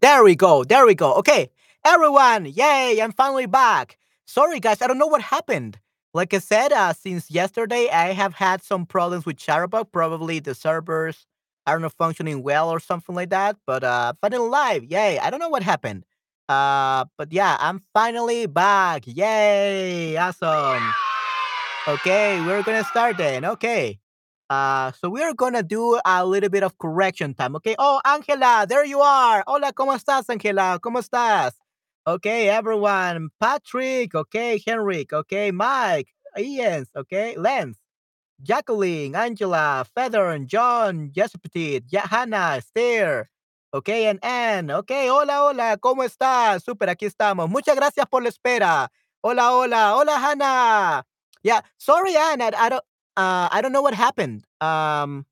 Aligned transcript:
There 0.00 0.24
we 0.24 0.34
go. 0.34 0.64
There 0.64 0.86
we 0.86 0.94
go. 0.94 1.14
Okay, 1.14 1.50
everyone, 1.84 2.46
yay! 2.46 3.00
I'm 3.02 3.12
finally 3.12 3.46
back. 3.46 3.98
Sorry, 4.26 4.58
guys, 4.60 4.80
I 4.80 4.86
don't 4.86 4.98
know 4.98 5.06
what 5.06 5.20
happened. 5.22 5.78
Like 6.14 6.32
I 6.34 6.38
said, 6.38 6.72
uh, 6.72 6.92
since 6.94 7.30
yesterday, 7.30 7.88
I 7.92 8.12
have 8.12 8.34
had 8.34 8.62
some 8.62 8.86
problems 8.86 9.26
with 9.26 9.36
Chatterbug. 9.36 9.92
Probably 9.92 10.38
the 10.40 10.54
servers 10.54 11.26
are 11.66 11.78
not 11.78 11.92
functioning 11.92 12.42
well 12.42 12.70
or 12.70 12.80
something 12.80 13.14
like 13.14 13.30
that. 13.30 13.56
But 13.66 13.84
uh, 13.84 14.14
finally 14.22 14.48
live, 14.48 14.84
yay! 14.84 15.18
I 15.18 15.28
don't 15.30 15.40
know 15.40 15.50
what 15.50 15.62
happened. 15.62 16.04
Uh, 16.48 17.04
but 17.18 17.32
yeah, 17.32 17.56
I'm 17.60 17.82
finally 17.94 18.46
back. 18.46 19.02
Yay! 19.06 20.16
Awesome. 20.16 20.94
Okay, 21.88 22.40
we're 22.44 22.62
gonna 22.62 22.84
start 22.84 23.18
then. 23.18 23.44
Okay. 23.44 23.99
Uh, 24.50 24.90
so 25.00 25.08
we're 25.08 25.32
gonna 25.32 25.62
do 25.62 26.00
a 26.04 26.26
little 26.26 26.48
bit 26.50 26.64
of 26.64 26.76
correction 26.78 27.32
time. 27.34 27.54
Okay. 27.56 27.76
Oh, 27.78 28.00
Angela, 28.04 28.66
there 28.68 28.84
you 28.84 29.00
are. 29.00 29.44
Hola, 29.46 29.72
¿cómo 29.72 29.94
estás, 29.94 30.28
Angela? 30.28 30.80
¿Cómo 30.82 30.98
estás? 30.98 31.52
Okay, 32.04 32.48
everyone. 32.48 33.30
Patrick. 33.38 34.14
Okay, 34.14 34.60
Henrik. 34.66 35.12
Okay, 35.12 35.52
Mike. 35.52 36.08
Ian. 36.36 36.84
Okay, 36.96 37.36
Lance. 37.36 37.78
Jacqueline, 38.42 39.14
Angela, 39.14 39.86
Feather, 39.94 40.38
John, 40.46 41.12
Jessica, 41.14 41.80
Hannah, 42.10 42.56
Esther. 42.56 43.28
Okay, 43.72 44.06
and 44.06 44.18
Anne. 44.24 44.70
Okay, 44.70 45.08
hola, 45.08 45.44
hola, 45.44 45.76
¿cómo 45.76 46.02
estás? 46.02 46.64
Super, 46.64 46.88
aquí 46.88 47.06
estamos. 47.06 47.48
Muchas 47.48 47.76
gracias 47.76 48.06
por 48.06 48.22
la 48.22 48.30
espera. 48.30 48.90
Hola, 49.22 49.52
hola, 49.52 49.94
hola, 49.94 50.18
Hannah. 50.18 51.04
Yeah, 51.42 51.60
sorry, 51.76 52.16
Anne. 52.16 52.42
I, 52.42 52.50
I 52.56 52.68
don't, 52.70 52.84
uh, 53.16 53.48
I 53.50 53.60
don't 53.62 53.72
know 53.72 53.82
what 53.82 53.94
happened. 53.94 54.44
Um, 54.60 55.26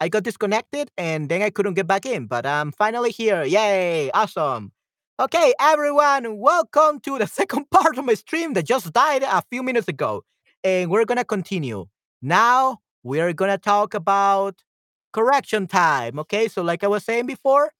I 0.00 0.08
got 0.08 0.22
disconnected 0.22 0.90
and 0.96 1.28
then 1.28 1.42
I 1.42 1.50
couldn't 1.50 1.74
get 1.74 1.86
back 1.86 2.06
in, 2.06 2.26
but 2.26 2.46
I'm 2.46 2.72
finally 2.72 3.10
here. 3.10 3.44
Yay! 3.44 4.10
Awesome. 4.12 4.72
Okay, 5.20 5.52
everyone, 5.60 6.38
welcome 6.38 6.98
to 7.00 7.18
the 7.18 7.26
second 7.38 7.70
part 7.70 7.98
of 7.98 8.06
my 8.06 8.14
stream 8.14 8.54
that 8.54 8.64
just 8.64 8.92
died 8.92 9.22
a 9.22 9.42
few 9.50 9.62
minutes 9.62 9.88
ago. 9.88 10.24
And 10.64 10.90
we're 10.90 11.04
gonna 11.04 11.24
continue. 11.24 11.86
Now 12.22 12.78
we're 13.02 13.34
gonna 13.34 13.58
talk 13.58 13.92
about 13.94 14.56
correction 15.12 15.66
time. 15.66 16.18
Okay, 16.20 16.48
so 16.48 16.62
like 16.62 16.82
I 16.82 16.88
was 16.88 17.04
saying 17.04 17.26
before, 17.26 17.70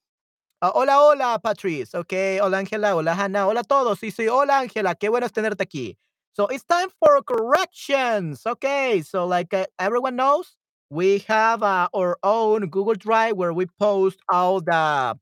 uh, 0.62 0.70
hola, 0.74 0.92
hola, 0.92 1.40
Patrice. 1.42 1.94
Okay, 1.94 2.38
hola, 2.38 2.58
Angela. 2.58 2.90
Hola, 2.92 3.14
Hannah. 3.14 3.46
Hola 3.46 3.62
todos. 3.64 3.98
Sí, 3.98 4.10
sí, 4.10 4.28
hola, 4.28 4.58
Angela. 4.60 4.94
Qué 4.94 5.08
bueno 5.08 5.24
es 5.24 5.32
tenerte 5.32 5.62
aquí. 5.62 5.96
So 6.32 6.46
it's 6.46 6.64
time 6.64 6.88
for 6.98 7.20
corrections. 7.22 8.42
Okay, 8.46 9.02
so 9.02 9.26
like 9.26 9.52
uh, 9.52 9.66
everyone 9.78 10.16
knows, 10.16 10.56
we 10.90 11.18
have 11.28 11.62
uh, 11.62 11.88
our 11.94 12.18
own 12.22 12.68
Google 12.68 12.94
Drive 12.94 13.36
where 13.36 13.52
we 13.52 13.66
post 13.78 14.18
all 14.30 14.60
the 14.60 15.16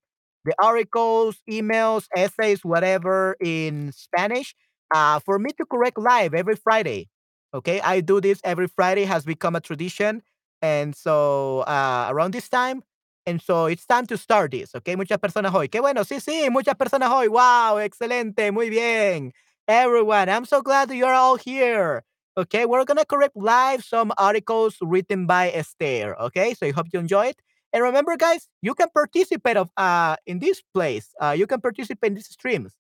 the 0.45 0.55
articles, 0.63 1.37
emails, 1.51 2.07
essays, 2.17 2.65
whatever 2.65 3.37
in 3.41 3.93
Spanish. 3.93 4.55
Uh, 4.95 5.21
for 5.21 5.39
me 5.39 5.51
to 5.59 5.67
correct 5.67 5.99
live 5.99 6.33
every 6.33 6.57
Friday. 6.57 7.09
Okay, 7.53 7.81
I 7.81 8.01
do 8.01 8.21
this 8.21 8.41
every 8.45 8.69
Friday. 8.69 9.05
Has 9.05 9.25
become 9.25 9.57
a 9.57 9.61
tradition, 9.61 10.23
and 10.63 10.95
so 10.97 11.61
uh, 11.67 12.09
around 12.11 12.33
this 12.33 12.49
time. 12.49 12.83
And 13.27 13.43
so 13.43 13.67
it's 13.67 13.85
time 13.85 14.07
to 14.07 14.17
start 14.17 14.53
this, 14.53 14.75
okay? 14.75 14.97
Muchas 14.97 15.19
personas 15.19 15.53
hoy. 15.53 15.69
Qué 15.69 15.81
bueno, 15.83 16.03
sí, 16.03 16.17
sí, 16.19 16.49
muchas 16.51 16.75
personas 16.77 17.11
hoy. 17.11 17.29
Wow, 17.29 17.77
excelente, 17.79 18.51
muy 18.53 18.71
bien. 18.71 19.33
Everyone, 19.69 20.29
I'm 20.29 20.45
so 20.47 20.63
glad 20.63 20.89
that 20.89 20.97
you're 20.97 21.13
all 21.13 21.37
here. 21.37 22.03
Okay, 22.37 22.65
we're 22.65 22.85
gonna 22.85 23.05
correct 23.05 23.37
live 23.37 23.85
some 23.85 24.13
articles 24.17 24.77
written 24.81 25.27
by 25.27 25.51
Esther. 25.51 26.17
Okay, 26.21 26.55
so 26.55 26.67
I 26.67 26.71
hope 26.71 26.87
you 26.93 27.01
enjoy 27.01 27.27
it. 27.27 27.37
And 27.73 27.83
remember, 27.83 28.17
guys, 28.17 28.49
you 28.63 28.75
can 28.75 28.89
participate 28.95 29.57
of 29.59 29.71
uh 29.77 30.17
in 30.27 30.39
this 30.39 30.63
place. 30.73 31.11
Uh, 31.21 31.35
you 31.37 31.47
can 31.47 31.61
participate 31.61 32.09
in 32.09 32.15
these 32.15 32.29
streams. 32.29 32.73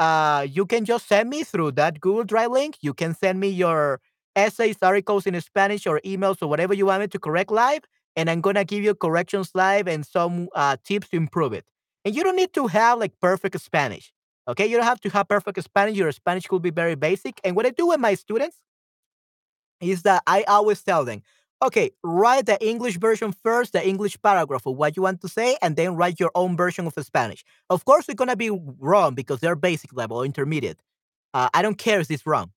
Uh, 0.00 0.46
you 0.50 0.66
can 0.66 0.84
just 0.84 1.06
send 1.06 1.30
me 1.30 1.44
through 1.44 1.72
that 1.72 2.00
Google 2.00 2.24
Drive 2.24 2.50
link. 2.50 2.76
You 2.80 2.94
can 2.94 3.14
send 3.14 3.38
me 3.38 3.48
your 3.48 4.00
essays, 4.34 4.76
articles 4.82 5.26
in 5.26 5.40
Spanish, 5.40 5.86
or 5.86 6.00
emails, 6.04 6.42
or 6.42 6.48
whatever 6.48 6.74
you 6.74 6.86
want 6.86 7.02
me 7.02 7.08
to 7.08 7.18
correct 7.18 7.50
live 7.52 7.82
and 8.16 8.28
I'm 8.28 8.42
gonna 8.42 8.64
give 8.64 8.82
you 8.84 8.94
corrections 8.94 9.52
live 9.54 9.86
and 9.88 10.04
some 10.04 10.48
uh, 10.54 10.76
tips 10.84 11.08
to 11.10 11.16
improve 11.16 11.52
it. 11.54 11.64
And 12.04 12.14
you 12.14 12.22
don't 12.24 12.36
need 12.36 12.52
to 12.54 12.66
have 12.66 12.98
like 12.98 13.12
perfect 13.20 13.58
Spanish. 13.60 14.12
Okay, 14.48 14.66
you 14.66 14.76
don't 14.76 14.86
have 14.86 15.00
to 15.02 15.10
have 15.10 15.28
perfect 15.28 15.62
Spanish. 15.62 15.96
Your 15.96 16.10
Spanish 16.12 16.46
could 16.46 16.62
be 16.62 16.70
very 16.70 16.94
basic. 16.96 17.40
And 17.44 17.54
what 17.54 17.66
I 17.66 17.70
do 17.70 17.88
with 17.88 18.00
my 18.00 18.14
students 18.14 18.56
is 19.80 20.02
that 20.02 20.22
I 20.26 20.42
always 20.44 20.82
tell 20.82 21.04
them, 21.04 21.22
okay, 21.62 21.90
write 22.02 22.46
the 22.46 22.64
English 22.64 22.96
version 22.98 23.32
first, 23.32 23.72
the 23.72 23.86
English 23.86 24.20
paragraph 24.22 24.66
of 24.66 24.76
what 24.76 24.96
you 24.96 25.02
want 25.02 25.20
to 25.20 25.28
say, 25.28 25.56
and 25.62 25.76
then 25.76 25.94
write 25.96 26.18
your 26.18 26.30
own 26.34 26.56
version 26.56 26.86
of 26.86 26.94
the 26.94 27.04
Spanish. 27.04 27.44
Of 27.70 27.84
course, 27.84 28.08
it's 28.08 28.16
gonna 28.18 28.36
be 28.36 28.50
wrong 28.50 29.14
because 29.14 29.40
they're 29.40 29.56
basic 29.56 29.92
level, 29.94 30.22
intermediate. 30.22 30.80
Uh, 31.34 31.48
I 31.54 31.62
don't 31.62 31.78
care 31.78 32.00
if 32.00 32.10
it's 32.10 32.26
wrong. 32.26 32.50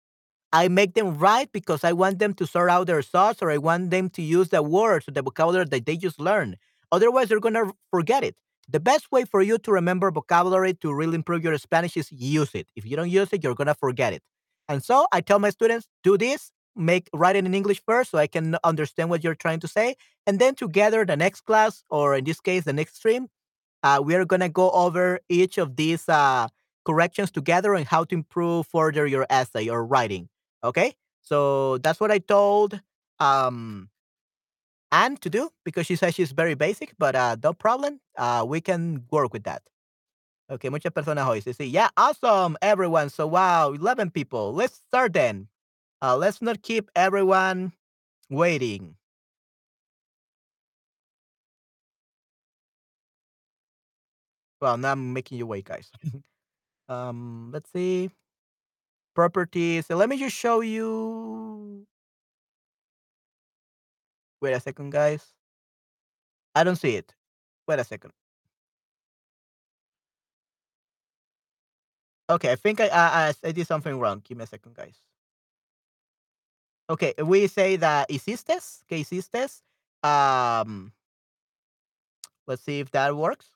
I 0.53 0.69
make 0.69 0.94
them 0.94 1.18
write 1.18 1.51
because 1.51 1.84
I 1.84 1.94
want 1.94 2.19
them 2.19 2.34
to 2.35 2.47
sort 2.47 2.69
out 2.69 2.88
their 2.88 3.01
thoughts 3.01 3.41
or 3.41 3.51
I 3.51 3.57
want 3.57 3.91
them 3.91 4.09
to 4.12 4.22
use 4.22 4.50
the 4.50 4.63
words 4.63 5.07
or 5.07 5.12
the 5.12 5.22
vocabulary 5.22 5.66
that 5.66 5.85
they 5.85 5.97
just 5.97 6.19
learned. 6.19 6.57
Otherwise, 6.91 7.29
they're 7.29 7.41
going 7.41 7.56
to 7.56 7.74
forget 7.91 8.24
it. 8.24 8.35
The 8.67 8.79
best 8.79 9.11
way 9.11 9.25
for 9.25 9.41
you 9.41 9.57
to 9.59 9.71
remember 9.71 10.09
vocabulary 10.11 10.73
to 10.75 10.93
really 10.93 11.15
improve 11.15 11.43
your 11.43 11.57
Spanish 11.57 11.95
is 11.95 12.11
use 12.11 12.55
it. 12.55 12.67
If 12.75 12.85
you 12.85 12.95
don't 12.95 13.09
use 13.09 13.29
it, 13.31 13.43
you're 13.43 13.55
going 13.55 13.67
to 13.67 13.75
forget 13.75 14.13
it. 14.13 14.23
And 14.67 14.83
so 14.83 15.05
I 15.11 15.21
tell 15.21 15.37
my 15.39 15.51
students, 15.51 15.87
do 16.03 16.17
this, 16.17 16.51
make 16.75 17.07
write 17.13 17.35
it 17.35 17.45
in 17.45 17.53
English 17.53 17.81
first 17.85 18.11
so 18.11 18.17
I 18.17 18.27
can 18.27 18.57
understand 18.63 19.09
what 19.09 19.23
you're 19.23 19.35
trying 19.35 19.59
to 19.59 19.67
say. 19.67 19.95
And 20.25 20.39
then 20.39 20.55
together, 20.55 21.05
the 21.05 21.15
next 21.15 21.41
class, 21.41 21.83
or 21.89 22.15
in 22.15 22.23
this 22.23 22.41
case, 22.41 22.63
the 22.63 22.73
next 22.73 22.95
stream, 22.95 23.27
uh, 23.83 24.01
we 24.03 24.15
are 24.15 24.25
going 24.25 24.39
to 24.39 24.49
go 24.49 24.71
over 24.71 25.19
each 25.29 25.59
of 25.59 25.75
these 25.75 26.09
uh, 26.09 26.47
corrections 26.85 27.29
together 27.29 27.75
and 27.75 27.85
how 27.85 28.03
to 28.05 28.15
improve 28.15 28.65
further 28.67 29.05
your 29.05 29.27
essay 29.29 29.69
or 29.69 29.85
writing. 29.85 30.27
Okay, 30.63 30.95
so 31.21 31.77
that's 31.79 31.99
what 31.99 32.11
I 32.11 32.17
told 32.17 32.81
um 33.19 33.89
Anne 34.91 35.18
to 35.18 35.29
do 35.29 35.50
because 35.63 35.85
she 35.85 35.96
says 35.96 36.16
she's 36.16 36.31
very 36.31 36.53
basic, 36.56 36.94
but 36.97 37.16
uh 37.16 37.35
no 37.44 37.53
problem. 37.53 38.00
Uh 38.18 38.46
we 38.47 38.62
can 38.62 39.06
work 39.12 39.34
with 39.34 39.44
that. 39.44 39.63
Okay, 40.51 40.69
muchas 40.69 40.91
personas 40.94 41.25
hoy. 41.25 41.41
Sí, 41.41 41.53
sí. 41.56 41.72
Yeah, 41.72 41.90
awesome, 41.97 42.57
everyone. 42.62 43.09
So 43.09 43.28
wow, 43.28 43.74
11 43.74 44.12
people. 44.12 44.53
Let's 44.53 44.75
start 44.90 45.13
then. 45.13 45.50
Uh 46.01 46.18
let's 46.18 46.41
not 46.41 46.63
keep 46.63 46.91
everyone 46.95 47.74
waiting. 48.29 48.95
Well, 54.62 54.78
now 54.78 54.91
I'm 54.94 55.13
making 55.13 55.38
you 55.38 55.45
wait, 55.47 55.66
guys. 55.66 55.91
um, 56.90 57.51
let's 57.53 57.72
see. 57.72 58.12
Properties. 59.16 59.85
So 59.88 59.95
let 59.95 60.09
me 60.09 60.18
just 60.18 60.35
show 60.35 60.59
you. 60.62 61.85
Wait 64.41 64.53
a 64.53 64.59
second, 64.59 64.91
guys. 64.91 65.25
I 66.53 66.63
don't 66.63 66.75
see 66.75 66.96
it. 66.96 67.13
Wait 67.68 67.79
a 67.79 67.84
second. 67.84 68.12
Okay, 72.29 72.51
I 72.51 72.56
think 72.56 72.81
I 72.81 72.88
I, 72.90 73.34
I 73.44 73.51
did 73.51 73.68
something 73.68 74.00
wrong. 74.00 74.22
Give 74.24 74.38
me 74.38 74.44
a 74.44 74.47
second, 74.47 74.75
guys. 74.75 74.97
Okay, 76.90 77.13
we 77.24 77.47
say 77.47 77.78
that 77.78 78.09
hiciste, 78.09 78.84
que 78.88 78.97
hiciste. 78.97 79.62
Um, 80.03 80.91
let's 82.47 82.62
see 82.63 82.79
if 82.79 82.91
that 82.91 83.16
works. 83.16 83.47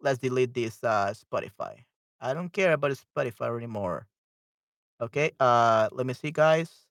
Let's 0.00 0.18
delete 0.18 0.54
this 0.54 0.82
uh 0.84 1.12
Spotify. 1.12 1.84
I 2.20 2.34
don't 2.34 2.52
care 2.52 2.72
about 2.72 2.92
Spotify 2.92 3.56
anymore. 3.56 4.06
Okay, 5.00 5.32
uh, 5.38 5.88
let 5.92 6.06
me 6.06 6.14
see, 6.14 6.30
guys. 6.30 6.85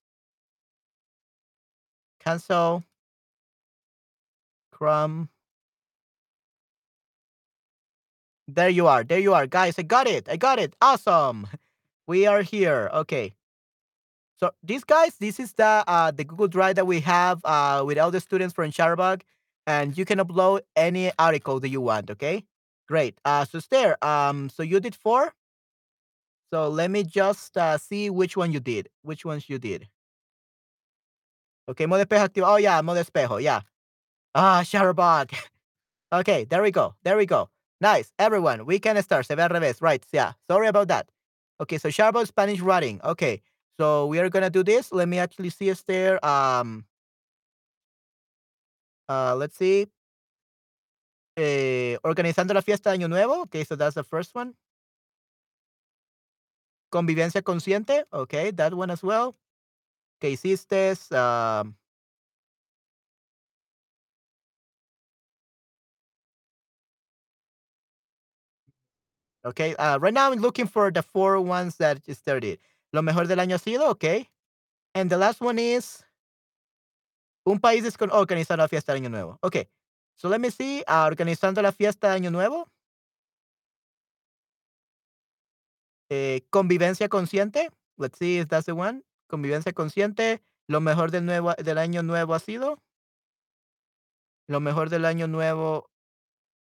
Cancel. 2.26 2.84
Chrome. 4.72 5.30
There 8.48 8.70
you 8.70 8.88
are. 8.88 9.04
There 9.04 9.20
you 9.20 9.34
are, 9.34 9.48
guys. 9.48 9.78
I 9.78 9.84
got 9.84 10.08
it. 10.08 10.28
I 10.30 10.38
got 10.38 10.60
it. 10.60 10.76
Awesome. 10.82 11.48
We 12.08 12.28
are 12.28 12.44
here. 12.44 12.90
Okay. 12.94 13.34
So 14.40 14.52
these 14.62 14.84
guys, 14.84 15.16
this 15.20 15.40
is 15.40 15.54
the 15.54 15.84
uh, 15.88 16.12
the 16.12 16.24
Google 16.24 16.48
Drive 16.48 16.76
that 16.76 16.86
we 16.86 17.00
have 17.00 17.42
uh, 17.44 17.84
with 17.84 17.98
all 17.98 18.12
the 18.12 18.20
students 18.20 18.54
from 18.54 18.70
Chatterbug, 18.70 19.22
and 19.66 19.98
you 19.98 20.06
can 20.06 20.20
upload 20.20 20.62
any 20.76 21.12
article 21.18 21.60
that 21.62 21.70
you 21.70 21.82
want. 21.82 22.12
Okay, 22.12 22.44
great. 22.88 23.18
Uh, 23.26 23.46
so 23.46 23.60
there. 23.72 23.98
Um, 24.06 24.50
so 24.50 24.62
you 24.62 24.80
did 24.80 24.94
four. 24.94 25.34
So 26.54 26.70
let 26.70 26.92
me 26.92 27.04
just 27.04 27.58
uh, 27.58 27.80
see 27.80 28.12
which 28.12 28.38
one 28.38 28.52
you 28.52 28.60
did. 28.60 28.90
Which 29.02 29.26
ones 29.26 29.50
you 29.50 29.58
did. 29.58 29.88
Okay, 31.68 31.88
modo 31.88 32.02
espejo 32.04 32.24
activo. 32.24 32.48
Oh 32.48 32.58
yeah, 32.58 32.82
modo 32.82 33.02
espejo. 33.02 33.42
Yeah. 33.42 33.62
Ah, 34.34 34.62
Chatterbug. 34.64 35.32
okay, 36.14 36.46
there 36.46 36.62
we 36.62 36.72
go. 36.72 36.96
There 37.04 37.18
we 37.18 37.26
go. 37.26 37.50
Nice, 37.82 38.14
everyone. 38.20 38.66
We 38.66 38.80
can 38.80 39.02
start. 39.02 39.26
Se 39.26 39.36
ve 39.36 39.42
al 39.42 39.50
revés. 39.50 39.82
Right. 39.82 40.06
Yeah. 40.12 40.34
Sorry 40.50 40.68
about 40.68 40.88
that. 40.90 41.10
Okay, 41.60 41.78
so 41.78 41.90
Chatterbug 41.90 42.28
Spanish 42.28 42.62
writing. 42.62 43.02
Okay. 43.04 43.42
So 43.80 44.08
we 44.08 44.20
are 44.20 44.30
gonna 44.30 44.50
do 44.50 44.64
this. 44.64 44.92
Let 44.94 45.08
me 45.08 45.20
actually 45.20 45.50
see 45.50 45.70
us 45.72 45.82
there. 45.84 46.24
Um, 46.26 46.86
uh, 49.10 49.36
let's 49.36 49.58
see. 49.58 49.88
Eh, 51.38 51.98
organizando 52.04 52.54
la 52.54 52.62
fiesta 52.62 52.92
de 52.92 52.98
Año 52.98 53.10
Nuevo. 53.10 53.42
Okay, 53.44 53.66
so 53.66 53.76
that's 53.76 53.96
the 53.96 54.04
first 54.04 54.34
one. 54.34 54.56
Convivencia 56.90 57.42
consciente. 57.42 58.06
Okay, 58.14 58.52
that 58.52 58.74
one 58.74 58.90
as 58.90 59.04
well. 59.04 59.36
¿Qué 60.20 60.30
hiciste? 60.32 60.94
Um, 61.12 61.76
okay, 69.46 69.76
uh, 69.76 69.98
right 70.00 70.14
now 70.14 70.32
I'm 70.32 70.40
looking 70.40 70.68
for 70.68 70.92
the 70.92 71.04
four 71.04 71.40
ones 71.42 71.78
that 71.78 72.08
you 72.08 72.14
started. 72.14 72.60
Lo 72.94 73.02
mejor 73.02 73.28
del 73.28 73.40
año 73.40 73.56
ha 73.56 73.60
sido, 73.60 73.90
okay. 73.92 74.30
And 74.94 75.10
the 75.10 75.18
last 75.18 75.42
one 75.42 75.60
is 75.60 76.04
un 77.46 77.60
país 77.60 77.84
descon 77.84 78.10
organizando 78.12 78.64
la 78.64 78.68
fiesta 78.68 78.94
de 78.94 79.00
Año 79.00 79.10
Nuevo. 79.10 79.38
Okay, 79.44 79.68
so 80.16 80.30
let 80.30 80.40
me 80.40 80.50
see. 80.50 80.82
Uh, 80.88 81.06
organizando 81.06 81.62
la 81.62 81.72
fiesta 81.72 82.08
de 82.08 82.16
Año 82.16 82.32
Nuevo. 82.32 82.68
Eh, 86.10 86.42
convivencia 86.52 87.10
consciente. 87.10 87.70
Let's 87.98 88.18
see 88.18 88.40
if 88.40 88.48
that's 88.48 88.68
the 88.68 88.76
one. 88.76 89.04
Convivencia 89.28 89.74
consciente. 89.74 90.42
Lo 90.68 90.82
mejor 90.82 91.12
del 91.12 91.26
nuevo 91.26 91.54
del 91.54 91.78
año 91.78 92.04
nuevo 92.04 92.34
ha 92.34 92.40
sido. 92.40 92.82
Lo 94.48 94.60
mejor 94.60 94.90
del 94.90 95.06
año 95.06 95.28
nuevo 95.28 95.90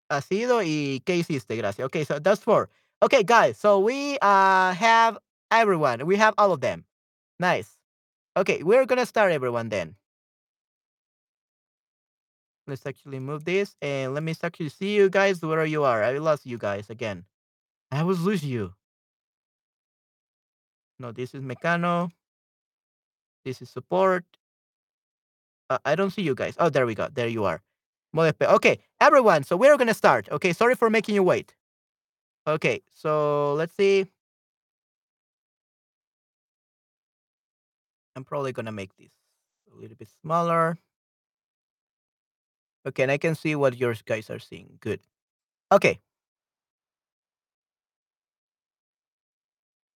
ha 0.10 0.22
sido 0.22 0.62
y 0.64 1.02
¿qué 1.06 1.16
hiciste? 1.16 1.56
Gracias. 1.56 1.86
Okay, 1.86 2.06
so 2.06 2.20
that's 2.20 2.42
four. 2.42 2.70
Okay, 3.02 3.24
guys. 3.24 3.58
So 3.58 3.80
we 3.80 4.18
uh 4.22 4.74
have 4.74 5.18
everyone. 5.52 6.06
We 6.06 6.18
have 6.18 6.34
all 6.38 6.52
of 6.52 6.62
them. 6.62 6.86
Nice. 7.40 7.78
Okay, 8.38 8.64
we're 8.64 8.86
gonna 8.86 9.06
start 9.06 9.32
everyone 9.32 9.70
then. 9.70 9.96
Let's 12.66 12.86
actually 12.86 13.20
move 13.20 13.44
this 13.44 13.76
and 13.82 14.14
let 14.14 14.24
me 14.24 14.34
actually 14.42 14.70
see 14.70 14.96
you 14.96 15.10
guys 15.10 15.42
where 15.42 15.66
you 15.66 15.84
are. 15.84 16.04
I 16.04 16.18
lost 16.18 16.46
you 16.46 16.58
guys 16.58 16.90
again. 16.90 17.26
I 17.92 18.04
was 18.04 18.22
lose 18.22 18.44
you. 18.44 18.74
No, 20.98 21.12
this 21.12 21.36
is 21.36 21.42
Mecano. 21.42 22.10
This 23.46 23.62
is 23.62 23.70
support. 23.70 24.26
Uh, 25.70 25.78
I 25.86 25.96
don't 25.96 26.12
see 26.12 26.22
you 26.22 26.36
guys. 26.36 26.56
Oh, 26.60 26.70
there 26.70 26.86
we 26.86 26.96
go. 26.96 27.08
There 27.14 27.28
you 27.28 27.46
are. 27.46 27.62
Okay, 28.16 28.80
everyone. 29.02 29.44
So 29.44 29.58
we're 29.58 29.78
gonna 29.78 29.94
start. 29.94 30.30
Okay, 30.32 30.54
sorry 30.54 30.76
for 30.76 30.90
making 30.90 31.16
you 31.16 31.24
wait. 31.24 31.56
Okay, 32.48 32.82
so 32.94 33.54
let's 33.56 33.76
see. 33.76 34.06
I'm 38.16 38.24
probably 38.24 38.52
gonna 38.52 38.72
make 38.72 38.96
this 38.98 39.10
a 39.74 39.80
little 39.80 39.96
bit 39.96 40.10
smaller. 40.22 40.78
Okay, 42.86 43.04
and 43.04 43.12
I 43.12 43.18
can 43.18 43.36
see 43.36 43.56
what 43.56 43.78
yours 43.78 44.02
guys 44.04 44.30
are 44.30 44.40
seeing. 44.40 44.78
Good. 44.82 45.00
Okay. 45.72 46.00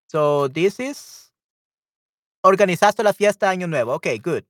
So 0.10 0.48
this 0.48 0.80
is 0.80 1.27
organizaste 2.44 3.04
la 3.04 3.13
fiesta 3.13 3.48
de 3.48 3.51
Año 3.51 3.68
Nuevo. 3.68 3.94
Okay, 3.95 4.19
good. 4.19 4.44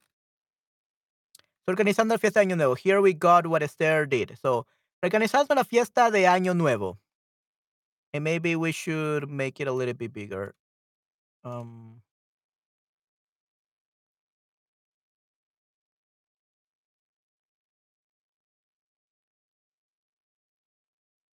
So, 1.65 1.71
organizando 1.71 2.13
la 2.13 2.19
fiesta 2.19 2.39
de 2.39 2.45
Año 2.45 2.55
Nuevo. 2.55 2.75
Here 2.75 3.01
we 3.01 3.13
got 3.13 3.45
what 3.47 3.61
Esther 3.61 4.07
did. 4.07 4.37
So, 4.41 4.65
organizando 5.03 5.55
la 5.55 5.63
fiesta 5.63 6.09
de 6.11 6.27
Año 6.27 6.53
Nuevo. 6.55 6.99
And 8.13 8.23
maybe 8.23 8.55
we 8.55 8.71
should 8.71 9.29
make 9.29 9.59
it 9.59 9.67
a 9.67 9.71
little 9.71 9.93
bit 9.93 10.13
bigger. 10.13 10.55
Um, 11.43 12.01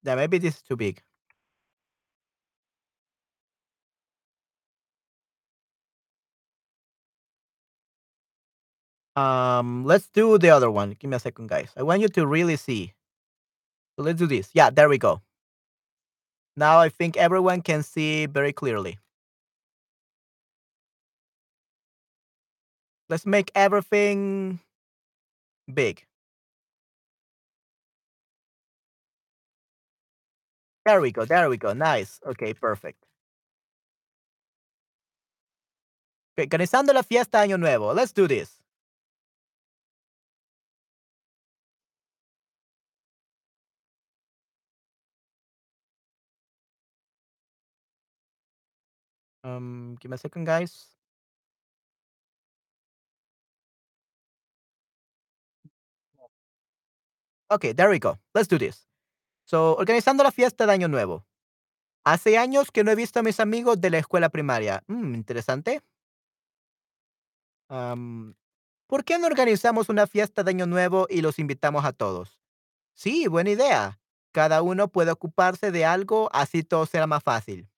yeah, 0.02 0.14
maybe 0.16 0.38
this 0.38 0.56
is 0.56 0.62
too 0.62 0.76
big. 0.76 1.02
Um, 9.16 9.84
let's 9.84 10.08
do 10.08 10.38
the 10.38 10.50
other 10.50 10.70
one. 10.70 10.96
Give 10.98 11.08
me 11.10 11.16
a 11.16 11.20
second, 11.20 11.48
guys. 11.48 11.70
I 11.76 11.82
want 11.82 12.00
you 12.00 12.08
to 12.08 12.26
really 12.26 12.56
see. 12.56 12.92
So 13.96 14.04
let's 14.04 14.18
do 14.18 14.26
this. 14.26 14.50
Yeah, 14.54 14.70
there 14.70 14.88
we 14.88 14.98
go. 14.98 15.20
Now 16.56 16.78
I 16.78 16.88
think 16.88 17.16
everyone 17.16 17.62
can 17.62 17.82
see 17.82 18.26
very 18.26 18.52
clearly. 18.52 18.98
Let's 23.08 23.26
make 23.26 23.50
everything 23.54 24.60
big. 25.72 26.04
There 30.86 31.00
we 31.00 31.12
go. 31.12 31.24
There 31.24 31.48
we 31.48 31.56
go. 31.56 31.72
Nice. 31.72 32.20
Okay, 32.26 32.54
perfect. 32.54 33.04
Organizando 36.36 36.92
la 36.92 37.02
fiesta 37.02 37.38
Año 37.38 37.58
Nuevo. 37.58 37.94
Let's 37.94 38.12
do 38.12 38.26
this. 38.26 38.63
Um, 49.44 49.96
give 50.00 50.10
me 50.10 50.14
a 50.14 50.18
second, 50.18 50.46
guys. 50.46 50.88
Okay, 57.50 57.72
there 57.72 57.90
we 57.90 57.98
go. 57.98 58.18
Let's 58.34 58.48
do 58.48 58.58
this. 58.58 58.88
So, 59.44 59.76
organizando 59.76 60.24
la 60.24 60.30
fiesta 60.32 60.66
de 60.66 60.72
Año 60.72 60.88
Nuevo. 60.88 61.26
Hace 62.04 62.38
años 62.38 62.70
que 62.70 62.84
no 62.84 62.90
he 62.90 62.94
visto 62.96 63.20
a 63.20 63.22
mis 63.22 63.38
amigos 63.40 63.80
de 63.80 63.90
la 63.90 63.98
escuela 63.98 64.30
primaria. 64.30 64.82
Mm, 64.88 65.14
interesante. 65.14 65.82
Um, 67.68 68.34
¿Por 68.86 69.04
qué 69.04 69.18
no 69.18 69.26
organizamos 69.26 69.88
una 69.88 70.06
fiesta 70.06 70.42
de 70.42 70.50
Año 70.50 70.66
Nuevo 70.66 71.06
y 71.10 71.22
los 71.22 71.38
invitamos 71.38 71.84
a 71.84 71.92
todos? 71.92 72.40
Sí, 72.94 73.26
buena 73.28 73.50
idea. 73.50 74.00
Cada 74.32 74.62
uno 74.62 74.88
puede 74.88 75.12
ocuparse 75.12 75.70
de 75.70 75.84
algo, 75.84 76.28
así 76.32 76.62
todo 76.62 76.86
será 76.86 77.06
más 77.06 77.22
fácil. 77.22 77.68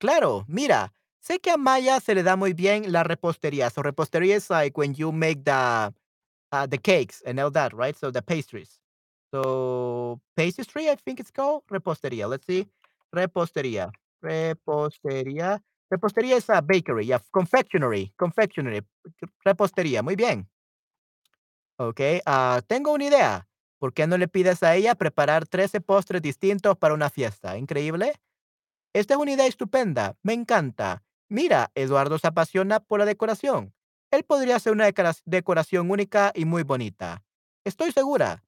Claro, 0.00 0.44
mira, 0.48 0.92
sé 1.20 1.40
que 1.40 1.50
a 1.50 1.56
Maya 1.56 2.00
se 2.00 2.14
le 2.14 2.22
da 2.22 2.36
muy 2.36 2.52
bien 2.52 2.92
la 2.92 3.02
repostería. 3.02 3.70
So 3.70 3.82
repostería 3.82 4.36
is 4.36 4.48
like 4.50 4.78
when 4.78 4.94
you 4.94 5.10
make 5.12 5.42
the 5.44 5.92
uh, 6.52 6.66
the 6.68 6.78
cakes 6.78 7.22
and 7.26 7.40
all 7.40 7.50
that, 7.52 7.72
right? 7.74 7.96
So 7.96 8.10
the 8.12 8.22
pastries. 8.22 8.80
So 9.32 10.20
pastry, 10.36 10.88
I 10.90 10.96
think 10.96 11.20
it's 11.20 11.32
called 11.32 11.64
repostería. 11.70 12.28
Let's 12.28 12.46
see, 12.46 12.68
repostería, 13.14 13.90
repostería. 14.22 15.60
Repostería 15.90 16.36
is 16.36 16.48
a 16.50 16.60
bakery, 16.62 17.06
yeah, 17.06 17.18
confectionery, 17.32 18.12
confectionery, 18.18 18.82
repostería. 19.46 20.02
Muy 20.02 20.16
bien. 20.16 20.48
Ok, 21.76 22.00
ah, 22.26 22.60
tengo 22.66 22.92
una 22.92 23.04
idea. 23.04 23.48
¿Por 23.78 23.92
qué 23.94 24.06
no 24.08 24.18
le 24.18 24.26
pides 24.28 24.62
a 24.64 24.74
ella 24.74 24.94
preparar 24.96 25.46
13 25.46 25.80
postres 25.80 26.20
distintos 26.22 26.76
para 26.76 26.94
una 26.94 27.10
fiesta? 27.10 27.56
Increíble. 27.56 28.14
Esta 28.98 29.14
es 29.14 29.20
una 29.20 29.30
idea 29.32 29.46
estupenda. 29.46 30.16
Me 30.24 30.32
encanta. 30.32 31.04
Mira, 31.28 31.70
Eduardo 31.76 32.18
se 32.18 32.26
apasiona 32.26 32.80
por 32.80 32.98
la 32.98 33.06
decoración. 33.06 33.72
Él 34.10 34.24
podría 34.24 34.56
hacer 34.56 34.72
una 34.72 34.86
decora- 34.90 35.20
decoración 35.24 35.90
única 35.90 36.32
y 36.34 36.44
muy 36.46 36.62
bonita. 36.64 37.22
Estoy 37.64 37.92
segura. 37.92 38.42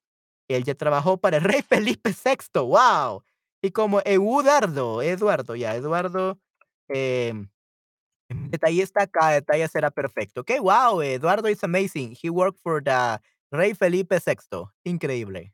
Él 0.49 0.63
ya 0.65 0.75
trabajó 0.75 1.17
para 1.17 1.37
el 1.37 1.43
rey 1.45 1.61
Felipe 1.61 2.09
VI. 2.11 2.59
¡Wow! 2.59 3.23
Y 3.61 3.71
como 3.71 4.01
Eduardo, 4.03 5.01
Eduardo, 5.01 5.55
ya, 5.55 5.75
Eduardo, 5.75 6.37
em, 6.89 7.49
detallista, 8.29 9.07
cada 9.07 9.31
detalle 9.33 9.67
será 9.67 9.91
perfecto. 9.91 10.41
Ok, 10.41 10.51
wow, 10.61 11.01
Eduardo 11.01 11.47
is 11.49 11.63
amazing. 11.63 12.15
He 12.21 12.29
worked 12.29 12.59
for 12.61 12.83
the 12.83 13.19
rey 13.51 13.73
Felipe 13.75 14.17
VI. 14.25 14.65
Increíble. 14.83 15.53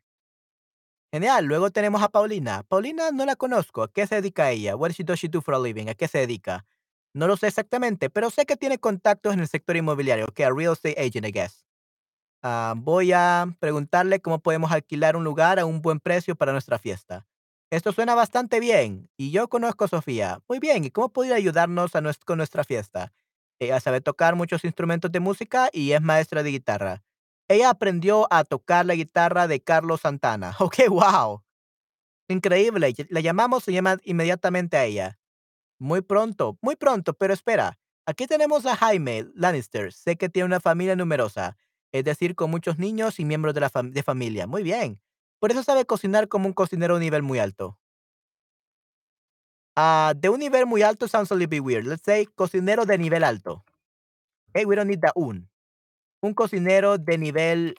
Genial. 1.12 1.46
Luego 1.46 1.70
tenemos 1.70 2.02
a 2.02 2.08
Paulina. 2.08 2.62
Paulina 2.68 3.10
no 3.10 3.24
la 3.24 3.36
conozco. 3.36 3.82
¿A 3.82 3.92
qué 3.92 4.06
se 4.06 4.16
dedica 4.16 4.50
ella? 4.50 4.76
What 4.76 4.90
does 5.04 5.18
she 5.20 5.28
do 5.28 5.40
for 5.40 5.54
a 5.54 5.58
living? 5.58 5.88
¿A 5.88 5.94
qué 5.94 6.06
se 6.08 6.18
dedica? 6.18 6.66
No 7.14 7.26
lo 7.26 7.36
sé 7.36 7.46
exactamente, 7.48 8.10
pero 8.10 8.30
sé 8.30 8.44
que 8.44 8.56
tiene 8.56 8.78
contactos 8.78 9.32
en 9.32 9.40
el 9.40 9.48
sector 9.48 9.76
inmobiliario. 9.76 10.26
Ok, 10.26 10.40
a 10.40 10.50
real 10.50 10.74
estate 10.74 11.00
agent, 11.00 11.26
I 11.26 11.32
guess. 11.32 11.64
Ah, 12.42 12.74
voy 12.76 13.12
a 13.12 13.46
preguntarle 13.60 14.20
cómo 14.20 14.40
podemos 14.40 14.72
alquilar 14.72 15.16
un 15.16 15.24
lugar 15.24 15.58
a 15.60 15.66
un 15.66 15.82
buen 15.82 16.00
precio 16.00 16.36
para 16.36 16.52
nuestra 16.52 16.78
fiesta. 16.78 17.26
Esto 17.70 17.92
suena 17.92 18.14
bastante 18.14 18.60
bien. 18.60 19.10
Y 19.18 19.30
yo 19.32 19.48
conozco 19.48 19.84
a 19.86 19.88
Sofía. 19.88 20.40
Muy 20.48 20.60
bien. 20.60 20.84
¿Y 20.84 20.90
cómo 20.90 21.10
podría 21.12 21.36
ayudarnos 21.36 21.94
a 21.96 22.02
nues- 22.02 22.24
con 22.24 22.38
nuestra 22.38 22.64
fiesta? 22.64 23.12
Ella 23.60 23.80
sabe 23.80 24.00
tocar 24.02 24.36
muchos 24.36 24.64
instrumentos 24.64 25.12
de 25.12 25.20
música 25.20 25.70
y 25.72 25.92
es 25.92 26.02
maestra 26.02 26.42
de 26.42 26.50
guitarra. 26.52 27.04
Ella 27.48 27.70
aprendió 27.70 28.26
a 28.32 28.44
tocar 28.44 28.84
la 28.86 28.94
guitarra 28.94 29.48
de 29.48 29.60
Carlos 29.60 30.02
Santana. 30.02 30.54
Ok, 30.60 30.76
wow. 30.88 31.42
Increíble. 32.28 32.94
La 33.10 33.20
llamamos 33.20 33.66
y 33.68 33.72
llama 33.72 33.98
inmediatamente 34.04 34.76
a 34.76 34.84
ella. 34.84 35.18
Muy 35.78 36.02
pronto, 36.02 36.58
muy 36.62 36.76
pronto, 36.76 37.14
pero 37.14 37.32
espera. 37.34 37.78
Aquí 38.06 38.26
tenemos 38.26 38.66
a 38.66 38.76
Jaime 38.76 39.26
Lannister. 39.34 39.92
Sé 39.92 40.16
que 40.16 40.28
tiene 40.28 40.46
una 40.46 40.60
familia 40.60 40.96
numerosa, 40.96 41.56
es 41.92 42.04
decir, 42.04 42.34
con 42.34 42.50
muchos 42.50 42.78
niños 42.78 43.20
y 43.20 43.24
miembros 43.24 43.54
de 43.54 43.60
la 43.60 43.70
de 43.84 44.02
familia. 44.02 44.46
Muy 44.46 44.62
bien. 44.62 45.00
Por 45.40 45.52
eso 45.52 45.62
sabe 45.62 45.84
cocinar 45.86 46.28
como 46.28 46.48
un 46.48 46.52
cocinero 46.54 46.94
de 46.94 47.00
nivel 47.00 47.22
muy 47.22 47.38
alto. 47.38 47.78
Ah, 49.76 50.12
de 50.16 50.28
un 50.28 50.40
nivel 50.40 50.66
muy 50.66 50.82
alto 50.82 51.06
sounds 51.06 51.30
a 51.30 51.34
little 51.36 51.46
bit 51.48 51.62
weird. 51.64 51.86
Let's 51.86 52.02
say 52.04 52.26
cocinero 52.26 52.84
de 52.84 52.98
nivel 52.98 53.22
alto. 53.24 53.64
Hey, 54.54 54.64
we 54.64 54.76
don't 54.76 54.88
need 54.88 55.00
the 55.00 55.12
un. 55.14 55.48
Un 56.20 56.34
cocinero 56.34 56.98
de 56.98 57.18
nivel 57.18 57.76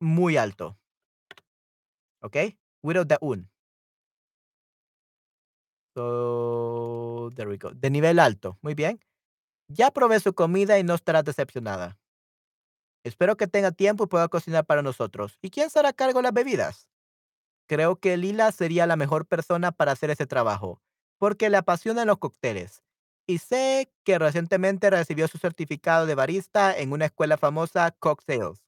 muy 0.00 0.36
alto. 0.36 0.78
Okay? 2.22 2.58
Without 2.82 3.08
the 3.08 3.18
un. 3.20 3.48
So, 5.94 7.30
there 7.34 7.48
we 7.48 7.56
go. 7.56 7.70
De 7.70 7.88
nivel 7.90 8.18
alto. 8.18 8.58
Muy 8.60 8.74
bien. 8.74 9.00
Ya 9.68 9.90
probé 9.90 10.20
su 10.20 10.34
comida 10.34 10.78
y 10.78 10.84
no 10.84 10.94
estarás 10.94 11.24
decepcionada. 11.24 11.98
Espero 13.04 13.36
que 13.36 13.46
tenga 13.46 13.72
tiempo 13.72 14.04
y 14.04 14.08
pueda 14.08 14.28
cocinar 14.28 14.66
para 14.66 14.82
nosotros. 14.82 15.38
¿Y 15.40 15.50
quién 15.50 15.70
será 15.70 15.92
cargo 15.92 16.18
de 16.18 16.24
las 16.24 16.32
bebidas? 16.32 16.88
Creo 17.66 17.96
que 17.96 18.16
Lila 18.16 18.52
sería 18.52 18.86
la 18.86 18.96
mejor 18.96 19.26
persona 19.26 19.72
para 19.72 19.92
hacer 19.92 20.10
ese 20.10 20.26
trabajo, 20.26 20.80
porque 21.18 21.50
le 21.50 21.56
apasionan 21.56 22.08
los 22.08 22.18
cócteles. 22.18 22.82
Y 23.26 23.38
sé 23.38 23.90
que 24.04 24.18
recientemente 24.18 24.88
recibió 24.88 25.26
su 25.26 25.38
certificado 25.38 26.06
de 26.06 26.14
barista 26.14 26.76
en 26.76 26.92
una 26.92 27.06
escuela 27.06 27.36
famosa, 27.36 27.90
Cocktails. 27.90 28.62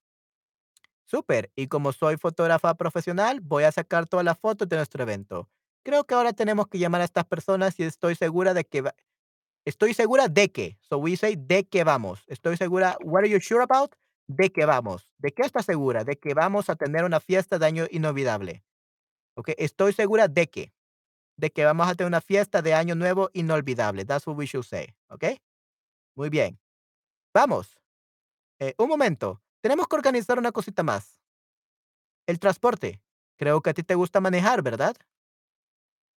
Súper, 1.04 1.50
y 1.56 1.68
como 1.68 1.92
soy 1.92 2.16
fotógrafa 2.16 2.74
profesional, 2.74 3.40
voy 3.40 3.64
a 3.64 3.72
sacar 3.72 4.06
todas 4.06 4.24
las 4.24 4.38
fotos 4.38 4.68
de 4.68 4.76
nuestro 4.76 5.02
evento. 5.02 5.48
Creo 5.82 6.04
que 6.04 6.14
ahora 6.14 6.32
tenemos 6.32 6.66
que 6.68 6.78
llamar 6.78 7.00
a 7.00 7.04
estas 7.04 7.24
personas 7.24 7.78
y 7.80 7.84
estoy 7.84 8.14
segura 8.14 8.52
de 8.52 8.64
que 8.64 8.84
estoy 9.64 9.94
segura 9.94 10.28
de 10.28 10.50
que, 10.50 10.76
so 10.80 10.98
we 10.98 11.16
say 11.16 11.36
de 11.36 11.64
que 11.64 11.84
vamos. 11.84 12.24
Estoy 12.26 12.56
segura, 12.56 12.98
what 13.02 13.20
are 13.20 13.30
you 13.30 13.40
sure 13.40 13.62
about? 13.62 13.94
De 14.26 14.50
que 14.50 14.66
vamos. 14.66 15.08
¿De 15.18 15.32
qué 15.32 15.42
estás 15.42 15.66
segura? 15.66 16.04
De 16.04 16.18
que 16.18 16.34
vamos 16.34 16.68
a 16.68 16.76
tener 16.76 17.04
una 17.04 17.20
fiesta 17.20 17.58
de 17.58 17.66
año 17.66 17.86
inolvidable. 17.90 18.64
Ok, 19.34 19.50
estoy 19.56 19.92
segura 19.92 20.28
de 20.28 20.48
que, 20.48 20.72
de 21.38 21.50
que 21.50 21.64
vamos 21.64 21.88
a 21.88 21.94
tener 21.94 22.08
una 22.08 22.20
fiesta 22.20 22.60
de 22.60 22.74
año 22.74 22.94
nuevo 22.94 23.30
inolvidable. 23.32 24.04
That's 24.04 24.26
what 24.26 24.36
we 24.36 24.46
should 24.46 24.66
say. 24.66 24.94
Ok, 25.08 25.24
muy 26.16 26.28
bien. 26.28 26.58
Vamos. 27.32 27.80
Eh, 28.58 28.74
un 28.76 28.88
momento. 28.88 29.40
Tenemos 29.60 29.86
que 29.86 29.96
organizar 29.96 30.38
una 30.38 30.52
cosita 30.52 30.82
más. 30.82 31.22
El 32.26 32.38
transporte. 32.40 33.00
Creo 33.36 33.62
que 33.62 33.70
a 33.70 33.74
ti 33.74 33.84
te 33.84 33.94
gusta 33.94 34.20
manejar, 34.20 34.62
¿verdad? 34.62 34.96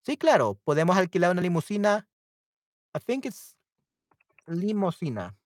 Sí, 0.04 0.18
claro. 0.18 0.56
Podemos 0.63 0.98
alquilar 0.98 1.32
una 1.32 1.42
limusina. 1.42 2.10
I 2.96 3.00
think 3.00 3.25
it's 3.25 3.56
limusina. 4.48 5.38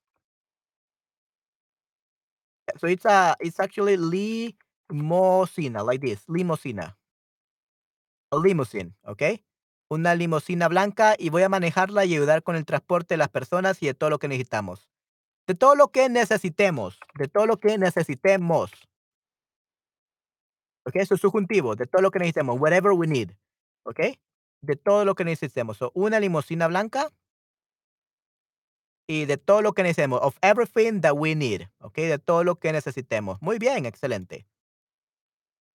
So 2.78 2.88
it's 2.88 3.04
a, 3.04 3.36
it's 3.40 3.60
actually 3.60 3.96
limosina, 4.90 5.84
like 5.84 6.00
this, 6.00 6.26
limosina. 6.28 6.96
A 8.32 8.36
limousine, 8.36 8.94
¿ok? 9.04 9.22
Una 9.88 10.14
limusina 10.14 10.68
blanca 10.68 11.14
y 11.18 11.30
voy 11.30 11.42
a 11.42 11.48
manejarla 11.48 12.04
y 12.04 12.14
ayudar 12.14 12.42
con 12.42 12.56
el 12.56 12.64
transporte 12.64 13.14
de 13.14 13.18
las 13.18 13.28
personas 13.28 13.82
y 13.82 13.86
de 13.86 13.94
todo 13.94 14.10
lo 14.10 14.18
que 14.18 14.28
necesitamos. 14.28 14.88
De 15.46 15.54
todo 15.54 15.76
lo 15.76 15.88
que 15.88 16.08
necesitemos, 16.08 16.98
de 17.14 17.28
todo 17.28 17.46
lo 17.46 17.58
que 17.58 17.78
necesitemos. 17.78 18.72
¿Ok? 20.86 20.96
Eso 20.96 21.14
es 21.14 21.20
subjuntivo, 21.20 21.76
de 21.76 21.86
todo 21.86 22.02
lo 22.02 22.10
que 22.10 22.18
necesitemos, 22.18 22.60
whatever 22.60 22.92
we 22.92 23.06
need. 23.06 23.30
¿Ok? 23.84 24.00
De 24.62 24.76
todo 24.76 25.04
lo 25.04 25.14
que 25.14 25.24
necesitemos. 25.24 25.76
So, 25.76 25.92
una 25.94 26.18
limusina 26.18 26.66
blanca 26.66 27.10
y 29.08 29.26
de 29.26 29.36
todo 29.36 29.62
lo 29.62 29.72
que 29.72 29.84
necesitemos. 29.84 30.20
Of 30.22 30.36
everything 30.42 31.00
that 31.00 31.14
we 31.16 31.36
need. 31.36 31.68
¿Ok? 31.78 31.96
De 31.96 32.18
todo 32.18 32.42
lo 32.42 32.56
que 32.56 32.72
necesitemos. 32.72 33.40
Muy 33.40 33.58
bien, 33.58 33.86
excelente. 33.86 34.48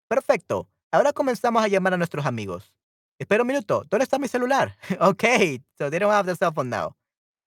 Perfecto. 0.10 0.68
Ahora 0.92 1.14
comenzamos 1.14 1.64
a 1.64 1.70
llamar 1.70 1.94
a 1.94 1.98
nuestros 1.98 2.26
amigos. 2.26 2.76
Espera 3.22 3.44
un 3.44 3.48
minuto. 3.48 3.86
¿Dónde 3.88 4.04
está 4.04 4.18
mi 4.18 4.28
celular? 4.28 4.76
ok. 5.00 5.24
So 5.78 5.92
they 5.92 6.00
don't 6.00 6.12
have 6.12 6.26
the 6.26 6.36
cell 6.36 6.52
phone 6.52 6.72
now. 6.72 6.96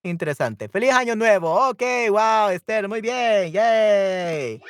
Interesante. 0.05 0.69
¡Feliz 0.69 0.93
año 0.93 1.17
nuevo! 1.17 1.71
Ok, 1.71 1.83
wow, 2.11 2.51
Esther, 2.51 2.87
muy 2.89 3.01
bien. 3.01 3.51
Yay. 3.53 4.61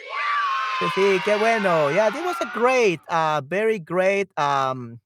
Sí, 0.95 1.21
qué 1.23 1.37
bueno. 1.37 1.91
Yeah, 1.91 2.09
this 2.11 2.25
was 2.25 2.37
a 2.41 2.51
great, 2.59 3.01
uh, 3.11 3.43
very 3.45 3.79
great 3.79 4.31
um, 4.39 4.99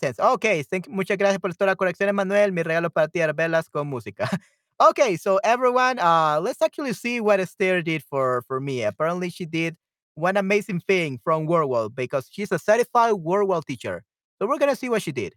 sense. 0.00 0.18
Okay, 0.18 0.64
thank, 0.64 0.88
muchas 0.88 1.16
gracias 1.16 1.38
por 1.38 1.52
toda 1.54 1.70
la 1.70 1.76
corrección, 1.76 2.08
Emanuel. 2.08 2.50
Mi 2.50 2.64
regalo 2.64 2.90
para 2.90 3.06
ti, 3.06 3.20
Arbelas, 3.20 3.70
con 3.70 3.88
música. 3.88 4.28
okay, 4.80 5.16
so 5.16 5.38
everyone, 5.44 6.00
uh, 6.00 6.40
let's 6.42 6.62
actually 6.62 6.94
see 6.94 7.20
what 7.20 7.38
Esther 7.38 7.80
did 7.80 8.02
for, 8.02 8.42
for 8.48 8.58
me. 8.58 8.82
Apparently, 8.82 9.30
she 9.30 9.44
did 9.44 9.76
one 10.16 10.36
amazing 10.36 10.80
thing 10.80 11.20
from 11.22 11.46
WordWall 11.46 11.94
because 11.94 12.28
she's 12.28 12.50
a 12.50 12.58
certified 12.58 13.14
WordWall 13.14 13.64
teacher. 13.64 14.02
So 14.42 14.48
we're 14.48 14.58
going 14.58 14.72
to 14.72 14.76
see 14.76 14.88
what 14.88 15.02
she 15.02 15.12
did. 15.12 15.36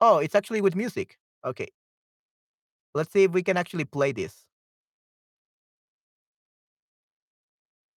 Oh, 0.00 0.16
it's 0.16 0.34
actually 0.34 0.62
with 0.62 0.74
music. 0.74 1.18
Okay. 1.44 1.68
Let's 2.94 3.12
see 3.12 3.24
if 3.24 3.32
we 3.32 3.42
can 3.42 3.58
actually 3.58 3.84
play 3.84 4.12
this. 4.12 4.46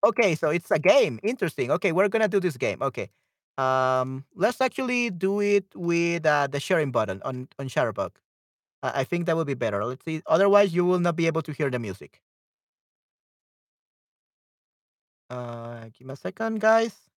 Okay, 0.04 0.34
so 0.34 0.50
it's 0.50 0.70
a 0.70 0.78
game. 0.78 1.18
Interesting. 1.22 1.70
Okay, 1.70 1.92
we're 1.92 2.08
gonna 2.08 2.28
do 2.28 2.40
this 2.40 2.58
game. 2.58 2.82
Okay. 2.82 3.08
Um, 3.56 4.24
let's 4.34 4.60
actually 4.60 5.08
do 5.08 5.40
it 5.40 5.64
with 5.74 6.26
uh, 6.26 6.46
the 6.46 6.60
sharing 6.60 6.90
button 6.90 7.22
on 7.22 7.48
on 7.58 7.68
Chatterbug. 7.68 8.10
I 8.82 9.00
I 9.00 9.04
think 9.04 9.26
that 9.26 9.36
would 9.36 9.46
be 9.46 9.54
better. 9.54 9.84
Let's 9.84 10.04
see. 10.04 10.22
Otherwise, 10.26 10.74
you 10.74 10.84
will 10.84 11.00
not 11.00 11.16
be 11.16 11.26
able 11.26 11.42
to 11.42 11.52
hear 11.52 11.70
the 11.70 11.78
music. 11.78 12.20
Uh, 15.30 15.88
give 15.96 16.06
me 16.06 16.12
a 16.12 16.16
second, 16.16 16.60
guys. 16.60 17.09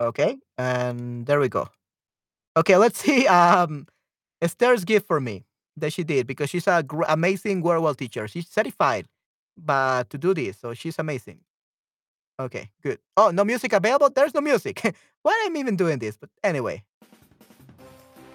Okay, 0.00 0.36
and 0.58 1.26
there 1.26 1.40
we 1.40 1.48
go. 1.48 1.68
Okay, 2.56 2.76
let's 2.76 2.98
see. 3.04 3.26
Um, 3.26 3.86
Esther's 4.42 4.84
gift 4.84 5.06
for 5.06 5.20
me 5.20 5.44
that 5.76 5.92
she 5.92 6.04
did 6.04 6.26
because 6.26 6.50
she's 6.50 6.66
a 6.66 6.82
gr- 6.82 7.04
amazing 7.08 7.62
Wordwall 7.62 7.96
teacher. 7.96 8.28
She's 8.28 8.48
certified, 8.48 9.06
but 9.56 10.10
to 10.10 10.18
do 10.18 10.34
this, 10.34 10.58
so 10.58 10.74
she's 10.74 10.98
amazing. 10.98 11.40
Okay, 12.38 12.70
good. 12.82 12.98
Oh, 13.16 13.30
no 13.30 13.44
music 13.44 13.72
available? 13.72 14.10
There's 14.10 14.34
no 14.34 14.42
music. 14.42 14.82
Why 15.22 15.44
am 15.46 15.56
I 15.56 15.60
even 15.60 15.76
doing 15.76 15.98
this? 15.98 16.16
But 16.18 16.28
anyway. 16.44 16.84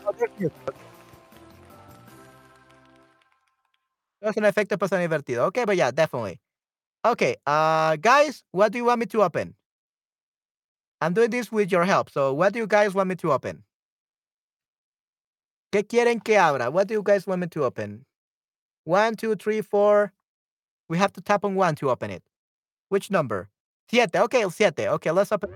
Oh, 0.06 0.14
there's 4.22 4.38
un 4.38 4.44
efecto 4.46 4.78
personal 4.78 5.08
divertido. 5.08 5.40
Okay, 5.48 5.66
but 5.66 5.76
yeah, 5.76 5.92
definitely. 5.92 6.40
Okay, 7.06 7.36
uh, 7.48 7.96
guys, 7.98 8.44
what 8.52 8.72
do 8.72 8.78
you 8.78 8.86
want 8.86 9.00
me 9.00 9.06
to 9.08 9.24
open? 9.24 9.56
I'm 11.02 11.14
doing 11.14 11.32
this 11.32 11.52
with 11.52 11.72
your 11.72 11.84
help. 11.84 12.12
So, 12.12 12.32
what 12.32 12.54
do 12.54 12.60
you 12.60 12.68
guys 12.68 12.94
want 12.94 13.10
me 13.10 13.16
to 13.16 13.32
open? 13.32 13.64
¿Qué 15.74 15.84
quieren 15.84 16.24
que 16.24 16.38
abra? 16.38 16.70
What 16.70 16.88
do 16.88 16.94
you 16.94 17.04
guys 17.04 17.26
want 17.26 17.42
me 17.42 17.48
to 17.48 17.64
open? 17.64 18.06
One, 18.84 19.16
two, 19.16 19.36
three, 19.36 19.62
four. 19.62 20.14
We 20.88 20.98
have 21.00 21.12
to 21.14 21.22
tap 21.22 21.44
on 21.44 21.56
one 21.56 21.76
to 21.76 21.90
open 21.90 22.12
it. 22.12 22.24
Which 22.90 23.10
number? 23.10 23.50
Siete. 23.90 24.16
Okay, 24.16 24.48
siete. 24.50 24.88
Okay, 24.88 25.12
let's 25.12 25.32
open. 25.32 25.50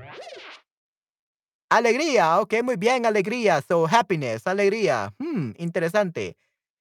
Alegría. 1.71 2.41
Okay, 2.41 2.61
muy 2.61 2.75
bien, 2.75 3.03
alegría. 3.05 3.61
So, 3.67 3.85
happiness, 3.85 4.43
alegría. 4.45 5.13
Hmm, 5.19 5.51
interesante. 5.59 6.35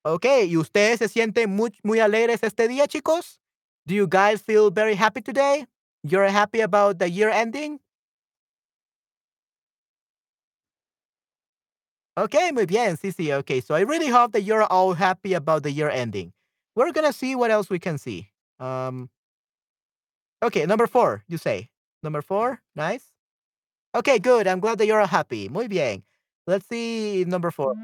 Okay, 0.07 0.45
¿y 0.45 0.57
ustedes 0.57 0.99
se 0.99 1.09
sienten 1.09 1.51
muy, 1.51 1.71
muy 1.83 1.99
alegres 1.99 2.43
este 2.43 2.69
día, 2.69 2.87
chicos? 2.87 3.41
Do 3.87 3.95
you 3.95 4.07
guys 4.07 4.41
feel 4.43 4.71
very 4.71 4.95
happy 4.95 5.21
today? 5.21 5.67
You're 6.03 6.29
happy 6.29 6.61
about 6.61 6.99
the 6.99 7.11
year 7.11 7.31
ending? 7.31 7.81
Okay, 12.17 12.53
muy 12.53 12.65
bien. 12.67 12.97
Sí. 12.97 13.33
Okay, 13.33 13.61
so 13.61 13.75
I 13.75 13.81
really 13.81 14.09
hope 14.09 14.33
that 14.33 14.43
you're 14.43 14.63
all 14.63 14.95
happy 14.95 15.35
about 15.35 15.63
the 15.65 15.73
year 15.73 15.91
ending. 15.91 16.33
We're 16.77 16.93
gonna 16.93 17.13
see 17.13 17.35
what 17.35 17.51
else 17.51 17.69
we 17.69 17.79
can 17.79 17.99
see. 17.99 18.29
Um. 18.61 19.11
Okay, 20.43 20.67
number 20.67 20.87
four. 20.87 21.25
You 21.29 21.39
say 21.39 21.71
number 22.03 22.23
four. 22.23 22.61
Nice. 22.77 23.11
Okay, 23.95 24.19
good. 24.19 24.47
I'm 24.47 24.61
glad 24.61 24.79
that 24.79 24.87
you're 24.87 25.01
all 25.01 25.07
happy. 25.07 25.49
Muy 25.49 25.67
bien. 25.69 26.03
Let's 26.47 26.67
see 26.69 27.25
number 27.25 27.51
four. 27.51 27.75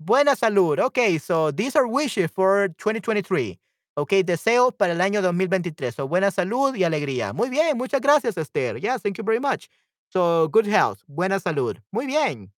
Buena 0.00 0.32
salud. 0.32 0.78
Okay, 0.78 1.18
so 1.18 1.50
these 1.50 1.76
are 1.76 1.86
wishes 1.86 2.30
for 2.30 2.68
2023. 2.78 3.58
Okay, 3.96 4.22
deseo 4.22 4.70
para 4.76 4.92
el 4.92 5.00
año 5.00 5.22
2023. 5.22 5.94
So 5.94 6.08
buena 6.08 6.30
salud 6.30 6.74
y 6.76 6.82
alegría. 6.84 7.32
Muy 7.34 7.48
bien. 7.48 7.78
Muchas 7.78 8.00
gracias, 8.00 8.36
Esther. 8.36 8.78
Yes, 8.78 9.02
thank 9.02 9.16
you 9.18 9.24
very 9.24 9.38
much. 9.38 9.68
So 10.10 10.48
good 10.48 10.66
health. 10.66 11.02
Buena 11.08 11.38
salud. 11.40 11.78
Muy 11.92 12.06
bien. 12.06 12.50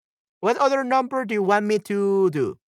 What 0.43 0.57
other 0.57 0.83
number 0.83 1.23
do 1.23 1.35
you 1.35 1.41
want 1.41 1.67
me 1.67 1.79
to 1.79 2.29
do? 2.29 2.59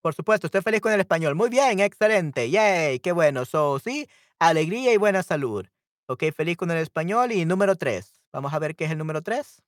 Por 0.00 0.14
supuesto, 0.14 0.46
estoy 0.46 0.62
feliz 0.62 0.80
con 0.80 0.92
el 0.92 1.00
español. 1.00 1.34
Muy 1.34 1.48
bien, 1.48 1.80
excelente. 1.80 2.50
Yay, 2.50 3.00
qué 3.00 3.10
bueno. 3.10 3.44
So, 3.46 3.80
sí, 3.80 4.08
alegría 4.38 4.92
y 4.94 4.96
buena 4.96 5.24
salud. 5.24 5.66
Ok, 6.06 6.26
feliz 6.32 6.56
con 6.56 6.70
el 6.70 6.78
español. 6.78 7.32
Y 7.32 7.44
número 7.44 7.74
tres. 7.74 8.20
Vamos 8.32 8.54
a 8.54 8.60
ver 8.60 8.76
qué 8.76 8.84
es 8.84 8.92
el 8.92 8.98
número 8.98 9.22
tres. 9.22 9.60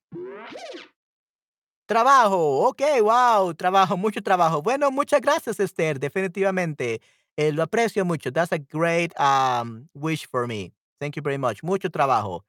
Trabajo, 1.85 2.69
okey, 2.69 3.01
wow, 3.01 3.53
trabajo, 3.55 3.97
mucho 3.97 4.21
trabajo. 4.23 4.61
Bueno, 4.61 4.89
muchas 4.89 5.19
gracias, 5.19 5.59
Esther, 5.59 5.99
definitivamente, 5.99 7.01
eh, 7.35 7.51
lo 7.51 7.63
aprecio 7.63 8.05
mucho. 8.05 8.31
That's 8.31 8.53
a 8.53 8.57
great, 8.57 9.13
um, 9.19 9.89
wish 9.93 10.25
for 10.25 10.47
me. 10.47 10.71
Thank 11.03 11.17
you 11.17 11.21
very 11.21 11.37
much. 11.37 11.61
Mucho 11.63 11.89
trabajo. 11.89 12.39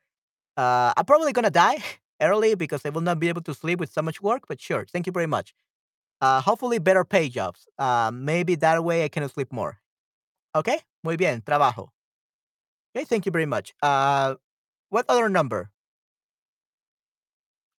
Uh, 0.56 0.92
I'm 0.96 1.04
probably 1.04 1.32
gonna 1.32 1.50
die 1.50 1.82
early 2.22 2.54
because 2.54 2.82
I 2.86 2.90
will 2.90 3.00
not 3.00 3.18
be 3.18 3.28
able 3.28 3.42
to 3.42 3.52
sleep 3.52 3.80
with 3.80 3.92
so 3.92 4.00
much 4.00 4.22
work, 4.22 4.44
but 4.46 4.60
sure, 4.60 4.86
thank 4.92 5.08
you 5.08 5.12
very 5.12 5.26
much. 5.26 5.52
Uh, 6.20 6.40
hopefully 6.40 6.78
better 6.78 7.04
pay 7.04 7.28
jobs. 7.28 7.66
Uh, 7.80 8.12
maybe 8.14 8.54
that 8.54 8.84
way 8.84 9.02
I 9.02 9.08
can 9.08 9.28
sleep 9.28 9.52
more. 9.52 9.80
Okay, 10.54 10.78
muy 11.02 11.16
bien, 11.16 11.42
trabajo. 11.42 11.88
Okay, 12.94 13.04
thank 13.04 13.26
you 13.26 13.32
very 13.32 13.44
much. 13.44 13.74
Uh, 13.82 14.36
what 14.88 15.04
other 15.08 15.28
number? 15.28 15.72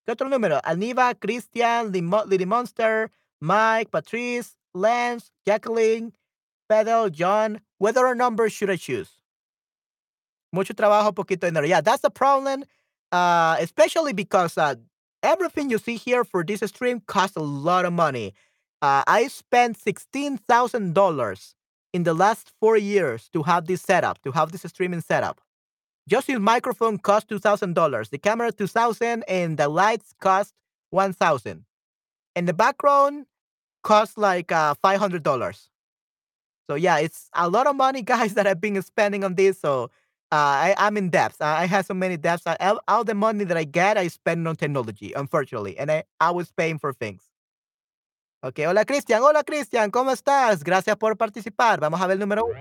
¿Qué 0.05 0.12
otro 0.12 0.27
número? 0.27 0.60
Aniva, 0.63 1.17
Christian, 1.17 1.94
Lily 1.94 2.46
Monster, 2.46 3.12
Mike, 3.39 3.91
Patrice, 3.91 4.58
Lance, 4.74 5.32
Jacqueline, 5.46 6.12
Pedal, 6.67 7.12
John. 7.12 7.62
What 7.77 7.96
other 7.96 8.13
number 8.13 8.50
should 8.50 8.70
I 8.70 8.75
choose? 8.75 9.22
Mucho 10.51 10.73
trabajo, 10.73 11.13
poquito 11.13 11.41
dinero. 11.41 11.65
Yeah, 11.65 11.81
that's 11.81 12.01
the 12.01 12.09
problem. 12.09 12.63
Uh, 13.11 13.55
especially 13.59 14.13
because 14.13 14.57
uh, 14.57 14.75
everything 15.23 15.69
you 15.69 15.77
see 15.77 15.95
here 15.95 16.23
for 16.23 16.43
this 16.43 16.61
stream 16.61 17.01
costs 17.07 17.35
a 17.35 17.41
lot 17.41 17.85
of 17.85 17.93
money. 17.93 18.33
Uh, 18.81 19.03
I 19.07 19.27
spent 19.27 19.77
$16,000 19.79 21.53
in 21.93 22.03
the 22.03 22.13
last 22.13 22.51
four 22.59 22.77
years 22.77 23.29
to 23.33 23.43
have 23.43 23.65
this 23.67 23.81
setup, 23.81 24.21
to 24.23 24.31
have 24.31 24.51
this 24.51 24.63
streaming 24.63 25.01
setup. 25.01 25.41
Just 26.07 26.27
his 26.27 26.39
microphone 26.39 26.97
cost 26.99 27.29
$2,000, 27.29 28.09
the 28.09 28.17
camera 28.17 28.51
2000 28.51 29.23
and 29.27 29.57
the 29.57 29.67
lights 29.69 30.13
cost 30.21 30.53
1000 30.91 31.65
And 32.35 32.47
the 32.47 32.53
background 32.53 33.25
cost 33.83 34.17
like 34.17 34.51
uh, 34.51 34.75
$500. 34.83 35.69
So 36.69 36.75
yeah, 36.75 36.97
it's 36.99 37.29
a 37.33 37.49
lot 37.49 37.67
of 37.67 37.75
money, 37.75 38.01
guys, 38.13 38.33
that 38.35 38.47
I've 38.47 38.61
been 38.61 38.81
spending 38.81 39.23
on 39.23 39.35
this. 39.35 39.59
So 39.59 39.89
uh, 40.32 40.36
I, 40.36 40.75
I'm 40.77 40.98
in 40.98 41.10
debts. 41.10 41.39
I, 41.39 41.63
I 41.63 41.65
have 41.67 41.86
so 41.86 41.94
many 41.94 42.17
debts. 42.17 42.44
I, 42.46 42.58
all 42.60 42.82
all 42.88 43.03
the 43.03 43.13
money 43.13 43.44
that 43.46 43.58
I 43.58 43.63
get, 43.63 43.98
I 43.98 44.08
spend 44.08 44.48
on 44.48 44.55
technology, 44.55 45.13
unfortunately. 45.13 45.77
And 45.77 45.91
I, 45.91 46.03
I 46.20 46.32
was 46.32 46.51
paying 46.51 46.79
for 46.79 46.94
things. 46.94 47.24
Okay, 48.44 48.65
hola 48.65 48.86
Cristian, 48.86 49.24
hola 49.24 49.44
Cristian, 49.44 49.89
¿cómo 49.89 50.12
estás? 50.12 50.63
Gracias 50.63 50.96
por 50.98 51.15
participar. 51.15 51.79
Vamos 51.79 52.00
a 52.00 52.05
ver 52.05 52.13
el 52.13 52.20
número 52.20 52.46
uno. 52.46 52.60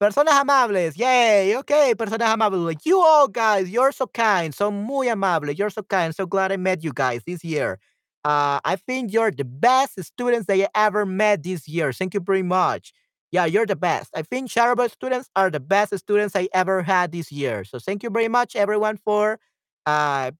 Personas 0.00 0.34
amables, 0.34 0.96
yay, 0.96 1.54
okay, 1.54 1.94
personas 1.94 2.28
amables. 2.28 2.62
Like 2.62 2.84
you 2.84 3.00
all 3.00 3.28
guys, 3.28 3.68
you're 3.70 3.92
so 3.92 4.08
kind, 4.08 4.52
so 4.52 4.70
muy 4.70 5.08
amable. 5.08 5.52
You're 5.52 5.70
so 5.70 5.82
kind. 5.82 6.14
So 6.14 6.26
glad 6.26 6.50
I 6.50 6.56
met 6.56 6.82
you 6.82 6.92
guys 6.92 7.22
this 7.24 7.44
year. 7.44 7.78
Uh, 8.24 8.58
I 8.64 8.76
think 8.76 9.12
you're 9.12 9.30
the 9.30 9.44
best 9.44 10.02
students 10.02 10.46
that 10.46 10.58
I 10.58 10.68
ever 10.74 11.06
met 11.06 11.42
this 11.42 11.68
year. 11.68 11.92
Thank 11.92 12.14
you 12.14 12.20
very 12.20 12.42
much. 12.42 12.92
Yeah, 13.30 13.44
you're 13.44 13.66
the 13.66 13.76
best. 13.76 14.10
I 14.14 14.22
think 14.22 14.50
Chatterbug 14.50 14.90
students 14.90 15.28
are 15.36 15.50
the 15.50 15.60
best 15.60 15.96
students 15.98 16.34
I 16.34 16.48
ever 16.54 16.82
had 16.82 17.12
this 17.12 17.30
year. 17.30 17.64
So 17.64 17.78
thank 17.78 18.02
you 18.02 18.10
very 18.10 18.28
much, 18.28 18.56
everyone, 18.56 18.96
for 18.96 19.38
uh, 19.84 20.30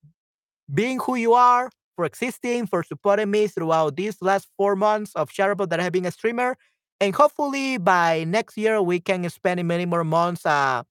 being 0.73 1.01
who 1.01 1.17
you 1.17 1.35
are, 1.35 1.71
for 1.97 2.05
existing, 2.05 2.67
for 2.67 2.83
supporting 2.83 3.31
me 3.31 3.49
throughout 3.49 3.97
these 3.97 4.23
last 4.23 4.49
four 4.57 4.77
months 4.77 5.13
of 5.17 5.31
Chatterbug 5.31 5.71
that 5.71 5.81
I 5.81 5.85
have 5.85 5.93
been 5.93 6.07
a 6.07 6.11
streamer. 6.13 6.57
And 7.01 7.15
hopefully 7.15 7.79
by 7.79 8.25
next 8.25 8.57
year 8.59 8.83
we 8.83 9.01
can 9.01 9.29
spend 9.31 9.67
many 9.67 9.87
more 9.87 10.05
months 10.05 10.47
uh, 10.47 10.83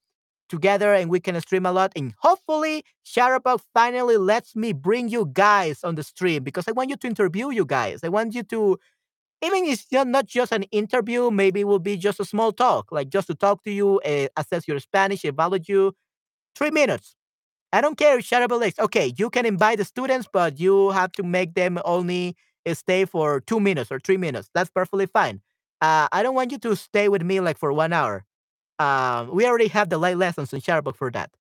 together 0.49 0.93
and 0.93 1.09
we 1.09 1.19
can 1.19 1.39
stream 1.41 1.65
a 1.65 1.71
lot. 1.71 1.91
And 1.95 2.13
hopefully 2.19 2.83
Chatterbug 3.05 3.61
finally 3.73 4.17
lets 4.17 4.55
me 4.55 4.73
bring 4.73 5.09
you 5.09 5.29
guys 5.33 5.83
on 5.83 5.95
the 5.95 6.03
stream 6.03 6.43
because 6.43 6.67
I 6.67 6.71
want 6.71 6.89
you 6.89 6.97
to 6.97 7.07
interview 7.07 7.49
you 7.51 7.65
guys. 7.65 8.01
I 8.03 8.09
want 8.09 8.33
you 8.35 8.43
to 8.43 8.79
even 9.43 9.65
if 9.65 9.85
it's 9.91 10.05
not, 10.05 10.25
just 10.27 10.51
an 10.51 10.63
interview, 10.65 11.31
maybe 11.31 11.61
it 11.61 11.67
will 11.67 11.79
be 11.79 11.97
just 11.97 12.19
a 12.19 12.25
small 12.25 12.51
talk, 12.51 12.91
like 12.91 13.09
just 13.09 13.27
to 13.27 13.35
talk 13.35 13.63
to 13.63 13.71
you, 13.71 13.99
uh, 14.01 14.27
assess 14.37 14.67
your 14.67 14.79
Spanish, 14.79 15.25
evaluate 15.25 15.69
you. 15.69 15.93
Three 16.55 16.71
minutes. 16.71 17.15
I 17.73 17.81
don't 17.81 17.97
care 17.97 18.19
if 18.19 18.25
Shareable 18.29 18.59
Lakes. 18.59 18.79
Okay, 18.79 19.13
you 19.17 19.29
can 19.29 19.45
invite 19.45 19.79
the 19.79 19.85
students, 19.85 20.27
but 20.31 20.59
you 20.59 20.91
have 20.91 21.11
to 21.13 21.23
make 21.23 21.55
them 21.55 21.79
only 21.85 22.35
stay 22.73 23.05
for 23.05 23.41
two 23.41 23.59
minutes 23.59 23.91
or 23.91 23.99
three 23.99 24.17
minutes. 24.17 24.49
That's 24.53 24.69
perfectly 24.69 25.07
fine. 25.07 25.41
Uh, 25.81 26.07
I 26.11 26.23
don't 26.23 26.35
want 26.35 26.51
you 26.51 26.57
to 26.59 26.75
stay 26.75 27.09
with 27.09 27.23
me 27.23 27.39
like 27.39 27.57
for 27.57 27.73
one 27.73 27.93
hour. 27.93 28.25
Um, 28.79 29.31
we 29.33 29.45
already 29.47 29.67
have 29.69 29.89
the 29.89 29.97
light 29.97 30.17
lessons 30.17 30.53
in 30.53 30.61
Chatterbug 30.61 30.95
for 30.95 31.11
that. 31.11 31.31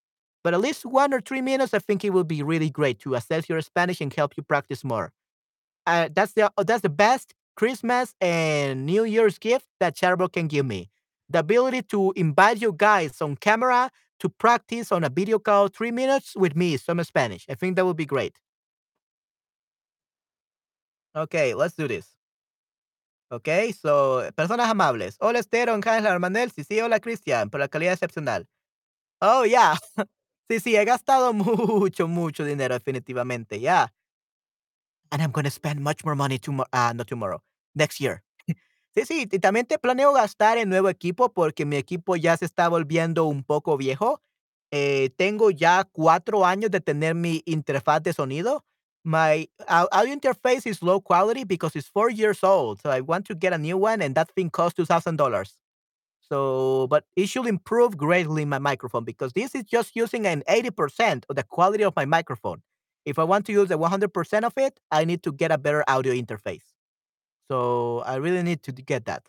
But 0.45 0.55
at 0.55 0.61
least 0.61 0.87
one 0.87 1.13
or 1.15 1.21
three 1.21 1.43
minutes, 1.43 1.75
I 1.75 1.81
think 1.81 2.05
it 2.05 2.11
will 2.11 2.25
be 2.25 2.43
really 2.43 2.71
great 2.71 3.01
to 3.01 3.15
assess 3.15 3.49
your 3.49 3.61
Spanish 3.63 4.01
and 4.01 4.13
help 4.13 4.37
you 4.37 4.43
practice 4.43 4.85
more. 4.85 5.13
Uh, 5.87 6.09
that's 6.15 6.33
the 6.33 6.51
uh, 6.57 6.65
that's 6.65 6.83
the 6.83 6.89
best 6.89 7.35
Christmas 7.57 8.15
and 8.21 8.87
New 8.87 9.05
Year's 9.05 9.39
gift 9.39 9.67
that 9.81 9.97
Chatterbug 9.97 10.33
can 10.35 10.47
give 10.47 10.67
me. 10.67 10.91
The 11.29 11.41
ability 11.41 11.83
to 11.91 12.13
invite 12.17 12.61
you 12.61 12.73
guys 12.77 13.21
on 13.21 13.37
camera 13.37 13.91
to 14.21 14.29
practice 14.29 14.93
on 14.93 15.05
a 15.05 15.09
video 15.09 15.39
call 15.39 15.69
three 15.69 15.91
minutes 15.91 16.37
with 16.37 16.55
me 16.55 16.77
some 16.77 17.03
Spanish. 17.03 17.47
I 17.49 17.55
think 17.55 17.77
that 17.77 17.85
would 17.87 17.97
be 17.97 18.07
great. 18.07 18.39
Okay, 21.15 21.55
let's 21.55 21.75
do 21.75 21.89
this. 21.89 22.07
Okay, 23.31 23.73
so, 23.73 24.31
personas 24.37 24.69
amables. 24.71 25.17
Hola, 25.21 25.41
Esther, 25.41 25.69
Ángel 25.71 26.07
Armanel. 26.07 26.53
Sí, 26.53 26.63
sí, 26.65 26.81
hola, 26.81 27.01
Cristian, 27.01 27.51
por 27.51 27.59
la 27.61 27.69
calidad 27.69 27.95
excepcional. 27.95 28.47
Oh, 29.21 29.45
yeah. 29.45 29.77
Sí, 30.49 30.61
sí, 30.61 30.77
he 30.77 30.85
gastado 30.85 31.33
mucho, 31.35 32.07
mucho 32.09 32.45
dinero, 32.45 32.75
definitivamente, 32.75 33.59
yeah. 33.61 33.89
And 35.13 35.23
I'm 35.23 35.31
gonna 35.31 35.51
spend 35.51 35.81
much 35.83 36.05
more 36.05 36.15
money 36.17 36.39
tomorrow, 36.39 36.69
ah, 36.73 36.93
not 36.95 37.07
tomorrow, 37.09 37.43
next 37.75 38.01
year. 38.01 38.23
Sí, 38.97 39.05
sí, 39.05 39.29
y 39.31 39.39
también 39.39 39.67
te 39.67 39.79
planeo 39.79 40.15
gastar 40.15 40.57
en 40.57 40.71
nuevo 40.71 40.89
equipo, 40.89 41.31
porque 41.35 41.67
mi 41.67 41.77
equipo 41.77 42.17
ya 42.17 42.35
se 42.39 42.47
está 42.47 42.69
volviendo 42.71 43.27
un 43.27 43.45
poco 43.45 43.77
viejo. 43.77 44.23
Eh, 44.73 45.11
tengo 45.19 45.51
ya 45.51 45.85
4 45.93 46.47
años 46.47 46.71
de 46.71 46.81
tener 46.81 47.15
mi 47.15 47.43
interfaz 47.45 48.03
de 48.03 48.15
sonido. 48.15 48.65
My 49.05 49.51
au 49.69 49.87
audio 49.93 50.15
interface 50.15 50.67
is 50.67 50.83
low 50.83 51.01
quality 51.03 51.45
because 51.45 51.77
it's 51.79 51.89
4 51.91 52.11
years 52.11 52.43
old, 52.43 52.81
so 52.83 52.91
I 52.91 53.01
want 53.03 53.27
to 53.27 53.35
get 53.35 53.53
a 53.53 53.59
new 53.59 53.77
one, 53.79 54.01
and 54.03 54.15
that 54.17 54.31
thing 54.35 54.49
costs 54.51 54.77
$2,000. 54.77 55.59
So, 56.21 56.87
but 56.89 57.05
it 57.17 57.29
should 57.29 57.47
improve 57.47 57.97
greatly 57.97 58.45
my 58.45 58.59
microphone 58.59 59.05
because 59.05 59.33
this 59.35 59.55
is 59.55 59.65
just 59.65 59.95
using 59.97 60.27
an 60.27 60.43
80% 60.49 61.25
of 61.31 61.37
the 61.37 61.45
quality 61.45 61.85
of 61.85 61.95
my 61.97 62.05
microphone. 62.07 62.63
If 63.07 63.19
I 63.19 63.25
want 63.25 63.47
to 63.47 63.53
use 63.53 63.69
the 63.71 63.79
100% 63.79 64.45
of 64.45 64.55
it, 64.59 64.81
I 64.91 65.05
need 65.07 65.23
to 65.25 65.33
get 65.33 65.53
a 65.53 65.59
better 65.59 65.85
audio 65.89 66.13
interface. 66.15 66.65
So 67.51 68.01
I 68.07 68.17
really 68.17 68.43
need 68.43 68.63
to 68.65 68.73
get 68.73 69.05
that. 69.07 69.23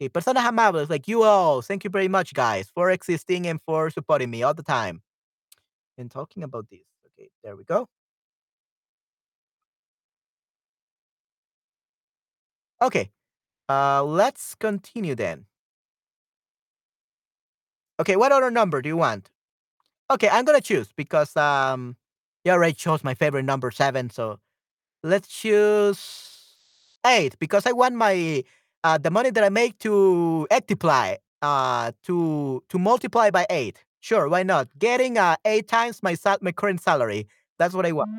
Okay, 0.00 0.08
personas 0.08 0.44
amables 0.44 0.90
like 0.90 1.08
you 1.08 1.22
all, 1.22 1.62
thank 1.62 1.84
you 1.84 1.90
very 1.90 2.08
much, 2.08 2.34
guys, 2.34 2.70
for 2.74 2.90
existing 2.90 3.46
and 3.46 3.60
for 3.66 3.90
supporting 3.90 4.30
me 4.30 4.42
all 4.42 4.54
the 4.54 4.62
time. 4.62 5.02
And 5.98 6.10
talking 6.10 6.42
about 6.42 6.68
this, 6.70 6.82
okay, 7.06 7.30
there 7.44 7.56
we 7.56 7.64
go. 7.64 7.88
Okay, 12.82 13.10
uh, 13.68 14.04
let's 14.04 14.54
continue 14.56 15.14
then. 15.14 15.46
Okay, 18.00 18.16
what 18.16 18.32
other 18.32 18.50
number 18.50 18.82
do 18.82 18.88
you 18.88 18.96
want? 18.96 19.30
Okay, 20.10 20.28
I'm 20.30 20.44
gonna 20.44 20.60
choose 20.60 20.92
because 20.96 21.36
um, 21.36 21.96
you 22.44 22.52
already 22.52 22.74
chose 22.74 23.04
my 23.04 23.14
favorite 23.14 23.44
number 23.44 23.70
seven, 23.70 24.10
so 24.10 24.38
let's 25.02 25.28
choose 25.28 26.00
eight 27.06 27.38
because 27.38 27.66
I 27.66 27.72
want 27.72 27.94
my 27.96 28.44
uh 28.84 28.98
the 28.98 29.10
money 29.10 29.30
that 29.30 29.44
I 29.44 29.48
make 29.50 29.78
to 29.80 30.46
multiply 30.50 31.16
uh 31.42 31.92
to 32.04 32.62
to 32.68 32.78
multiply 32.78 33.30
by 33.30 33.46
eight. 33.50 33.84
Sure, 34.00 34.28
why 34.28 34.42
not? 34.42 34.68
Getting 34.78 35.18
uh 35.18 35.36
eight 35.44 35.68
times 35.68 36.02
my 36.02 36.14
sal- 36.14 36.38
my 36.42 36.52
current 36.52 36.80
salary. 36.82 37.26
That's 37.58 37.74
what 37.74 37.86
I 37.86 37.92
want. 37.92 38.10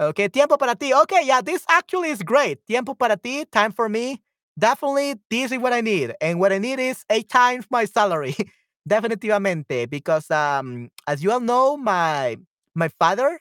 Okay, 0.00 0.28
tiempo 0.28 0.56
para 0.56 0.74
ti. 0.74 0.94
Okay, 0.94 1.22
yeah, 1.24 1.42
this 1.42 1.64
actually 1.68 2.08
is 2.08 2.22
great. 2.22 2.64
Tiempo 2.66 2.94
para 2.94 3.16
ti, 3.16 3.44
time 3.44 3.72
for 3.72 3.88
me. 3.88 4.20
Definitely, 4.58 5.16
this 5.30 5.52
is 5.52 5.58
what 5.58 5.72
I 5.72 5.80
need, 5.80 6.14
and 6.20 6.40
what 6.40 6.52
I 6.52 6.58
need 6.58 6.78
is 6.80 7.04
eight 7.10 7.28
times 7.28 7.66
my 7.70 7.84
salary. 7.84 8.34
Definitivamente, 8.88 9.88
because 9.88 10.30
um, 10.30 10.88
as 11.06 11.22
you 11.22 11.30
all 11.30 11.40
know, 11.40 11.76
my 11.76 12.36
my 12.74 12.88
father 12.88 13.40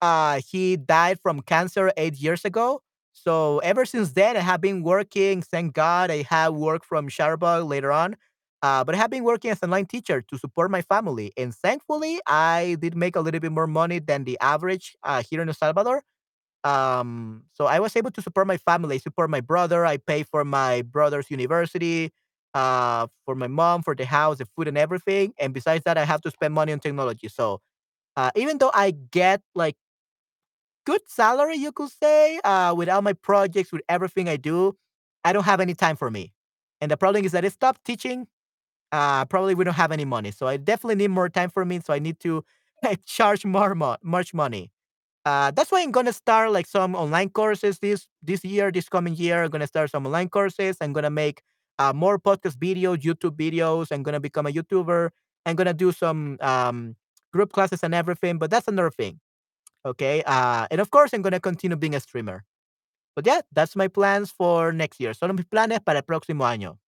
uh, 0.00 0.40
he 0.46 0.76
died 0.76 1.18
from 1.22 1.40
cancer 1.42 1.92
eight 1.96 2.16
years 2.16 2.44
ago. 2.44 2.82
So 3.12 3.58
ever 3.60 3.84
since 3.84 4.12
then, 4.12 4.36
I 4.36 4.40
have 4.40 4.60
been 4.60 4.82
working. 4.82 5.42
Thank 5.42 5.74
God, 5.74 6.10
I 6.10 6.22
have 6.22 6.54
worked 6.54 6.86
from 6.86 7.08
Chatterbug 7.08 7.68
later 7.68 7.92
on. 7.92 8.16
Uh, 8.62 8.84
but 8.84 8.94
I 8.94 8.98
have 8.98 9.10
been 9.10 9.24
working 9.24 9.50
as 9.50 9.58
an 9.62 9.70
online 9.70 9.86
teacher 9.86 10.22
to 10.22 10.38
support 10.38 10.70
my 10.70 10.82
family, 10.82 11.32
and 11.36 11.52
thankfully, 11.52 12.20
I 12.28 12.76
did 12.80 12.94
make 12.96 13.16
a 13.16 13.20
little 13.20 13.40
bit 13.40 13.50
more 13.50 13.66
money 13.66 13.98
than 13.98 14.22
the 14.24 14.38
average 14.40 14.96
uh, 15.02 15.22
here 15.28 15.42
in 15.42 15.48
El 15.48 15.54
Salvador. 15.54 16.02
Um, 16.64 17.44
so 17.54 17.66
I 17.66 17.80
was 17.80 17.96
able 17.96 18.10
to 18.12 18.22
support 18.22 18.46
my 18.46 18.56
family, 18.56 18.98
support 18.98 19.30
my 19.30 19.40
brother. 19.40 19.84
I 19.84 19.96
pay 19.96 20.22
for 20.22 20.44
my 20.44 20.82
brother's 20.82 21.30
university, 21.30 22.12
uh, 22.54 23.08
for 23.24 23.34
my 23.34 23.48
mom, 23.48 23.82
for 23.82 23.94
the 23.96 24.06
house, 24.06 24.38
the 24.38 24.46
food, 24.46 24.68
and 24.68 24.78
everything. 24.78 25.34
And 25.40 25.52
besides 25.52 25.84
that, 25.84 25.98
I 25.98 26.04
have 26.04 26.20
to 26.22 26.30
spend 26.30 26.54
money 26.54 26.72
on 26.72 26.78
technology. 26.78 27.28
So 27.28 27.60
uh, 28.16 28.30
even 28.36 28.58
though 28.58 28.70
I 28.74 28.92
get 28.92 29.42
like 29.54 29.76
good 30.86 31.00
salary, 31.08 31.56
you 31.56 31.72
could 31.72 31.90
say. 31.90 32.40
Uh, 32.44 32.74
with 32.76 32.88
all 32.88 33.02
my 33.02 33.12
projects, 33.12 33.72
with 33.72 33.82
everything 33.88 34.28
I 34.28 34.36
do, 34.36 34.76
I 35.24 35.32
don't 35.32 35.44
have 35.44 35.60
any 35.60 35.74
time 35.74 35.96
for 35.96 36.10
me. 36.10 36.32
And 36.80 36.90
the 36.90 36.96
problem 36.96 37.24
is 37.24 37.32
that 37.32 37.44
I 37.44 37.48
stopped 37.48 37.84
teaching. 37.84 38.26
Uh, 38.92 39.24
probably 39.26 39.54
we 39.54 39.64
don't 39.64 39.74
have 39.74 39.92
any 39.92 40.04
money, 40.04 40.30
so 40.32 40.46
I 40.48 40.56
definitely 40.58 40.96
need 40.96 41.10
more 41.10 41.28
time 41.28 41.50
for 41.50 41.64
me. 41.64 41.80
So 41.84 41.94
I 41.94 41.98
need 42.00 42.20
to 42.20 42.44
like, 42.84 43.04
charge 43.06 43.44
more, 43.44 43.74
mo- 43.74 43.98
much 44.02 44.34
money. 44.34 44.70
Uh, 45.24 45.50
that's 45.52 45.72
why 45.72 45.82
I'm 45.82 45.92
gonna 45.92 46.12
start 46.14 46.52
like 46.52 46.66
some 46.66 46.94
online 46.96 47.30
courses 47.30 47.78
this 47.80 48.08
this 48.22 48.44
year, 48.44 48.72
this 48.72 48.88
coming 48.88 49.14
year. 49.16 49.44
I'm 49.44 49.50
gonna 49.50 49.66
start 49.68 49.90
some 49.90 50.06
online 50.06 50.28
courses. 50.30 50.78
I'm 50.80 50.92
gonna 50.94 51.10
make 51.10 51.42
uh, 51.78 51.92
more 51.94 52.18
podcast 52.18 52.56
videos, 52.58 52.98
YouTube 53.02 53.36
videos. 53.36 53.92
I'm 53.92 54.02
gonna 54.02 54.20
become 54.20 54.46
a 54.46 54.50
YouTuber. 54.52 55.10
I'm 55.46 55.56
gonna 55.56 55.74
do 55.74 55.92
some 55.92 56.38
um, 56.40 56.96
group 57.32 57.52
classes 57.52 57.82
and 57.82 57.94
everything. 57.94 58.38
But 58.38 58.50
that's 58.50 58.68
another 58.68 58.90
thing. 58.90 59.20
Okay. 59.86 60.22
Uh, 60.26 60.66
and 60.70 60.80
of 60.80 60.90
course, 60.90 61.12
I'm 61.12 61.22
gonna 61.22 61.40
continue 61.40 61.76
being 61.76 61.94
a 61.94 62.00
streamer. 62.00 62.44
But 63.16 63.26
yeah, 63.26 63.40
that's 63.52 63.76
my 63.76 63.88
plans 63.88 64.30
for 64.30 64.72
next 64.72 65.00
year. 65.00 65.14
Son 65.14 65.34
mis 65.36 65.46
planes 65.46 65.80
para 65.84 65.98
el 65.98 66.02
próximo 66.02 66.44
año. 66.44 66.78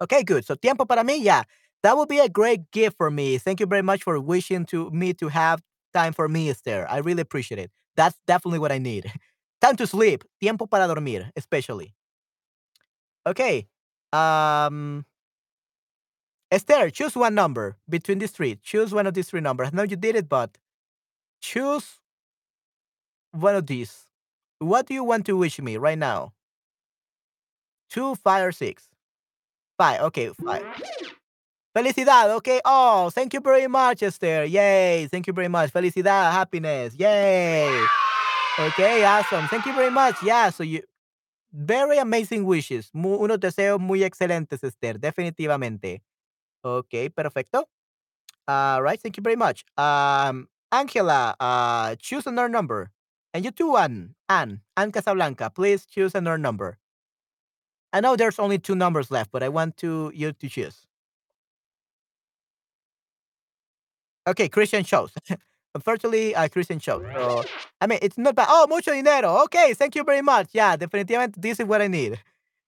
Okay, 0.00 0.22
good. 0.22 0.44
So 0.44 0.54
tiempo 0.54 0.84
para 0.84 1.02
mí, 1.02 1.22
yeah. 1.22 1.42
That 1.82 1.96
would 1.96 2.08
be 2.08 2.18
a 2.18 2.28
great 2.28 2.70
gift 2.72 2.96
for 2.96 3.10
me. 3.10 3.38
Thank 3.38 3.60
you 3.60 3.66
very 3.66 3.82
much 3.82 4.02
for 4.02 4.18
wishing 4.20 4.64
to 4.66 4.90
me 4.90 5.12
to 5.14 5.28
have 5.28 5.62
time 5.94 6.12
for 6.12 6.28
me, 6.28 6.50
Esther. 6.50 6.86
I 6.90 6.98
really 6.98 7.20
appreciate 7.22 7.58
it. 7.58 7.70
That's 7.96 8.18
definitely 8.26 8.58
what 8.58 8.72
I 8.72 8.78
need. 8.78 9.10
time 9.60 9.76
to 9.76 9.86
sleep. 9.86 10.24
Tiempo 10.40 10.66
para 10.66 10.86
dormir, 10.88 11.30
especially. 11.36 11.94
Okay. 13.26 13.68
Um 14.12 15.04
Esther, 16.50 16.90
choose 16.90 17.16
one 17.16 17.34
number 17.34 17.76
between 17.88 18.18
these 18.18 18.30
three. 18.30 18.56
Choose 18.62 18.92
one 18.94 19.06
of 19.06 19.14
these 19.14 19.28
three 19.28 19.40
numbers. 19.40 19.68
I 19.72 19.76
know 19.76 19.82
you 19.82 19.96
did 19.96 20.14
it, 20.16 20.28
but 20.28 20.56
choose 21.40 21.98
one 23.32 23.54
of 23.56 23.66
these. 23.66 24.06
What 24.58 24.86
do 24.86 24.94
you 24.94 25.04
want 25.04 25.26
to 25.26 25.36
wish 25.36 25.58
me 25.60 25.76
right 25.76 25.98
now? 25.98 26.32
Two, 27.90 28.14
five, 28.16 28.44
or 28.46 28.52
six? 28.52 28.88
Five. 29.78 30.00
Okay, 30.02 30.30
five. 30.44 30.64
Felicidad. 31.76 32.30
Okay. 32.36 32.60
Oh, 32.64 33.10
thank 33.10 33.34
you 33.34 33.40
very 33.40 33.66
much, 33.66 34.02
Esther. 34.02 34.44
Yay. 34.44 35.08
Thank 35.10 35.26
you 35.26 35.32
very 35.32 35.48
much. 35.48 35.72
Felicidad. 35.72 36.32
Happiness. 36.32 36.94
Yay. 36.96 37.84
Okay, 38.58 39.04
awesome. 39.04 39.46
Thank 39.48 39.66
you 39.66 39.74
very 39.74 39.90
much. 39.90 40.22
Yeah, 40.22 40.48
so 40.50 40.62
you 40.62 40.80
very 41.52 41.98
amazing 41.98 42.44
wishes. 42.46 42.90
Mu- 42.94 43.18
unos 43.18 43.38
deseos 43.38 43.78
muy 43.78 44.02
excelentes, 44.02 44.64
Esther. 44.64 44.94
Definitivamente. 44.98 46.00
Okay, 46.66 47.08
perfecto. 47.08 47.68
All 48.48 48.82
right. 48.82 49.00
Thank 49.00 49.16
you 49.16 49.22
very 49.22 49.36
much. 49.36 49.64
Um, 49.78 50.48
Angela, 50.72 51.36
uh, 51.38 51.94
choose 51.96 52.26
another 52.26 52.48
number. 52.48 52.90
And 53.32 53.44
you 53.44 53.50
too, 53.52 53.76
Anne. 53.76 54.14
Anne. 54.28 54.62
Anne 54.76 54.90
Casablanca. 54.90 55.50
Please 55.50 55.86
choose 55.86 56.14
another 56.14 56.38
number. 56.38 56.78
I 57.92 58.00
know 58.00 58.16
there's 58.16 58.38
only 58.38 58.58
two 58.58 58.74
numbers 58.74 59.10
left, 59.10 59.30
but 59.30 59.42
I 59.42 59.48
want 59.48 59.76
to 59.78 60.10
you 60.14 60.32
to 60.32 60.48
choose. 60.48 60.86
Okay, 64.26 64.48
Christian 64.48 64.84
shows. 64.84 65.12
Unfortunately, 65.74 66.34
uh, 66.34 66.48
Christian 66.48 66.80
shows. 66.80 67.04
So, 67.14 67.44
I 67.80 67.86
mean, 67.86 67.98
it's 68.02 68.18
not 68.18 68.34
bad. 68.34 68.48
Oh, 68.50 68.66
mucho 68.68 68.92
dinero. 68.92 69.42
Okay, 69.44 69.74
thank 69.74 69.94
you 69.94 70.02
very 70.02 70.22
much. 70.22 70.48
Yeah, 70.52 70.76
definitivamente, 70.76 71.34
this 71.36 71.60
is 71.60 71.66
what 71.66 71.80
I 71.80 71.86
need. 71.86 72.18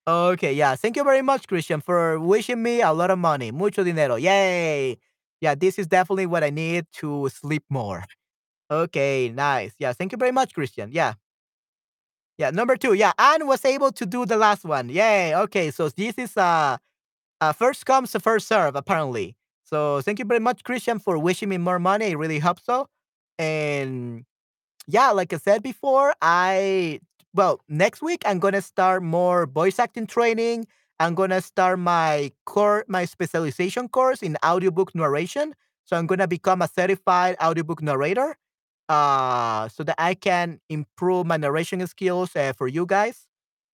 Okay, 0.09 0.55
yeah, 0.55 0.77
thank 0.77 0.97
you 0.97 1.05
very 1.05 1.23
much, 1.23 1.49
Christian, 1.49 1.83
for 1.83 2.19
wishing 2.19 2.63
me 2.63 2.81
a 2.83 2.93
lot 2.93 3.11
of 3.11 3.19
money. 3.19 3.51
Mucho 3.53 3.85
dinero. 3.85 4.17
Yay. 4.17 4.99
Yeah, 5.43 5.55
this 5.55 5.79
is 5.79 5.87
definitely 5.87 6.27
what 6.27 6.43
I 6.45 6.51
need 6.51 6.87
to 6.95 7.29
sleep 7.31 7.65
more. 7.71 8.05
Okay, 8.71 9.31
nice. 9.35 9.75
Yeah, 9.79 9.93
thank 9.95 10.13
you 10.13 10.19
very 10.19 10.33
much, 10.33 10.55
Christian. 10.55 10.91
Yeah. 10.93 11.15
Yeah, 12.39 12.51
number 12.51 12.77
two. 12.77 12.93
Yeah, 12.95 13.13
Anne 13.19 13.47
was 13.47 13.65
able 13.65 13.91
to 13.93 14.07
do 14.07 14.25
the 14.25 14.37
last 14.37 14.65
one. 14.65 14.89
Yay. 14.89 15.35
Okay, 15.35 15.71
so 15.71 15.89
this 15.89 16.15
is 16.19 16.37
uh, 16.37 16.77
uh 17.41 17.53
first 17.53 17.87
comes, 17.87 18.17
first 18.23 18.49
serve, 18.49 18.77
apparently. 18.77 19.37
So 19.65 20.03
thank 20.03 20.19
you 20.21 20.27
very 20.27 20.41
much, 20.41 20.65
Christian, 20.65 20.99
for 21.01 21.19
wishing 21.19 21.49
me 21.51 21.59
more 21.59 21.79
money. 21.81 22.07
It 22.07 22.19
really 22.19 22.41
helps 22.41 22.65
so. 22.67 22.89
And 23.39 24.25
yeah, 24.89 25.11
like 25.13 25.33
I 25.35 25.39
said 25.39 25.63
before, 25.63 26.15
I 26.23 27.01
well, 27.39 27.61
next 27.69 28.03
week 28.03 28.23
I'm 28.27 28.41
gonna 28.41 28.63
start 28.63 29.03
more 29.03 29.47
voice 29.47 29.79
acting 29.79 30.07
training. 30.09 30.67
I'm 31.01 31.15
gonna 31.15 31.41
start 31.41 31.79
my 31.79 32.33
core 32.47 32.85
my 32.89 33.05
specialization 33.05 33.89
course 33.89 34.23
in 34.23 34.37
audiobook 34.45 34.95
narration. 34.95 35.55
So 35.85 35.97
I'm 35.97 36.07
gonna 36.07 36.27
become 36.29 36.63
a 36.63 36.69
certified 36.69 37.37
audiobook 37.43 37.83
narrator. 37.83 38.37
Uh 38.89 39.69
so 39.69 39.85
that 39.85 39.97
I 39.99 40.15
can 40.15 40.61
improve 40.69 41.27
my 41.27 41.37
narration 41.37 41.87
skills 41.87 42.35
uh, 42.37 42.53
for 42.59 42.67
you 42.69 42.87
guys. 42.87 43.27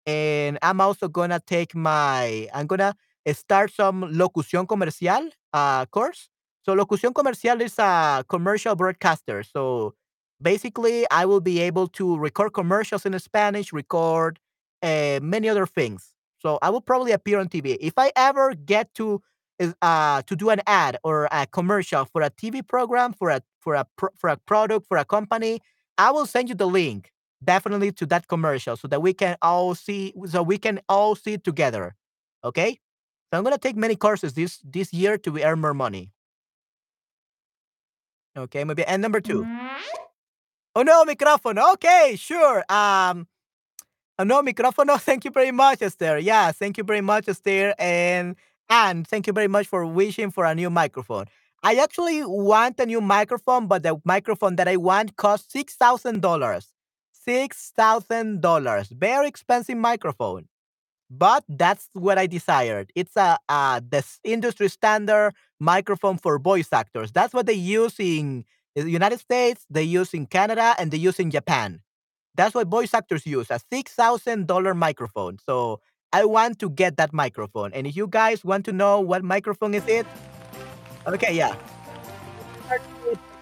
And 0.06 0.58
I'm 0.62 0.80
also 0.80 1.08
gonna 1.08 1.40
take 1.46 1.74
my 1.74 2.48
I'm 2.54 2.66
gonna 2.66 2.94
start 3.32 3.72
some 3.72 4.02
locución 4.12 4.68
comercial 4.68 5.30
uh 5.52 5.86
course. 5.86 6.28
So 6.64 6.74
locución 6.74 7.14
comercial 7.14 7.60
is 7.62 7.78
a 7.78 8.24
commercial 8.28 8.74
broadcaster. 8.76 9.42
So 9.42 9.94
basically 10.44 11.06
I 11.10 11.24
will 11.24 11.40
be 11.40 11.58
able 11.60 11.88
to 11.98 12.16
record 12.16 12.52
commercials 12.52 13.04
in 13.06 13.18
Spanish, 13.18 13.72
record 13.72 14.38
uh, 14.82 15.18
many 15.22 15.48
other 15.48 15.66
things. 15.66 16.14
So 16.40 16.58
I 16.62 16.70
will 16.70 16.82
probably 16.82 17.12
appear 17.12 17.40
on 17.40 17.48
TV. 17.48 17.76
If 17.80 17.94
I 17.96 18.12
ever 18.14 18.54
get 18.54 18.94
to 18.94 19.20
uh 19.80 20.20
to 20.22 20.34
do 20.34 20.50
an 20.50 20.60
ad 20.66 20.98
or 21.04 21.28
a 21.30 21.46
commercial 21.46 22.04
for 22.04 22.22
a 22.22 22.30
TV 22.30 22.66
program 22.66 23.12
for 23.12 23.30
a 23.30 23.40
for 23.60 23.74
a 23.74 23.86
for 24.16 24.28
a 24.28 24.36
product 24.36 24.86
for 24.86 24.98
a 24.98 25.04
company, 25.04 25.60
I 25.96 26.10
will 26.10 26.26
send 26.26 26.48
you 26.48 26.54
the 26.54 26.66
link 26.66 27.12
definitely 27.42 27.92
to 27.92 28.06
that 28.06 28.28
commercial 28.28 28.76
so 28.76 28.88
that 28.88 29.00
we 29.00 29.14
can 29.14 29.36
all 29.42 29.74
see 29.74 30.12
so 30.26 30.42
we 30.42 30.58
can 30.58 30.80
all 30.88 31.14
see 31.14 31.34
it 31.34 31.44
together. 31.44 31.94
Okay? 32.44 32.78
So 33.30 33.38
I'm 33.38 33.44
gonna 33.44 33.58
take 33.58 33.76
many 33.76 33.96
courses 33.96 34.34
this 34.34 34.60
this 34.64 34.92
year 34.92 35.16
to 35.18 35.42
earn 35.42 35.60
more 35.60 35.74
money. 35.74 36.10
Okay, 38.36 38.64
maybe 38.64 38.84
and 38.84 39.00
number 39.00 39.20
two. 39.20 39.46
Oh 40.74 40.82
no, 40.82 41.04
micrófono. 41.04 41.72
Okay, 41.74 42.16
sure. 42.16 42.64
Um 42.68 43.26
oh, 44.18 44.24
no. 44.24 44.42
Thank 44.98 45.24
you 45.24 45.30
very 45.30 45.52
much, 45.52 45.82
Esther. 45.82 46.18
Yeah, 46.18 46.52
thank 46.52 46.78
you 46.78 46.84
very 46.84 47.00
much, 47.00 47.28
Esther. 47.28 47.74
And 47.78 48.36
and 48.70 49.06
thank 49.06 49.26
you 49.26 49.32
very 49.32 49.48
much 49.48 49.66
for 49.66 49.86
wishing 49.86 50.30
for 50.30 50.44
a 50.44 50.54
new 50.54 50.70
microphone. 50.70 51.26
I 51.62 51.76
actually 51.76 52.24
want 52.24 52.78
a 52.80 52.86
new 52.86 53.00
microphone, 53.00 53.66
but 53.68 53.82
the 53.82 54.00
microphone 54.04 54.56
that 54.56 54.68
I 54.68 54.76
want 54.76 55.16
costs 55.16 55.52
six 55.52 55.74
thousand 55.76 56.22
dollars. 56.22 56.68
Six 57.12 57.72
thousand 57.76 58.40
dollars. 58.42 58.88
Very 58.88 59.28
expensive 59.28 59.78
microphone. 59.78 60.48
But 61.10 61.44
that's 61.48 61.88
what 61.92 62.18
I 62.18 62.26
desired. 62.26 62.90
It's 62.94 63.16
a 63.16 63.38
uh 63.48 63.80
this 63.88 64.18
industry 64.24 64.68
standard 64.68 65.34
microphone 65.60 66.18
for 66.18 66.38
voice 66.38 66.68
actors. 66.72 67.12
That's 67.12 67.34
what 67.34 67.46
they 67.46 67.54
use 67.54 67.96
in 68.00 68.44
the 68.74 68.90
United 68.90 69.20
States, 69.20 69.64
they 69.70 69.84
use 69.84 70.12
in 70.14 70.26
Canada, 70.26 70.74
and 70.78 70.90
they 70.90 70.98
use 70.98 71.20
in 71.20 71.30
Japan. 71.30 71.80
That's 72.34 72.54
what 72.54 72.66
voice 72.66 72.92
actors 72.94 73.24
use, 73.26 73.50
a 73.50 73.60
six 73.72 73.92
thousand 73.92 74.46
dollar 74.48 74.74
microphone. 74.74 75.38
So 75.38 75.80
I 76.12 76.24
want 76.24 76.58
to 76.60 76.70
get 76.70 76.96
that 76.96 77.12
microphone. 77.12 77.72
And 77.72 77.86
if 77.86 77.96
you 77.96 78.06
guys 78.08 78.44
want 78.44 78.64
to 78.66 78.72
know 78.72 79.00
what 79.00 79.22
microphone 79.22 79.74
is 79.74 79.86
it, 79.86 80.06
okay, 81.06 81.34
yeah. 81.34 81.54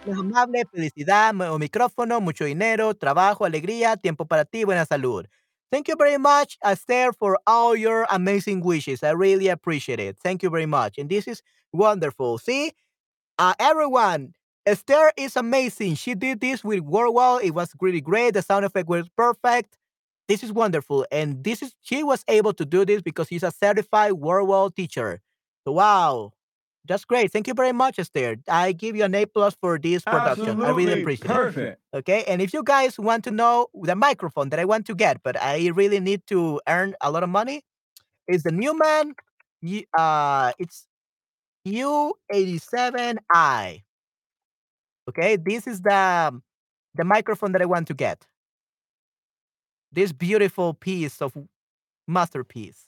Amable, 0.06 0.64
felicidad, 0.74 1.32
micrófono, 1.32 2.20
mucho 2.20 2.44
dinero, 2.44 2.92
trabajo, 2.92 3.46
alegría, 3.46 3.96
tiempo 3.96 4.24
para 4.24 4.44
ti, 4.44 4.64
buena 4.64 4.84
salud. 4.84 5.26
Thank 5.70 5.88
you 5.88 5.96
very 5.96 6.18
much, 6.18 6.58
Esther, 6.62 7.12
for 7.14 7.38
all 7.46 7.74
your 7.74 8.06
amazing 8.10 8.60
wishes. 8.60 9.02
I 9.02 9.12
really 9.12 9.48
appreciate 9.48 10.00
it. 10.00 10.18
Thank 10.22 10.42
you 10.42 10.50
very 10.50 10.66
much. 10.66 10.98
And 10.98 11.08
this 11.08 11.26
is 11.26 11.40
wonderful. 11.72 12.36
See, 12.38 12.72
uh, 13.38 13.54
everyone, 13.58 14.34
Esther 14.66 15.12
is 15.16 15.36
amazing. 15.36 15.96
She 15.96 16.14
did 16.14 16.40
this 16.40 16.62
with 16.62 16.84
Wordwall. 16.84 17.42
It 17.42 17.52
was 17.52 17.72
really 17.80 18.00
great. 18.00 18.34
The 18.34 18.42
sound 18.42 18.64
effect 18.64 18.88
was 18.88 19.08
perfect. 19.16 19.76
This 20.28 20.44
is 20.44 20.52
wonderful. 20.52 21.04
And 21.10 21.42
this 21.42 21.62
is 21.62 21.74
she 21.82 22.04
was 22.04 22.24
able 22.28 22.52
to 22.54 22.64
do 22.64 22.84
this 22.84 23.02
because 23.02 23.26
she's 23.28 23.42
a 23.42 23.50
certified 23.50 24.12
Wordwall 24.12 24.74
teacher. 24.74 25.20
So 25.66 25.72
wow. 25.72 26.32
That's 26.88 27.04
great. 27.04 27.30
Thank 27.30 27.46
you 27.46 27.54
very 27.54 27.72
much, 27.72 28.00
Esther. 28.00 28.36
I 28.48 28.72
give 28.72 28.96
you 28.96 29.04
an 29.04 29.14
A 29.14 29.24
plus 29.24 29.54
for 29.60 29.78
this 29.78 30.02
production. 30.02 30.60
I 30.62 30.70
really 30.70 30.92
Absolutely 30.92 30.94
appreciate 30.94 31.30
it. 31.30 31.34
perfect. 31.34 31.80
Okay. 31.94 32.24
And 32.24 32.42
if 32.42 32.52
you 32.52 32.64
guys 32.64 32.98
want 32.98 33.22
to 33.24 33.30
know 33.30 33.68
the 33.72 33.94
microphone 33.94 34.48
that 34.48 34.58
I 34.58 34.64
want 34.64 34.86
to 34.86 34.94
get, 34.94 35.22
but 35.22 35.40
I 35.40 35.68
really 35.68 36.00
need 36.00 36.26
to 36.26 36.60
earn 36.68 36.94
a 37.00 37.10
lot 37.10 37.22
of 37.22 37.28
money, 37.28 37.62
is 38.26 38.42
the 38.42 38.50
Neumann. 38.50 39.14
Uh, 39.96 40.52
it's 40.58 40.88
U87i. 41.68 43.82
Okay. 45.08 45.36
This 45.36 45.66
is 45.66 45.80
the 45.82 46.40
the 46.94 47.04
microphone 47.04 47.52
that 47.52 47.62
I 47.62 47.66
want 47.66 47.86
to 47.88 47.94
get. 47.94 48.26
This 49.92 50.12
beautiful 50.12 50.74
piece 50.74 51.20
of 51.20 51.36
masterpiece. 52.08 52.86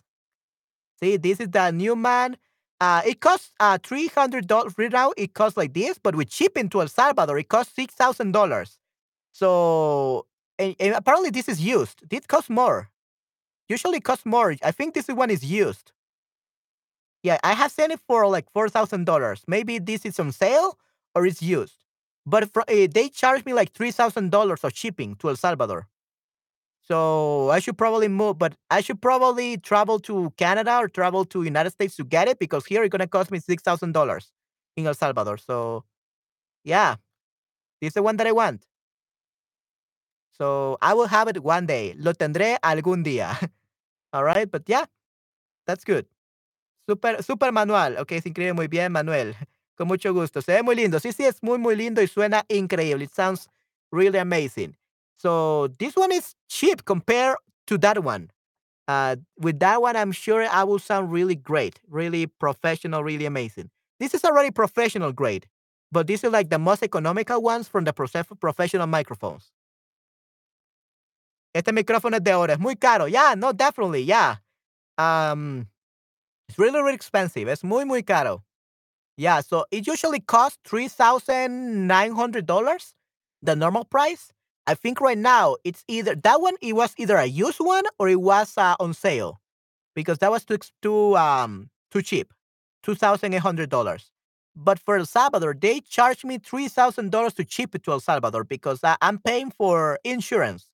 See, 1.01 1.17
this 1.17 1.41
is 1.41 1.51
the 1.51 1.71
Neumann. 1.71 2.37
Uh, 2.81 3.03
it 3.07 3.21
costs 3.21 3.53
uh 3.61 3.79
three 3.83 4.09
hundred 4.09 4.47
dollars 4.47 4.75
right 4.79 4.93
now. 4.93 5.13
It 5.17 5.35
costs 5.35 5.57
like 5.57 5.75
this, 5.75 5.99
but 5.99 6.17
with 6.17 6.33
shipping 6.33 6.69
to 6.71 6.81
El 6.83 6.89
Salvador, 6.89 7.39
it 7.39 7.49
costs 7.49 7.75
six 7.75 7.95
thousand 7.95 8.33
dollars. 8.33 8.79
So 9.33 10.27
and, 10.59 10.77
and 10.81 10.95
apparently 10.95 11.31
this 11.31 11.49
is 11.49 11.61
used. 11.61 12.03
It 12.11 12.29
costs 12.29 12.51
more. 12.51 12.91
Usually 13.69 13.99
it 13.99 14.05
costs 14.05 14.27
more. 14.27 14.55
I 14.63 14.71
think 14.73 14.95
this 14.95 15.09
one 15.09 15.31
is 15.31 15.45
used. 15.45 15.93
Yeah, 17.23 17.39
I 17.43 17.55
have 17.55 17.73
seen 17.73 17.91
it 17.91 18.01
for 18.07 18.27
like 18.29 18.51
four 18.53 18.69
thousand 18.69 19.05
dollars. 19.07 19.43
Maybe 19.47 19.79
this 19.79 20.05
is 20.05 20.21
on 20.21 20.33
sale 20.33 20.79
or 21.15 21.27
it's 21.27 21.43
used. 21.43 21.84
But 22.27 22.51
uh, 22.57 22.65
they 22.69 23.09
charge 23.11 23.45
me 23.45 23.53
like 23.53 23.73
three 23.73 23.91
thousand 23.91 24.31
dollars 24.31 24.65
of 24.65 24.73
shipping 24.75 25.17
to 25.17 25.29
El 25.31 25.37
Salvador. 25.37 25.89
So 26.83 27.51
I 27.51 27.61
should 27.61 27.79
probably 27.79 28.09
move, 28.09 28.39
but 28.39 28.55
I 28.71 28.81
should 28.83 29.01
probably 29.03 29.57
travel 29.59 29.99
to 30.01 30.33
Canada 30.37 30.79
or 30.79 30.89
travel 30.89 31.25
to 31.27 31.43
United 31.45 31.71
States 31.71 31.97
to 31.97 32.05
get 32.05 32.29
it 32.29 32.39
because 32.39 32.67
here 32.67 32.83
it's 32.85 32.93
gonna 32.93 33.07
cost 33.09 33.31
me 33.31 33.41
six 33.41 33.63
thousand 33.63 33.93
dollars 33.93 34.33
in 34.77 34.87
El 34.87 34.95
Salvador. 34.95 35.39
So 35.39 35.85
yeah, 36.65 36.97
this 37.81 37.89
is 37.91 37.95
the 37.95 38.03
one 38.03 38.17
that 38.19 38.27
I 38.27 38.33
want. 38.33 38.67
So 40.39 40.79
I 40.83 40.95
will 40.95 41.07
have 41.07 41.29
it 41.29 41.43
one 41.43 41.67
day. 41.67 41.95
Lo 41.99 42.13
tendré 42.13 42.59
algún 42.63 43.05
día. 43.05 43.37
All 44.13 44.25
right, 44.25 44.51
but 44.51 44.65
yeah, 44.69 44.87
that's 45.67 45.85
good. 45.85 46.07
Super, 46.89 47.23
super 47.23 47.53
manual. 47.53 47.99
Ok, 47.99 48.11
se 48.23 48.29
inscribe 48.31 48.55
muy 48.55 48.69
bien, 48.69 48.93
Manuel. 48.93 49.37
Con 49.77 49.89
mucho 49.89 50.13
gusto. 50.13 50.41
Se 50.41 50.53
ve 50.53 50.63
muy 50.63 50.77
lindo. 50.77 51.01
Sí, 51.01 51.13
sí, 51.13 51.25
es 51.25 51.43
muy, 51.43 51.59
muy 51.59 51.77
lindo 51.77 52.01
y 52.03 52.07
suena 52.07 52.45
increíble. 52.49 53.05
It 53.05 53.13
sounds 53.15 53.49
really 53.91 54.19
amazing. 54.19 54.77
So 55.19 55.69
this 55.79 55.97
one 55.97 56.13
is 56.13 56.35
cheap 56.49 56.85
compared 56.85 57.37
to 57.67 57.79
that 57.79 57.99
one. 58.05 58.31
Uh, 58.87 59.17
with 59.39 59.59
that 59.61 59.81
one, 59.83 59.97
I'm 59.97 60.13
sure 60.13 60.47
I 60.51 60.65
will 60.65 60.79
sound 60.79 61.11
really 61.13 61.35
great, 61.37 61.81
really 61.89 62.27
professional, 62.27 63.03
really 63.03 63.27
amazing. 63.27 63.71
This 63.99 64.15
is 64.15 64.25
already 64.25 64.51
professional 64.51 65.13
grade, 65.13 65.47
but 65.91 66.07
these 66.07 66.23
are 66.25 66.31
like 66.31 66.51
the 66.51 66.59
most 66.59 66.83
economical 66.83 67.41
ones 67.43 67.67
from 67.69 67.85
the 67.85 67.93
profe- 67.95 68.39
professional 68.41 68.87
microphones. 68.87 69.53
Este 71.55 71.73
micrófono 71.73 72.17
es 72.17 72.23
de 72.25 72.35
oro, 72.35 72.53
es 72.53 72.59
muy 72.59 72.77
caro. 72.77 73.07
Yeah, 73.07 73.35
no, 73.37 73.53
definitely, 73.53 74.03
yeah. 74.03 74.37
Um, 74.99 75.69
it's 76.49 76.59
really, 76.59 76.81
really 76.81 76.95
expensive. 76.95 77.49
Es 77.49 77.65
muy, 77.65 77.85
muy 77.85 78.03
caro. 78.05 78.44
Yeah, 79.17 79.41
so 79.41 79.65
it 79.71 79.87
usually 79.87 80.21
costs 80.21 80.59
three 80.65 80.89
thousand 80.89 81.87
nine 81.87 82.13
hundred 82.15 82.47
dollars, 82.47 82.95
the 83.43 83.55
normal 83.55 83.85
price. 83.85 84.33
I 84.67 84.75
think 84.75 85.01
right 85.01 85.19
now 85.19 85.57
it's 85.65 85.85
either 85.89 86.15
that 86.17 86.41
one. 86.41 86.55
It 86.61 86.75
was 86.75 86.95
either 86.99 87.17
a 87.17 87.27
used 87.27 87.61
one 87.61 87.85
or 87.99 88.09
it 88.09 88.21
was 88.21 88.55
uh, 88.57 88.75
on 88.81 88.95
sale 88.95 89.41
because 89.95 90.19
that 90.21 90.31
was 90.33 90.45
too 90.45 90.59
too 90.83 91.17
um 91.17 91.71
too 91.93 92.03
cheap, 92.03 92.33
two 92.83 92.95
thousand 92.97 93.35
eight 93.35 93.43
hundred 93.43 93.71
dollars. 93.71 94.11
But 94.57 94.79
for 94.81 94.97
El 94.99 95.07
Salvador, 95.07 95.55
they 95.61 95.81
charged 95.81 96.25
me 96.25 96.39
three 96.39 96.69
thousand 96.69 97.11
dollars 97.13 97.35
to 97.35 97.47
ship 97.49 97.75
it 97.75 97.85
to 97.85 97.93
El 97.93 98.01
Salvador 98.01 98.45
because 98.45 98.81
I, 98.85 98.97
I'm 99.03 99.19
paying 99.19 99.51
for 99.53 99.99
insurance. 100.05 100.69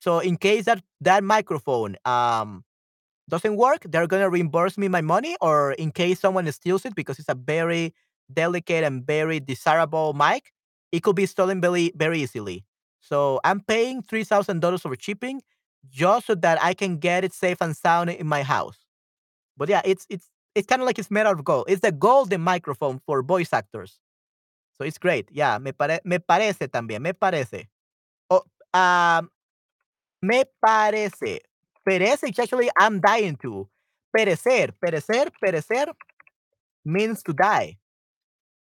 So 0.00 0.20
in 0.20 0.36
case 0.38 0.66
that 0.66 0.82
that 1.02 1.24
microphone 1.24 1.96
um 2.04 2.64
doesn't 3.28 3.56
work, 3.56 3.84
they're 3.88 4.06
gonna 4.06 4.30
reimburse 4.30 4.78
me 4.78 4.88
my 4.88 5.00
money, 5.00 5.36
or 5.40 5.72
in 5.72 5.90
case 5.92 6.20
someone 6.20 6.50
steals 6.52 6.84
it 6.84 6.94
because 6.94 7.18
it's 7.18 7.28
a 7.28 7.34
very 7.34 7.94
delicate 8.32 8.84
and 8.84 9.06
very 9.06 9.40
desirable 9.40 10.12
mic, 10.14 10.52
it 10.92 11.02
could 11.02 11.16
be 11.16 11.26
stolen 11.26 11.60
very 11.60 11.92
very 11.96 12.20
easily. 12.22 12.64
So 13.00 13.40
I'm 13.44 13.60
paying 13.60 14.02
three 14.02 14.24
thousand 14.24 14.60
dollars 14.60 14.82
for 14.82 14.94
shipping 14.98 15.42
just 15.88 16.26
so 16.26 16.34
that 16.36 16.62
I 16.62 16.74
can 16.74 16.98
get 16.98 17.24
it 17.24 17.32
safe 17.32 17.58
and 17.60 17.76
sound 17.76 18.10
in 18.10 18.26
my 18.26 18.42
house. 18.42 18.78
But 19.56 19.68
yeah, 19.68 19.82
it's 19.84 20.06
it's 20.10 20.28
it's 20.54 20.66
kind 20.66 20.82
of 20.82 20.86
like 20.86 20.98
it's 20.98 21.10
made 21.10 21.26
out 21.26 21.38
of 21.38 21.44
gold. 21.44 21.66
It's 21.68 21.82
the 21.82 21.92
golden 21.92 22.40
microphone 22.42 23.00
for 23.06 23.22
voice 23.22 23.52
actors. 23.52 23.98
So 24.78 24.84
it's 24.86 24.98
great. 24.98 25.28
Yeah, 25.32 25.58
me, 25.58 25.72
pare 25.72 26.00
me 26.04 26.18
parece 26.18 26.68
también, 26.68 27.02
me 27.02 27.12
parece. 27.12 27.66
Oh, 28.30 28.42
um, 28.74 29.30
me 30.22 30.44
parece. 30.64 31.40
Perece 31.86 32.28
actually 32.38 32.70
I'm 32.78 33.00
dying 33.00 33.36
to. 33.42 33.68
Perecer, 34.16 34.72
perecer, 34.82 35.30
perecer 35.42 35.92
means 36.84 37.22
to 37.22 37.32
die. 37.32 37.78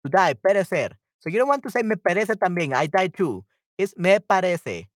To 0.05 0.11
die, 0.11 0.35
perecer. 0.35 0.93
So 1.21 1.31
you 1.31 1.39
don't 1.39 1.49
want 1.49 1.63
to 1.63 1.71
say 1.71 1.83
me 1.83 1.97
parece 1.97 2.35
también. 2.37 2.75
I 2.75 2.87
die 2.87 3.09
too. 3.09 3.45
It's 3.79 3.97
me 3.97 4.19
parece. 4.19 4.87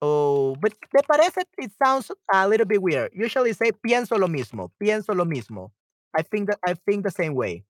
Oh, 0.00 0.56
but 0.60 0.72
me 0.92 1.00
parece 1.02 1.42
it 1.58 1.72
sounds 1.82 2.10
a 2.32 2.48
little 2.48 2.66
bit 2.66 2.80
weird. 2.80 3.10
Usually 3.14 3.52
say 3.52 3.72
pienso 3.72 4.18
lo 4.18 4.28
mismo. 4.28 4.70
Pienso 4.82 5.14
lo 5.14 5.24
mismo. 5.24 5.70
I 6.16 6.22
think 6.22 6.48
that 6.48 6.58
I 6.66 6.74
think 6.74 7.04
the 7.04 7.10
same 7.10 7.34
way. 7.34 7.64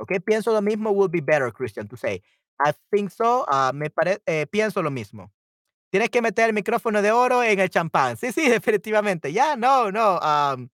Okay, 0.00 0.18
pienso 0.18 0.52
lo 0.52 0.60
mismo 0.60 0.94
will 0.94 1.08
be 1.08 1.20
better, 1.20 1.50
Christian, 1.50 1.88
to 1.88 1.96
say. 1.96 2.22
I 2.64 2.72
think 2.92 3.10
so. 3.10 3.44
Uh, 3.48 3.72
me 3.74 3.88
pare 3.88 4.18
eh, 4.26 4.46
pienso 4.46 4.82
lo 4.82 4.90
mismo. 4.90 5.30
Tienes 5.94 6.10
que 6.10 6.20
meter 6.20 6.48
el 6.48 6.54
micrófono 6.54 7.02
de 7.02 7.12
oro 7.12 7.44
en 7.44 7.60
el 7.60 7.70
champán. 7.70 8.16
Sí, 8.16 8.32
sí, 8.32 8.48
definitivamente. 8.50 9.32
Yeah, 9.32 9.54
no, 9.54 9.92
no. 9.92 10.18
Um, 10.18 10.68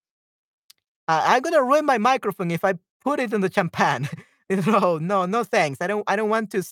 I'm 1.06 1.42
gonna 1.42 1.62
ruin 1.62 1.84
my 1.84 1.98
microphone 1.98 2.50
if 2.50 2.64
I 2.64 2.72
put 3.04 3.20
it 3.20 3.34
in 3.34 3.42
the 3.42 3.50
champagne. 3.50 4.08
no, 4.48 4.96
no, 4.96 5.26
no, 5.26 5.44
thanks. 5.44 5.82
I 5.82 5.88
don't. 5.88 6.04
I 6.06 6.16
don't 6.16 6.30
want 6.30 6.50
to 6.52 6.62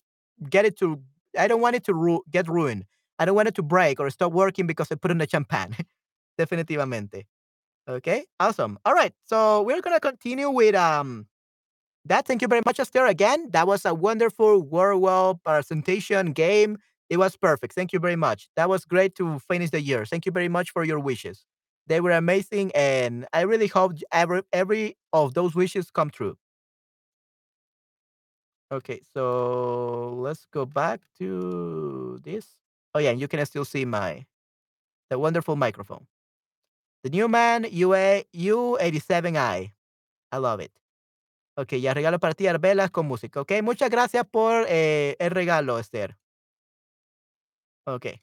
get 0.49 0.65
it 0.65 0.79
to. 0.79 0.99
I 1.39 1.47
don't 1.47 1.61
want 1.61 1.77
it 1.77 1.85
to 1.85 1.95
ru- 1.95 2.23
get 2.31 2.49
ruined. 2.49 2.87
I 3.19 3.27
don't 3.27 3.35
want 3.35 3.49
it 3.49 3.55
to 3.57 3.63
break 3.63 4.01
or 4.01 4.09
stop 4.09 4.33
working 4.33 4.67
because 4.67 4.91
I 4.91 4.95
put 4.95 5.11
in 5.11 5.19
the 5.19 5.29
champagne. 5.29 5.77
Definitivamente. 6.41 7.27
Okay, 7.87 8.25
awesome. 8.41 8.79
All 8.87 8.95
right, 8.95 9.13
so 9.27 9.61
we're 9.61 9.83
gonna 9.83 10.01
continue 10.01 10.49
with 10.49 10.75
um 10.75 11.27
that. 12.07 12.27
Thank 12.27 12.41
you 12.41 12.49
very 12.49 12.63
much, 12.65 12.81
Esther. 12.81 13.05
Again, 13.05 13.51
that 13.51 13.67
was 13.67 13.85
a 13.85 13.93
wonderful 13.93 14.63
World 14.63 15.45
presentation 15.45 16.33
game. 16.33 16.79
It 17.11 17.19
was 17.19 17.37
perfect. 17.37 17.75
Thank 17.75 17.93
you 17.93 17.99
very 18.01 18.17
much. 18.17 18.49
That 18.57 18.69
was 18.69 18.85
great 18.85 19.15
to 19.17 19.39
finish 19.39 19.71
the 19.71 19.81
year. 19.81 20.05
Thank 20.05 20.27
you 20.27 20.33
very 20.33 20.49
much 20.49 20.71
for 20.71 20.85
your 20.85 21.01
wishes. 21.01 21.47
They 21.87 22.01
were 22.01 22.13
amazing, 22.13 22.71
and 22.75 23.27
I 23.33 23.43
really 23.43 23.67
hope 23.67 23.93
every 24.13 24.43
every 24.53 24.97
of 25.13 25.33
those 25.33 25.55
wishes 25.55 25.91
come 25.91 26.11
true. 26.11 26.37
Okay, 28.71 29.01
so 29.15 30.13
let's 30.21 30.45
go 30.53 30.67
back 30.67 31.01
to 31.19 32.21
this. 32.23 32.57
Oh 32.95 32.99
yeah, 33.01 33.13
you 33.13 33.27
can 33.27 33.45
still 33.47 33.65
see 33.65 33.87
my 33.87 34.27
the 35.09 35.19
wonderful 35.19 35.57
microphone. 35.57 36.07
The 37.05 37.11
Neumann 37.11 37.67
UA 37.71 38.25
U87i. 38.35 39.73
I 40.33 40.37
love 40.37 40.61
it. 40.61 40.73
Ok, 41.57 41.81
ya 41.81 41.95
regalo 41.95 42.21
para 42.21 42.35
ti 42.35 42.47
Arbelas 42.47 42.91
con 42.91 43.07
música. 43.07 43.41
Ok, 43.41 43.53
muchas 43.63 43.91
gracias 43.91 44.27
por 44.31 44.67
eh, 44.69 45.17
el 45.19 45.31
regalo, 45.31 45.79
Esther. 45.79 46.17
Ok. 47.89 48.21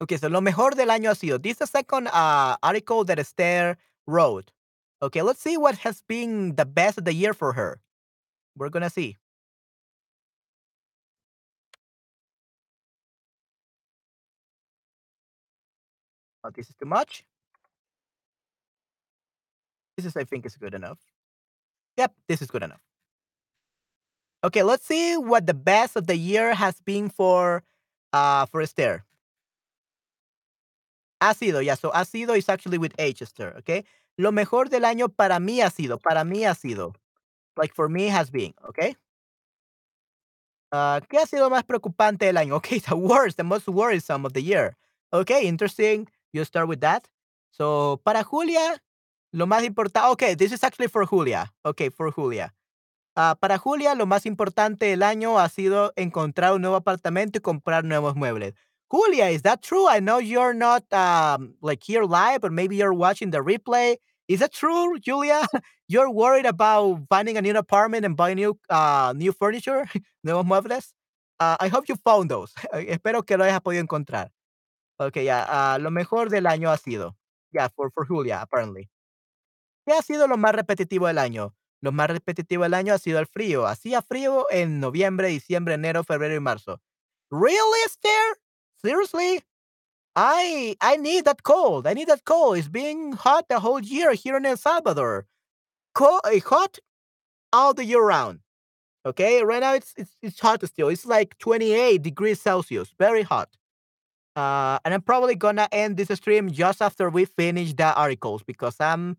Ok, 0.00 0.16
so 0.18 0.28
lo 0.30 0.40
mejor 0.40 0.74
del 0.74 0.88
año 0.90 1.10
ha 1.10 1.14
sido. 1.14 1.38
This 1.38 1.52
is 1.52 1.58
the 1.58 1.66
second 1.66 2.08
uh, 2.08 2.56
article 2.62 3.04
that 3.04 3.18
Esther 3.18 3.76
wrote. 4.06 4.50
Okay, 5.02 5.20
let's 5.20 5.40
see 5.40 5.58
what 5.58 5.76
has 5.78 6.02
been 6.08 6.56
the 6.56 6.64
best 6.64 6.96
of 6.96 7.04
the 7.04 7.12
year 7.12 7.34
for 7.34 7.52
her. 7.52 7.78
We're 8.56 8.70
gonna 8.70 8.88
see. 8.88 9.18
Oh, 16.42 16.50
this 16.54 16.70
is 16.70 16.76
too 16.76 16.86
much. 16.86 17.24
This 19.96 20.06
is, 20.06 20.16
I 20.16 20.24
think, 20.24 20.46
is 20.46 20.56
good 20.56 20.74
enough. 20.74 20.98
Yep, 21.98 22.14
this 22.28 22.40
is 22.40 22.48
good 22.48 22.62
enough. 22.62 22.80
Okay, 24.44 24.62
let's 24.62 24.86
see 24.86 25.16
what 25.16 25.46
the 25.46 25.54
best 25.54 25.96
of 25.96 26.06
the 26.06 26.16
year 26.16 26.54
has 26.54 26.80
been 26.80 27.10
for 27.10 27.62
uh 28.16 28.46
for. 28.46 28.62
Ha 31.20 31.34
sido, 31.34 31.62
yeah. 31.62 31.74
So 31.74 31.90
ha 31.92 32.04
sido 32.04 32.36
is 32.36 32.48
actually 32.48 32.78
with 32.78 32.94
H. 32.98 33.22
Okay. 33.40 33.84
Lo 34.18 34.32
mejor 34.32 34.68
del 34.68 34.84
año 34.84 35.08
para 35.08 35.38
mí 35.38 35.60
ha 35.60 35.70
sido. 35.70 35.98
Para 35.98 36.24
mí 36.24 36.44
ha 36.44 36.54
sido. 36.54 36.94
Like 37.56 37.74
for 37.74 37.88
me 37.88 38.08
has 38.08 38.30
been. 38.30 38.54
Okay. 38.68 38.96
Uh, 40.72 41.00
¿Qué 41.08 41.18
ha 41.18 41.26
sido 41.26 41.48
más 41.48 41.64
preocupante 41.64 42.26
del 42.26 42.36
año? 42.36 42.54
Okay, 42.56 42.78
the 42.80 42.96
worst, 42.96 43.36
the 43.36 43.44
most 43.44 43.68
worrisome 43.68 44.26
of 44.26 44.32
the 44.32 44.42
year. 44.42 44.76
Okay, 45.12 45.46
interesting. 45.46 46.08
You 46.32 46.44
start 46.44 46.68
with 46.68 46.80
that. 46.80 47.08
So, 47.50 48.00
para 48.04 48.24
Julia, 48.24 48.82
lo 49.32 49.46
más 49.46 49.64
importante. 49.64 50.10
Okay, 50.12 50.34
this 50.34 50.52
is 50.52 50.62
actually 50.64 50.88
for 50.88 51.06
Julia. 51.06 51.52
Okay, 51.64 51.88
for 51.88 52.10
Julia. 52.10 52.52
Ah, 53.18 53.34
para 53.40 53.56
Julia, 53.56 53.94
lo 53.94 54.04
más 54.04 54.26
importante 54.26 54.86
del 54.86 55.02
año 55.02 55.38
ha 55.38 55.48
sido 55.48 55.92
encontrar 55.96 56.52
un 56.52 56.60
nuevo 56.60 56.76
apartamento 56.76 57.38
y 57.38 57.40
comprar 57.40 57.82
nuevos 57.82 58.14
muebles. 58.14 58.54
Julia, 58.88 59.30
is 59.30 59.42
that 59.42 59.60
true? 59.62 59.88
I 59.88 60.00
know 60.00 60.20
you're 60.20 60.54
not 60.54 60.84
um, 60.92 61.56
like 61.62 61.82
here 61.82 62.04
live, 62.04 62.40
but 62.42 62.52
maybe 62.52 62.76
you're 62.76 62.92
watching 62.94 63.30
the 63.30 63.38
replay. 63.38 63.96
Is 64.28 64.40
that 64.40 64.52
true, 64.52 64.98
Julia? 64.98 65.46
You're 65.88 66.10
worried 66.10 66.46
about 66.46 67.02
finding 67.08 67.36
a 67.36 67.42
new 67.42 67.56
apartment 67.56 68.04
and 68.04 68.16
buying 68.16 68.36
new 68.36 68.58
uh, 68.68 69.12
new 69.16 69.32
furniture, 69.32 69.86
nuevos 70.24 70.44
muebles. 70.44 70.92
Uh, 71.38 71.56
I 71.60 71.68
hope 71.68 71.88
you 71.88 71.94
found 71.94 72.28
those. 72.28 72.52
Espero 72.72 73.24
que 73.24 73.36
lo 73.36 73.44
hayas 73.44 73.60
podido 73.60 73.82
encontrar. 73.82 74.30
Okay, 74.98 75.24
ya. 75.26 75.46
ah, 75.48 75.78
lo 75.80 75.90
mejor 75.90 76.28
del 76.28 76.46
año 76.46 76.70
ha 76.70 76.76
sido. 76.76 77.14
Yeah, 77.52 77.68
for, 77.76 77.90
for 77.92 78.04
Julia, 78.04 78.40
apparently. 78.42 78.88
¿Qué 79.86 79.92
ha 79.94 80.02
sido 80.02 80.26
lo 80.26 80.36
más 80.36 80.54
repetitivo 80.54 81.06
del 81.06 81.18
año? 81.18 81.54
Lo 81.80 81.92
más 81.92 82.08
repetitivo 82.08 82.62
del 82.62 82.74
año 82.74 82.94
ha 82.94 82.98
sido 82.98 83.18
el 83.18 83.26
frío. 83.26 83.66
Hacía 83.66 84.02
frío 84.02 84.46
en 84.50 84.80
noviembre, 84.80 85.28
diciembre, 85.28 85.74
enero, 85.74 86.04
febrero 86.04 86.34
y 86.34 86.40
marzo. 86.40 86.80
Really, 87.30 87.80
Esther? 87.84 88.38
Seriously? 88.82 89.42
I 90.16 90.76
I 90.80 90.96
need 90.96 91.24
that 91.24 91.42
cold. 91.42 91.86
I 91.86 91.92
need 91.92 92.08
that 92.08 92.24
cold. 92.24 92.56
It's 92.56 92.68
being 92.68 93.12
hot 93.12 93.48
the 93.48 93.60
whole 93.60 93.80
year 93.80 94.12
here 94.14 94.36
in 94.38 94.46
El 94.46 94.56
Salvador. 94.56 95.26
Cold, 95.94 96.22
uh, 96.24 96.40
hot 96.40 96.78
all 97.52 97.74
the 97.74 97.84
year 97.84 98.02
round. 98.02 98.40
Okay, 99.04 99.44
right 99.44 99.60
now 99.60 99.74
it's 99.74 99.92
it's 99.96 100.16
it's 100.22 100.40
hot 100.40 100.66
still. 100.66 100.88
It's 100.88 101.04
like 101.06 101.36
28 101.38 102.02
degrees 102.02 102.40
Celsius, 102.40 102.92
very 102.98 103.22
hot. 103.22 103.50
Uh, 104.34 104.78
and 104.84 104.94
I'm 104.94 105.02
probably 105.02 105.34
gonna 105.34 105.68
end 105.70 105.96
this 105.98 106.08
stream 106.18 106.50
just 106.50 106.80
after 106.80 107.10
we 107.10 107.26
finish 107.26 107.74
the 107.74 107.94
articles 107.94 108.42
because 108.42 108.76
I'm 108.80 109.16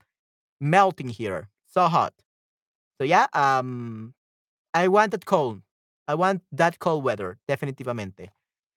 melting 0.59 1.09
here. 1.09 1.49
So 1.67 1.87
hot. 1.87 2.13
So 2.99 3.05
yeah, 3.05 3.27
um, 3.33 4.13
I 4.73 4.88
want 4.88 5.12
that 5.12 5.25
cold. 5.25 5.62
I 6.07 6.15
want 6.15 6.41
that 6.51 6.79
cold 6.79 7.03
weather, 7.03 7.38
definitivamente. 7.47 8.31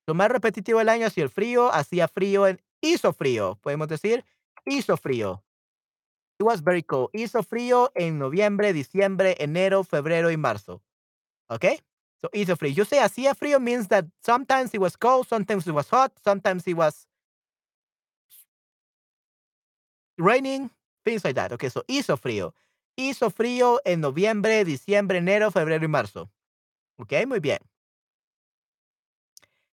Lo 0.07 0.15
más 0.15 0.31
repetitivo 0.31 0.79
del 0.79 0.89
año 0.89 1.07
hacía 1.07 1.23
el 1.23 1.31
frío, 1.31 1.71
hacía 1.73 2.09
frío, 2.09 2.47
en, 2.47 2.61
hizo 2.83 3.13
frío, 3.13 3.59
podemos 3.63 3.89
decir, 3.89 4.25
hizo 4.67 4.97
frío. 4.97 5.43
It 6.39 6.45
was 6.45 6.63
very 6.63 6.83
cold. 6.83 7.11
Hizo 7.13 7.43
frío 7.43 7.93
en 7.95 8.19
noviembre, 8.19 8.73
diciembre, 8.73 9.37
enero, 9.39 9.85
febrero 9.85 10.31
y 10.31 10.37
marzo. 10.37 10.83
Okay? 11.49 11.79
So 12.23 12.31
hizo 12.33 12.57
frío. 12.57 12.75
You 12.75 12.85
say 12.85 12.99
hacía 12.99 13.35
frío 13.35 13.61
means 13.61 13.89
that 13.89 14.07
sometimes 14.25 14.75
it 14.75 14.81
was 14.81 14.97
cold, 14.97 15.29
sometimes 15.29 15.67
it 15.67 15.73
was 15.73 15.89
hot, 15.89 16.13
sometimes 16.25 16.67
it 16.67 16.75
was 16.75 17.07
raining, 20.19 20.71
things 21.05 21.25
like 21.25 21.35
that. 21.35 21.53
Okay, 21.53 21.69
so 21.69 21.83
hizo 21.89 22.17
frío. 22.17 22.53
Hizo 23.01 23.31
frío 23.31 23.81
en 23.87 24.03
noviembre, 24.03 24.63
diciembre, 24.63 25.17
enero, 25.17 25.51
febrero 25.51 25.83
y 25.83 25.89
marzo. 25.89 26.31
Ok, 26.99 27.15
muy 27.27 27.41
bien. 27.41 27.59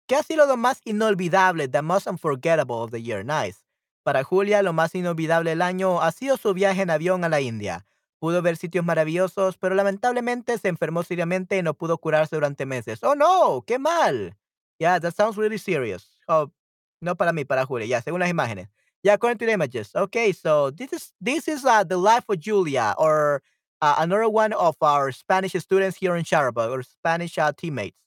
¿Qué 0.08 0.18
ha 0.18 0.24
sido 0.24 0.46
lo 0.46 0.58
más 0.58 0.82
inolvidable, 0.84 1.70
the 1.70 1.82
most 1.82 2.06
unforgettable 2.06 2.76
of 2.76 2.92
the 2.92 3.02
year? 3.02 3.24
Nice. 3.24 3.60
Para 4.04 4.26
Julia, 4.26 4.62
lo 4.62 4.74
más 4.74 4.94
inolvidable 4.94 5.52
del 5.52 5.62
año 5.62 6.02
ha 6.02 6.12
sido 6.12 6.36
su 6.36 6.54
viaje 6.54 6.82
en 6.82 6.90
avión 6.90 7.24
a 7.24 7.30
la 7.30 7.40
India. 7.40 7.86
Pudo 8.20 8.42
ver 8.42 8.58
sitios 8.58 8.84
maravillosos, 8.84 9.58
pero 9.58 9.74
lamentablemente 9.74 10.58
se 10.58 10.68
enfermó 10.68 11.04
seriamente 11.04 11.58
y 11.58 11.64
no 11.64 11.76
pudo 11.76 11.98
curarse 12.00 12.36
durante 12.36 12.66
meses. 12.66 13.02
¡Oh, 13.06 13.16
no! 13.16 13.64
¡Qué 13.66 13.80
mal! 13.80 14.38
Yeah, 14.80 15.00
that 15.00 15.16
sounds 15.16 15.38
really 15.38 15.60
serious. 15.60 16.20
Oh, 16.28 16.52
no 17.00 17.16
para 17.16 17.32
mí, 17.32 17.46
para 17.46 17.66
Julia. 17.66 17.88
Ya, 17.88 18.02
según 18.02 18.20
las 18.20 18.30
imágenes. 18.30 18.68
Yeah, 19.04 19.14
according 19.14 19.38
to 19.40 19.46
the 19.46 19.52
images. 19.52 19.92
Okay, 19.94 20.32
so 20.32 20.72
this 20.72 20.94
is 20.94 21.12
this 21.20 21.48
is 21.48 21.66
uh, 21.66 21.84
the 21.84 21.98
life 21.98 22.24
of 22.30 22.40
Julia, 22.40 22.96
or 22.98 23.44
uh, 23.82 23.96
another 24.00 24.30
one 24.30 24.54
of 24.54 24.78
our 24.82 25.12
Spanish 25.12 25.52
students 25.54 25.98
here 25.98 26.16
in 26.16 26.24
Chatterbug, 26.24 26.70
or 26.70 26.84
Spanish 26.84 27.38
uh, 27.38 27.52
teammates. 27.52 27.98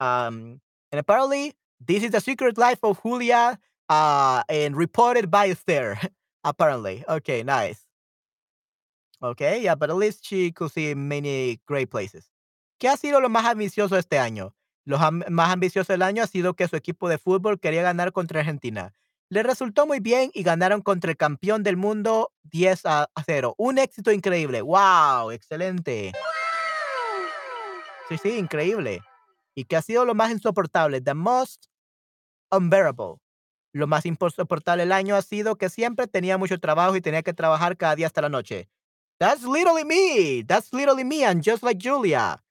Um, 0.00 0.60
and 0.90 0.98
apparently, 0.98 1.54
this 1.84 2.02
is 2.02 2.12
the 2.12 2.20
secret 2.20 2.56
life 2.56 2.78
of 2.82 2.98
Julia, 3.02 3.58
uh, 3.90 4.42
and 4.48 4.74
reported 4.74 5.30
by 5.30 5.48
Esther. 5.48 5.98
apparently, 6.44 7.04
okay, 7.08 7.42
nice. 7.42 7.84
Okay, 9.22 9.62
yeah, 9.62 9.74
but 9.74 9.90
at 9.90 9.96
least 9.96 10.24
she 10.24 10.50
could 10.52 10.72
see 10.72 10.94
many 10.94 11.60
great 11.66 11.90
places. 11.90 12.30
¿Qué 12.80 12.88
ha 12.88 12.96
sido 12.96 13.20
lo 13.20 13.28
más 13.28 13.44
ambicioso 13.44 13.98
este 13.98 14.18
año? 14.18 14.54
Lo 14.86 14.96
más 14.96 15.50
ambicioso 15.50 15.92
del 15.92 16.02
año 16.02 16.22
ha 16.22 16.26
sido 16.26 16.54
que 16.54 16.68
su 16.68 16.76
equipo 16.76 17.08
de 17.08 17.18
fútbol 17.18 17.60
quería 17.60 17.82
ganar 17.82 18.12
contra 18.12 18.40
Argentina. 18.40 18.94
Le 19.30 19.42
resultó 19.42 19.86
muy 19.86 20.00
bien 20.00 20.30
y 20.32 20.42
ganaron 20.42 20.80
contra 20.80 21.10
el 21.10 21.16
campeón 21.16 21.62
del 21.62 21.76
mundo 21.76 22.32
10 22.44 22.86
a 22.86 23.10
0. 23.26 23.54
Un 23.58 23.78
éxito 23.78 24.10
increíble. 24.10 24.62
¡Wow! 24.62 25.32
Excelente. 25.32 26.12
Sí, 28.08 28.16
sí, 28.16 28.38
increíble. 28.38 29.02
¿Y 29.54 29.64
qué 29.64 29.76
ha 29.76 29.82
sido 29.82 30.06
lo 30.06 30.14
más 30.14 30.30
insoportable? 30.30 31.02
The 31.02 31.12
most 31.12 31.66
unbearable. 32.50 33.16
Lo 33.74 33.86
más 33.86 34.06
insoportable 34.06 34.84
del 34.84 34.92
año 34.92 35.14
ha 35.14 35.22
sido 35.22 35.56
que 35.56 35.68
siempre 35.68 36.06
tenía 36.06 36.38
mucho 36.38 36.58
trabajo 36.58 36.96
y 36.96 37.02
tenía 37.02 37.22
que 37.22 37.34
trabajar 37.34 37.76
cada 37.76 37.96
día 37.96 38.06
hasta 38.06 38.22
la 38.22 38.30
noche. 38.30 38.70
That's 39.18 39.42
literally 39.42 39.84
me. 39.84 40.42
That's 40.42 40.72
literally 40.72 41.04
me. 41.04 41.24
And 41.24 41.42
just 41.44 41.62
like 41.62 41.78
Julia. 41.78 42.42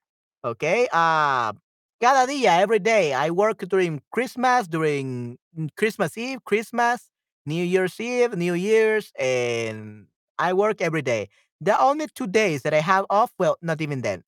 Okay. 0.44 0.88
Uh, 0.94 1.54
cada 2.02 2.28
día, 2.32 2.60
every 2.60 2.80
day. 2.80 3.14
I 3.14 3.30
work 3.32 3.60
during 3.68 4.02
Christmas, 4.12 4.68
during 4.68 5.38
mm, 5.58 5.70
Christmas 5.78 6.18
Eve, 6.18 6.44
Christmas, 6.46 7.10
New 7.46 7.64
Year's 7.64 8.00
Eve, 8.00 8.36
New 8.36 8.54
Year's, 8.54 9.12
and 9.20 10.08
I 10.40 10.54
work 10.54 10.82
every 10.82 11.02
day. 11.02 11.30
The 11.62 11.80
only 11.82 12.08
two 12.08 12.28
days 12.28 12.62
that 12.64 12.74
I 12.74 12.82
have 12.82 13.06
off, 13.10 13.32
well, 13.40 13.58
not 13.62 13.82
even 13.82 14.02
then. 14.02 14.24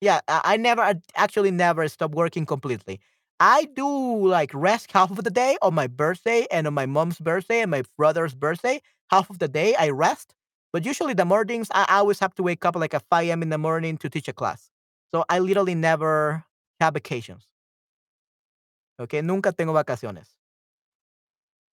Yeah, 0.00 0.20
I, 0.28 0.56
never, 0.56 0.94
actually 1.14 1.50
never 1.50 1.88
stop 1.88 2.12
working 2.12 2.44
completely. 2.46 3.00
I 3.40 3.64
do 3.74 4.26
like 4.28 4.50
rest 4.54 4.92
half 4.92 5.10
of 5.10 5.24
the 5.24 5.30
day 5.30 5.56
on 5.62 5.74
my 5.74 5.86
birthday 5.86 6.46
and 6.50 6.66
on 6.66 6.74
my 6.74 6.86
mom's 6.86 7.18
birthday 7.18 7.60
and 7.62 7.70
my 7.70 7.82
brother's 7.96 8.34
birthday. 8.34 8.80
Half 9.10 9.30
of 9.30 9.38
the 9.38 9.48
day 9.48 9.74
I 9.76 9.90
rest 9.90 10.34
but 10.72 10.84
usually 10.84 11.14
the 11.14 11.24
mornings, 11.24 11.68
I 11.70 11.86
always 11.88 12.18
have 12.18 12.34
to 12.34 12.42
wake 12.42 12.66
up 12.66 12.76
like 12.76 12.92
at 12.92 13.02
5 13.08 13.30
a.m. 13.30 13.40
in 13.42 13.48
the 13.48 13.56
morning 13.56 13.96
to 13.98 14.10
teach 14.10 14.28
a 14.28 14.32
class. 14.34 14.68
So 15.12 15.24
I 15.28 15.38
literally 15.38 15.74
never 15.74 16.44
have 16.80 16.94
vacations. 16.94 17.48
Okay, 18.98 19.22
nunca 19.22 19.52
tengo 19.52 19.72
vacaciones. 19.72 20.36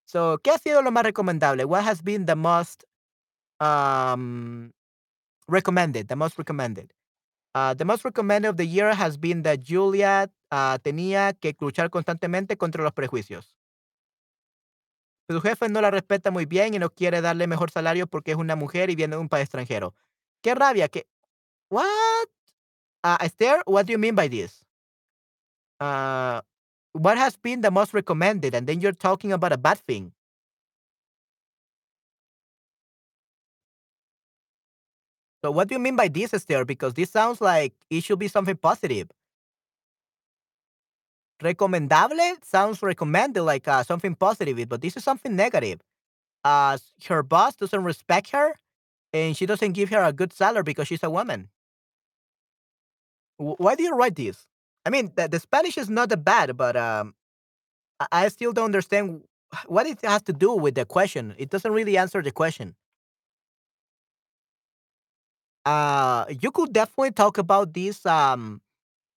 So, 0.06 0.38
¿qué 0.44 0.52
ha 0.52 0.58
sido 0.58 0.82
lo 0.82 0.92
más 0.92 1.04
recomendable? 1.04 1.66
What 1.66 1.84
has 1.86 2.02
been 2.04 2.26
the 2.26 2.36
most 2.36 2.84
um, 3.60 4.72
recommended? 5.48 6.08
The 6.08 6.16
most 6.16 6.38
recommended. 6.38 6.94
Uh, 7.56 7.74
the 7.74 7.86
most 7.86 8.04
recommended 8.04 8.50
of 8.50 8.58
the 8.58 8.66
year 8.66 8.94
has 8.94 9.18
been 9.18 9.44
that 9.44 9.60
Julia 9.64 10.30
uh, 10.52 10.78
tenía 10.80 11.34
que 11.40 11.56
luchar 11.60 11.90
constantemente 11.90 12.58
contra 12.58 12.84
los 12.84 12.94
prejuicios. 12.94 13.56
Su 15.30 15.40
jefe 15.40 15.70
no 15.70 15.80
la 15.82 15.90
respeta 15.90 16.32
muy 16.32 16.46
bien 16.46 16.74
y 16.74 16.80
no 16.80 16.90
quiere 16.90 17.22
darle 17.22 17.48
mejor 17.48 17.72
salario 17.72 18.08
porque 18.08 18.32
es 18.32 18.38
una 18.38 18.56
mujer 18.56 18.90
y 18.90 18.96
viene 18.96 19.16
de 19.16 19.22
un 19.22 19.30
país 19.30 19.44
extranjero. 19.44 19.96
Qué 20.42 20.54
rabia, 20.54 20.90
que 20.90 21.08
What? 21.70 22.30
Uh, 23.04 23.18
Esther, 23.22 23.62
what 23.66 23.86
do 23.86 23.92
you 23.94 23.98
mean 23.98 24.16
by 24.16 24.28
this? 24.28 24.64
Uh, 25.80 26.42
what 26.94 27.18
has 27.18 27.38
been 27.38 27.62
the 27.62 27.72
most 27.72 27.94
recommended? 27.94 28.56
And 28.56 28.68
then 28.68 28.82
you're 28.82 28.92
talking 28.94 29.34
about 29.34 29.54
a 29.54 29.58
bad 29.58 29.80
thing. 29.80 30.14
So 35.44 35.52
what 35.52 35.68
do 35.68 35.76
you 35.76 35.80
mean 35.80 35.96
by 35.96 36.08
this, 36.08 36.34
Esther? 36.34 36.66
Because 36.66 36.94
this 36.94 37.12
sounds 37.12 37.42
like 37.42 37.74
it 37.90 38.04
should 38.04 38.20
be 38.20 38.28
something 38.28 38.56
positive. 38.56 39.10
Recomendable 41.44 42.44
sounds 42.46 42.82
recommended 42.82 43.44
like 43.44 43.68
uh, 43.68 43.84
something 43.84 44.16
positive, 44.16 44.70
but 44.70 44.82
this 44.82 44.96
is 44.96 45.04
something 45.04 45.36
negative. 45.36 45.82
Uh, 46.44 46.78
her 47.08 47.24
boss 47.24 47.56
doesn't 47.56 47.84
respect 47.84 48.32
her, 48.32 48.56
and 49.14 49.38
she 49.38 49.46
doesn't 49.48 49.74
give 49.74 49.90
her 49.92 50.04
a 50.04 50.14
good 50.14 50.34
salary 50.34 50.64
because 50.64 50.88
she's 50.90 51.04
a 51.04 51.12
woman. 51.12 51.50
Why 53.38 53.76
do 53.76 53.84
you 53.84 53.96
write 53.96 54.16
this? 54.16 54.46
I 54.86 54.90
mean, 54.90 55.12
the, 55.16 55.28
the 55.28 55.40
Spanish 55.40 55.78
is 55.78 55.90
not 55.90 56.10
that 56.10 56.24
bad, 56.24 56.58
but 56.58 56.76
um, 56.76 57.14
I, 58.00 58.08
I 58.12 58.28
still 58.30 58.54
don't 58.54 58.66
understand 58.66 59.24
what 59.68 59.88
it 59.88 60.00
has 60.04 60.22
to 60.24 60.34
do 60.34 60.54
with 60.56 60.76
the 60.76 60.86
question. 60.86 61.36
It 61.38 61.50
doesn't 61.50 61.72
really 61.72 61.98
answer 61.98 62.22
the 62.22 62.32
question. 62.32 62.76
Uh, 65.66 66.26
you 66.42 66.52
could 66.52 66.74
definitely 66.74 67.12
talk 67.12 67.38
about 67.38 67.74
this 67.74 68.06
um 68.06 68.62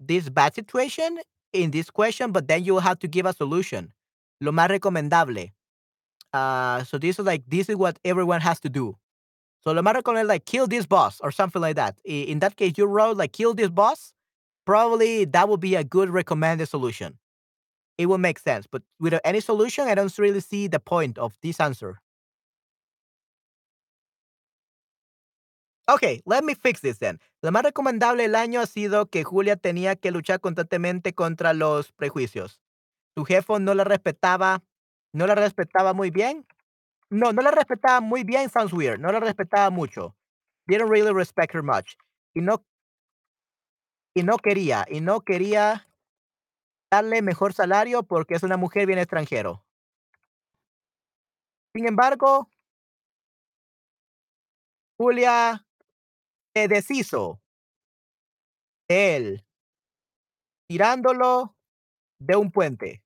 this 0.01 0.29
bad 0.29 0.55
situation 0.55 1.19
in 1.53 1.71
this 1.71 1.91
question, 1.91 2.33
but 2.33 2.49
then 2.49 2.65
you 2.65 2.79
have 2.79 2.99
to 3.01 3.09
give 3.09 3.27
a 3.27 3.33
solution. 3.33 3.93
Lo 4.41 4.53
más 4.53 4.69
recomendable. 4.71 5.53
Uh, 6.33 6.85
so 6.85 6.99
this 6.99 7.19
is 7.19 7.27
like 7.27 7.43
this 7.49 7.69
is 7.69 7.77
what 7.77 7.99
everyone 8.05 8.41
has 8.41 8.61
to 8.61 8.69
do. 8.69 8.97
So 9.67 9.75
lo 9.75 9.83
más 9.83 9.95
recomendable 9.95 10.29
like 10.35 10.45
kill 10.45 10.69
this 10.69 10.87
boss 10.87 11.21
or 11.23 11.33
something 11.33 11.61
like 11.61 11.75
that. 11.75 11.97
In 12.05 12.39
that 12.39 12.55
case, 12.55 12.75
you 12.77 12.87
wrote 12.87 13.17
like 13.17 13.33
kill 13.33 13.53
this 13.53 13.69
boss. 13.69 14.13
Probably 14.65 15.25
that 15.25 15.49
would 15.49 15.59
be 15.59 15.75
a 15.75 15.83
good 15.83 16.09
recommended 16.09 16.69
solution. 16.69 17.19
It 17.99 18.07
would 18.07 18.21
make 18.21 18.39
sense, 18.39 18.69
but 18.71 18.83
without 19.01 19.23
any 19.25 19.41
solution, 19.41 19.89
I 19.89 19.97
don't 19.97 20.17
really 20.19 20.39
see 20.39 20.69
the 20.69 20.79
point 20.79 21.19
of 21.19 21.37
this 21.43 21.59
answer. 21.59 22.01
Okay, 25.89 26.21
let 26.27 26.45
me 26.45 26.55
fix 26.55 26.81
this 26.81 26.99
then. 26.99 27.19
Lo 27.43 27.51
más 27.51 27.65
recomendable 27.65 28.23
del 28.23 28.37
año 28.37 28.61
ha 28.61 28.67
sido 28.67 29.07
que 29.07 29.25
Julia 29.25 29.57
tenía 29.57 29.97
que 29.97 30.13
luchar 30.13 30.41
constantemente 30.41 31.13
contra 31.13 31.55
los 31.55 31.91
prejuicios. 31.91 32.61
Su 33.17 33.25
jefe 33.25 33.59
no 33.59 33.75
la 33.75 33.83
respetaba, 33.83 34.63
no 35.13 35.27
la 35.27 35.35
respetaba 35.35 35.93
muy 35.93 36.11
bien. 36.11 36.47
No, 37.11 37.33
no 37.33 37.43
la 37.43 37.51
respetaba 37.51 38.01
muy 38.01 38.25
bien, 38.25 38.51
sounds 38.51 38.73
weird. 38.73 38.99
No 39.01 39.13
la 39.13 39.21
respetaba 39.21 39.71
mucho. 39.71 40.17
Didn't 40.67 40.91
really 40.91 41.13
respect 41.13 41.55
her 41.55 41.63
much. 41.63 41.97
Y 42.35 42.41
no, 42.41 42.65
y 44.15 44.23
no 44.23 44.39
quería, 44.39 44.85
y 44.89 45.01
no 45.01 45.21
quería 45.21 45.89
darle 46.91 47.23
mejor 47.23 47.53
salario 47.53 48.03
porque 48.03 48.35
es 48.35 48.43
una 48.43 48.57
mujer 48.57 48.87
bien 48.87 48.99
extranjero. 48.99 49.65
Sin 51.75 51.87
embargo, 51.87 52.51
Julia 54.99 55.65
se 56.55 56.69
deshizo 56.69 57.41
de 58.89 59.17
él, 59.17 59.45
tirándolo 60.69 61.55
de 62.19 62.37
un 62.37 62.51
puente. 62.51 63.03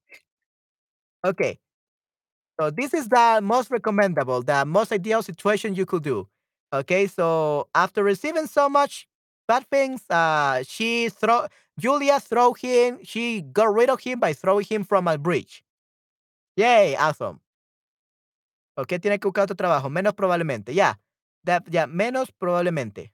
Okay. 1.23 1.61
So 2.61 2.71
this 2.71 2.93
is 2.93 3.09
the 3.09 3.41
most 3.43 3.71
recommendable, 3.71 4.43
the 4.43 4.67
most 4.67 4.93
ideal 4.93 5.23
situation 5.23 5.75
you 5.75 5.87
could 5.87 6.03
do. 6.03 6.29
Okay, 6.75 7.07
so 7.07 7.69
after 7.75 8.05
receiving 8.05 8.47
so 8.47 8.69
much 8.69 9.09
bad 9.49 9.67
things, 9.71 10.03
uh, 10.11 10.63
she 10.69 11.09
throw 11.09 11.47
Julia 11.79 12.21
throw 12.21 12.53
him. 12.53 12.99
She 13.03 13.41
got 13.41 13.73
rid 13.73 13.89
of 13.89 14.01
him 14.01 14.21
by 14.21 14.35
throwing 14.35 14.67
him 14.67 14.85
from 14.85 15.09
a 15.09 15.17
bridge. 15.17 15.65
Yay, 16.57 16.97
awesome. 16.97 17.41
Okay, 18.77 18.99
tiene 18.99 19.19
que 19.19 19.31
buscar 19.31 19.45
otro 19.45 19.57
trabajo. 19.57 19.89
Menos 19.89 20.13
probablemente. 20.13 20.75
Yeah, 20.75 20.95
that 21.45 21.65
yeah, 21.71 21.87
menos 21.87 22.29
probablemente. 22.31 23.11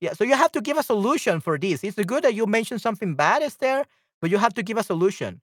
Yeah, 0.00 0.12
so 0.12 0.22
you 0.24 0.34
have 0.36 0.52
to 0.52 0.60
give 0.60 0.76
a 0.76 0.82
solution 0.82 1.40
for 1.40 1.58
this. 1.58 1.82
It's 1.82 1.96
good 1.96 2.24
that 2.24 2.34
you 2.34 2.46
mentioned 2.46 2.82
something 2.82 3.14
bad, 3.14 3.42
Esther, 3.42 3.86
but 4.20 4.30
you 4.30 4.36
have 4.36 4.52
to 4.54 4.62
give 4.62 4.76
a 4.76 4.82
solution. 4.82 5.40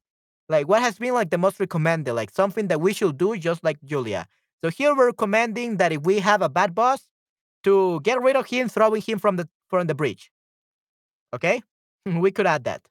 Like 0.52 0.68
what 0.68 0.82
has 0.82 1.00
been 1.00 1.14
like 1.14 1.32
the 1.32 1.38
most 1.38 1.60
recommended, 1.60 2.14
like 2.14 2.32
something 2.32 2.68
that 2.68 2.82
we 2.82 2.94
should 2.94 3.18
do, 3.18 3.38
just 3.38 3.64
like 3.64 3.82
Julia. 3.84 4.28
So 4.64 4.70
here 4.70 4.96
we're 4.96 5.08
recommending 5.08 5.78
that 5.78 5.94
if 5.94 6.04
we 6.04 6.20
have 6.20 6.42
a 6.42 6.50
bad 6.50 6.76
boss, 6.76 7.08
to 7.64 8.00
get 8.02 8.22
rid 8.22 8.36
of 8.36 8.48
him, 8.48 8.70
throwing 8.70 9.02
him 9.02 9.20
from 9.20 9.38
the 9.38 9.48
from 9.70 9.88
the 9.88 9.96
bridge. 9.96 10.32
Okay, 11.34 11.62
we 12.06 12.32
could 12.32 12.48
add 12.48 12.64
that. 12.66 12.82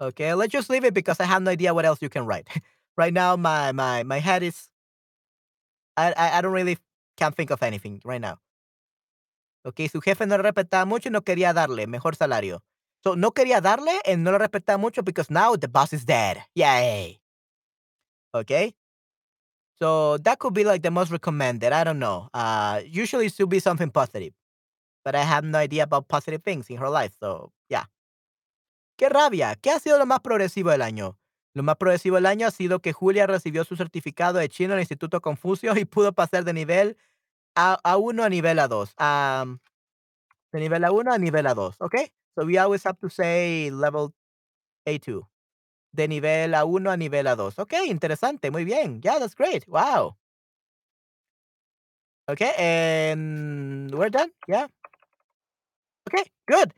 Okay, 0.00 0.32
let's 0.34 0.52
just 0.52 0.70
leave 0.70 0.84
it 0.84 0.94
because 0.94 1.20
I 1.20 1.24
have 1.24 1.42
no 1.42 1.50
idea 1.50 1.74
what 1.74 1.84
else 1.84 2.00
you 2.02 2.08
can 2.08 2.24
write. 2.26 2.48
right 2.96 3.12
now, 3.12 3.36
my 3.36 3.72
my 3.72 4.02
my 4.02 4.18
head 4.18 4.42
is 4.42 4.68
I, 5.96 6.12
I 6.16 6.38
I 6.38 6.40
don't 6.42 6.52
really 6.52 6.78
can't 7.16 7.34
think 7.36 7.50
of 7.50 7.62
anything 7.62 8.00
right 8.04 8.20
now. 8.20 8.38
Okay, 9.64 9.88
su 9.88 10.00
jefe 10.00 10.26
no 10.26 10.38
respetaba 10.38 10.86
mucho 10.86 11.10
y 11.10 11.12
no 11.12 11.22
quería 11.22 11.52
darle 11.52 11.86
mejor 11.86 12.16
salario. 12.16 12.62
So 13.02 13.16
no 13.16 13.32
quería 13.32 13.60
darle 13.60 13.98
and 14.06 14.24
no 14.24 14.32
le 14.32 14.38
respetaba 14.38 14.78
mucho 14.78 15.02
because 15.02 15.30
now 15.30 15.56
the 15.56 15.68
boss 15.68 15.92
is 15.92 16.04
dead. 16.04 16.44
Yay. 16.54 17.20
Okay. 18.34 18.74
So 19.78 20.18
that 20.18 20.38
could 20.38 20.52
be 20.52 20.64
like 20.64 20.82
the 20.82 20.90
most 20.90 21.10
recommended. 21.10 21.72
I 21.72 21.84
don't 21.84 21.98
know. 21.98 22.28
Uh, 22.34 22.82
usually 22.86 23.26
it 23.26 23.34
should 23.34 23.48
be 23.48 23.60
something 23.60 23.90
positive, 23.90 24.34
but 25.04 25.14
I 25.14 25.22
have 25.22 25.44
no 25.44 25.58
idea 25.58 25.84
about 25.84 26.08
positive 26.08 26.42
things 26.42 26.68
in 26.68 26.76
her 26.76 26.90
life. 26.90 27.12
So 27.18 27.52
yeah. 27.70 27.84
¡Qué 28.98 29.08
rabia! 29.08 29.56
¿Qué 29.56 29.70
ha 29.70 29.80
sido 29.80 29.98
lo 29.98 30.04
más 30.04 30.20
progresivo 30.20 30.70
del 30.70 30.82
año? 30.82 31.16
Lo 31.54 31.62
más 31.62 31.76
progresivo 31.76 32.16
del 32.16 32.26
año 32.26 32.46
ha 32.46 32.50
sido 32.50 32.80
que 32.80 32.92
Julia 32.92 33.26
recibió 33.26 33.64
su 33.64 33.74
certificado 33.76 34.38
de 34.38 34.50
chino 34.50 34.74
en 34.74 34.78
el 34.78 34.82
Instituto 34.82 35.22
Confucio 35.22 35.74
y 35.76 35.86
pudo 35.86 36.12
pasar 36.12 36.44
de 36.44 36.52
nivel 36.52 36.98
a, 37.56 37.80
a 37.82 37.96
1 37.96 38.22
a 38.22 38.28
nivel 38.28 38.58
A2. 38.58 38.92
Um, 39.00 39.58
de 40.52 40.60
nivel 40.60 40.84
A1 40.84 41.14
a 41.14 41.18
nivel 41.18 41.46
A2, 41.46 41.76
okay? 41.78 42.12
So 42.38 42.44
we 42.46 42.58
always 42.58 42.82
have 42.84 42.98
to 43.00 43.10
say 43.10 43.70
level 43.70 44.12
A2. 44.86 45.26
De 45.94 46.08
nivel 46.08 46.54
A1 46.54 46.86
a 46.86 46.96
nivel 46.96 47.26
A2. 47.26 47.58
Okay, 47.58 47.88
interesante, 47.90 48.50
muy 48.52 48.64
bien. 48.64 49.00
Yeah, 49.04 49.18
that's 49.18 49.34
great. 49.34 49.68
Wow. 49.68 50.16
Okay, 52.28 52.52
and 52.56 53.92
we're 53.94 54.08
done. 54.10 54.30
Yeah. 54.46 54.68
Okay, 56.08 56.24
good. 56.50 56.72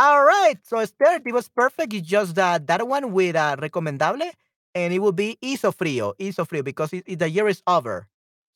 All 0.00 0.24
right. 0.24 0.56
So 0.64 0.78
Esther, 0.78 1.20
it 1.24 1.32
was 1.34 1.48
perfect. 1.48 1.92
It's 1.94 2.08
just 2.08 2.34
that 2.36 2.66
that 2.68 2.86
one 2.86 3.12
with 3.12 3.36
uh, 3.36 3.56
recomendable, 3.58 4.30
and 4.74 4.94
it 4.94 5.00
will 5.00 5.12
be 5.12 5.38
hizo 5.42 5.72
frío, 5.72 6.14
hizo 6.18 6.46
frío, 6.46 6.64
because 6.64 6.92
it, 6.92 7.04
it- 7.06 7.18
the 7.18 7.28
year 7.30 7.48
is 7.48 7.62
over. 7.66 8.08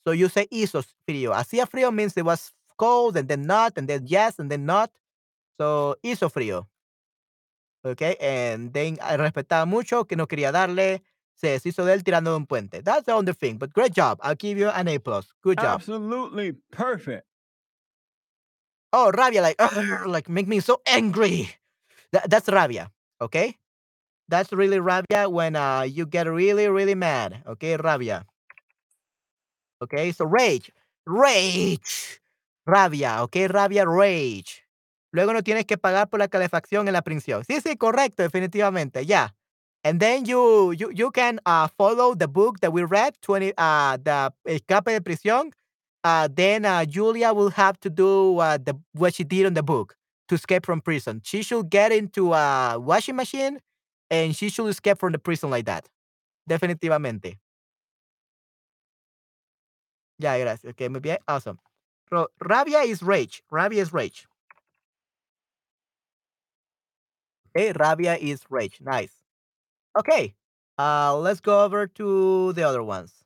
So 0.06 0.12
you 0.12 0.28
say 0.28 0.46
hizo 0.52 0.84
frío. 1.08 1.34
Hacía 1.34 1.66
frío 1.68 1.92
means 1.94 2.16
it 2.16 2.24
was 2.24 2.52
cold, 2.78 3.16
and 3.16 3.28
then 3.28 3.42
not, 3.46 3.74
and 3.76 3.88
then 3.88 4.04
yes, 4.06 4.38
and 4.38 4.50
then 4.50 4.66
not. 4.66 4.90
So 5.58 5.96
hizo 6.02 6.28
frío. 6.30 6.68
Okay, 7.84 8.16
and 8.18 8.72
then 8.72 8.98
I 9.02 9.16
respetaba 9.16 9.66
mucho, 9.66 10.04
que 10.04 10.16
no 10.16 10.26
quería 10.26 10.50
darle, 10.52 11.02
se 11.34 11.48
deshizo 11.48 11.84
de 11.84 11.92
él 11.92 12.02
tirando 12.02 12.30
de 12.30 12.36
un 12.36 12.46
puente. 12.46 12.82
That's 12.82 13.04
the 13.04 13.12
only 13.12 13.34
thing. 13.34 13.58
But 13.58 13.74
great 13.74 13.92
job. 13.92 14.18
I'll 14.22 14.34
give 14.34 14.56
you 14.58 14.68
an 14.70 14.88
A 14.88 14.98
plus. 14.98 15.26
Good 15.42 15.58
job. 15.58 15.80
Absolutely 15.80 16.52
perfect. 16.72 17.26
Oh, 18.92 19.10
rabia, 19.10 19.42
like, 19.42 19.56
"Ugh," 19.58 20.06
like 20.06 20.28
make 20.28 20.46
me 20.48 20.60
so 20.60 20.80
angry. 20.86 21.50
That, 22.12 22.30
that's 22.30 22.48
rabia. 22.48 22.90
Okay. 23.20 23.58
That's 24.28 24.52
really 24.52 24.80
rabia 24.80 25.28
when 25.28 25.56
uh, 25.56 25.82
you 25.82 26.06
get 26.06 26.26
really, 26.26 26.68
really 26.68 26.94
mad. 26.94 27.42
Okay, 27.46 27.76
rabia. 27.76 28.24
Okay, 29.82 30.12
so 30.12 30.24
rage. 30.24 30.70
Rage. 31.06 32.20
Rabia. 32.66 33.18
Okay, 33.22 33.46
rabia, 33.48 33.86
rage. 33.86 34.63
Luego 35.14 35.32
no 35.32 35.44
tienes 35.44 35.64
que 35.64 35.78
pagar 35.78 36.08
por 36.08 36.18
la 36.18 36.26
calefacción 36.26 36.88
en 36.88 36.92
la 36.92 37.02
prisión. 37.02 37.44
Sí, 37.44 37.60
sí, 37.60 37.76
correcto, 37.76 38.24
definitivamente. 38.24 39.06
Yeah. 39.06 39.32
And 39.84 40.00
then 40.00 40.24
you 40.24 40.72
you 40.72 40.90
you 40.90 41.12
can 41.12 41.38
uh, 41.46 41.68
follow 41.68 42.16
the 42.16 42.26
book 42.26 42.58
that 42.60 42.72
we 42.72 42.82
read, 42.82 43.14
20 43.22 43.52
uh 43.56 43.96
the 44.02 44.32
Escape 44.44 44.90
de 44.90 45.00
Prisión. 45.00 45.52
Uh, 46.02 46.26
then 46.34 46.64
uh, 46.64 46.84
Julia 46.84 47.32
will 47.32 47.50
have 47.50 47.78
to 47.80 47.90
do 47.90 48.38
uh, 48.40 48.58
the 48.58 48.74
what 48.92 49.14
she 49.14 49.22
did 49.22 49.46
on 49.46 49.54
the 49.54 49.62
book 49.62 49.94
to 50.26 50.34
escape 50.34 50.66
from 50.66 50.80
prison. 50.80 51.20
She 51.22 51.44
should 51.44 51.70
get 51.70 51.92
into 51.92 52.32
a 52.32 52.76
washing 52.80 53.14
machine 53.14 53.60
and 54.10 54.34
she 54.34 54.48
should 54.48 54.66
escape 54.66 54.98
from 54.98 55.12
the 55.12 55.20
prison 55.20 55.48
like 55.48 55.66
that. 55.66 55.88
Definitivamente. 56.50 57.38
Ya, 60.18 60.36
gracias. 60.38 60.70
Okay, 60.70 60.88
muy 60.88 60.98
bien. 60.98 61.18
Awesome. 61.28 61.58
So, 62.10 62.26
rabia 62.40 62.80
is 62.80 63.00
rage. 63.00 63.44
Rabia 63.48 63.80
is 63.80 63.92
rage. 63.92 64.26
Okay, 67.56 67.72
rabia 67.72 68.16
is 68.16 68.42
rage. 68.50 68.80
Nice. 68.80 69.12
Okay. 69.98 70.34
Uh, 70.78 71.16
let's 71.18 71.40
go 71.40 71.64
over 71.64 71.86
to 71.88 72.52
the 72.54 72.62
other 72.64 72.82
ones. 72.82 73.24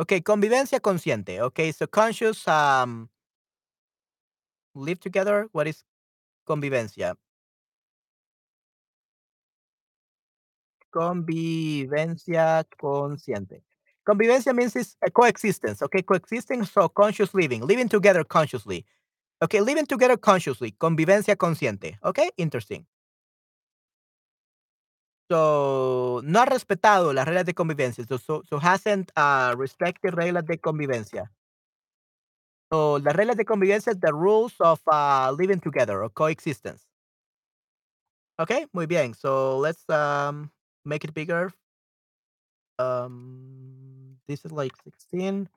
Okay, 0.00 0.20
convivencia 0.22 0.80
consciente. 0.80 1.40
Okay, 1.40 1.72
so 1.72 1.86
conscious 1.86 2.46
um 2.46 3.08
live 4.74 5.00
together. 5.00 5.48
What 5.52 5.66
is 5.66 5.84
convivencia? 6.48 7.16
Convivencia 10.90 12.62
consciente. 12.76 13.62
Convivencia 14.08 14.54
means 14.54 14.74
it's 14.74 14.96
a 15.06 15.10
coexistence. 15.10 15.82
Okay, 15.82 16.00
coexisting, 16.00 16.64
so 16.64 16.88
conscious 16.88 17.34
living, 17.34 17.60
living 17.60 17.90
together 17.90 18.24
consciously. 18.24 18.86
Okay, 19.42 19.60
living 19.60 19.84
together 19.84 20.16
consciously. 20.16 20.72
Convivencia 20.80 21.36
consciente. 21.36 21.98
Okay, 22.02 22.30
interesting. 22.38 22.86
So, 25.30 26.22
no 26.24 26.40
ha 26.40 26.46
respetado 26.46 27.12
las 27.12 27.26
reglas 27.26 27.44
de 27.44 27.52
convivencia. 27.52 28.06
So, 28.08 28.16
so, 28.16 28.42
so 28.48 28.58
hasn't 28.58 29.12
uh, 29.14 29.54
respected 29.58 30.14
reglas 30.14 30.46
de 30.46 30.56
convivencia. 30.56 31.30
So, 32.72 32.98
las 32.98 33.14
reglas 33.14 33.36
de 33.36 33.44
convivencia, 33.44 33.92
the 33.94 34.14
rules 34.14 34.54
of 34.60 34.80
uh, 34.90 35.30
living 35.36 35.60
together 35.60 36.02
or 36.02 36.08
coexistence. 36.08 36.82
Okay, 38.40 38.64
muy 38.72 38.86
bien. 38.86 39.12
So, 39.12 39.58
let's 39.58 39.86
um, 39.90 40.50
make 40.86 41.04
it 41.04 41.12
bigger. 41.12 41.52
Um, 42.78 43.57
this 44.28 44.44
is 44.44 44.52
like 44.52 44.72
16. 44.84 45.48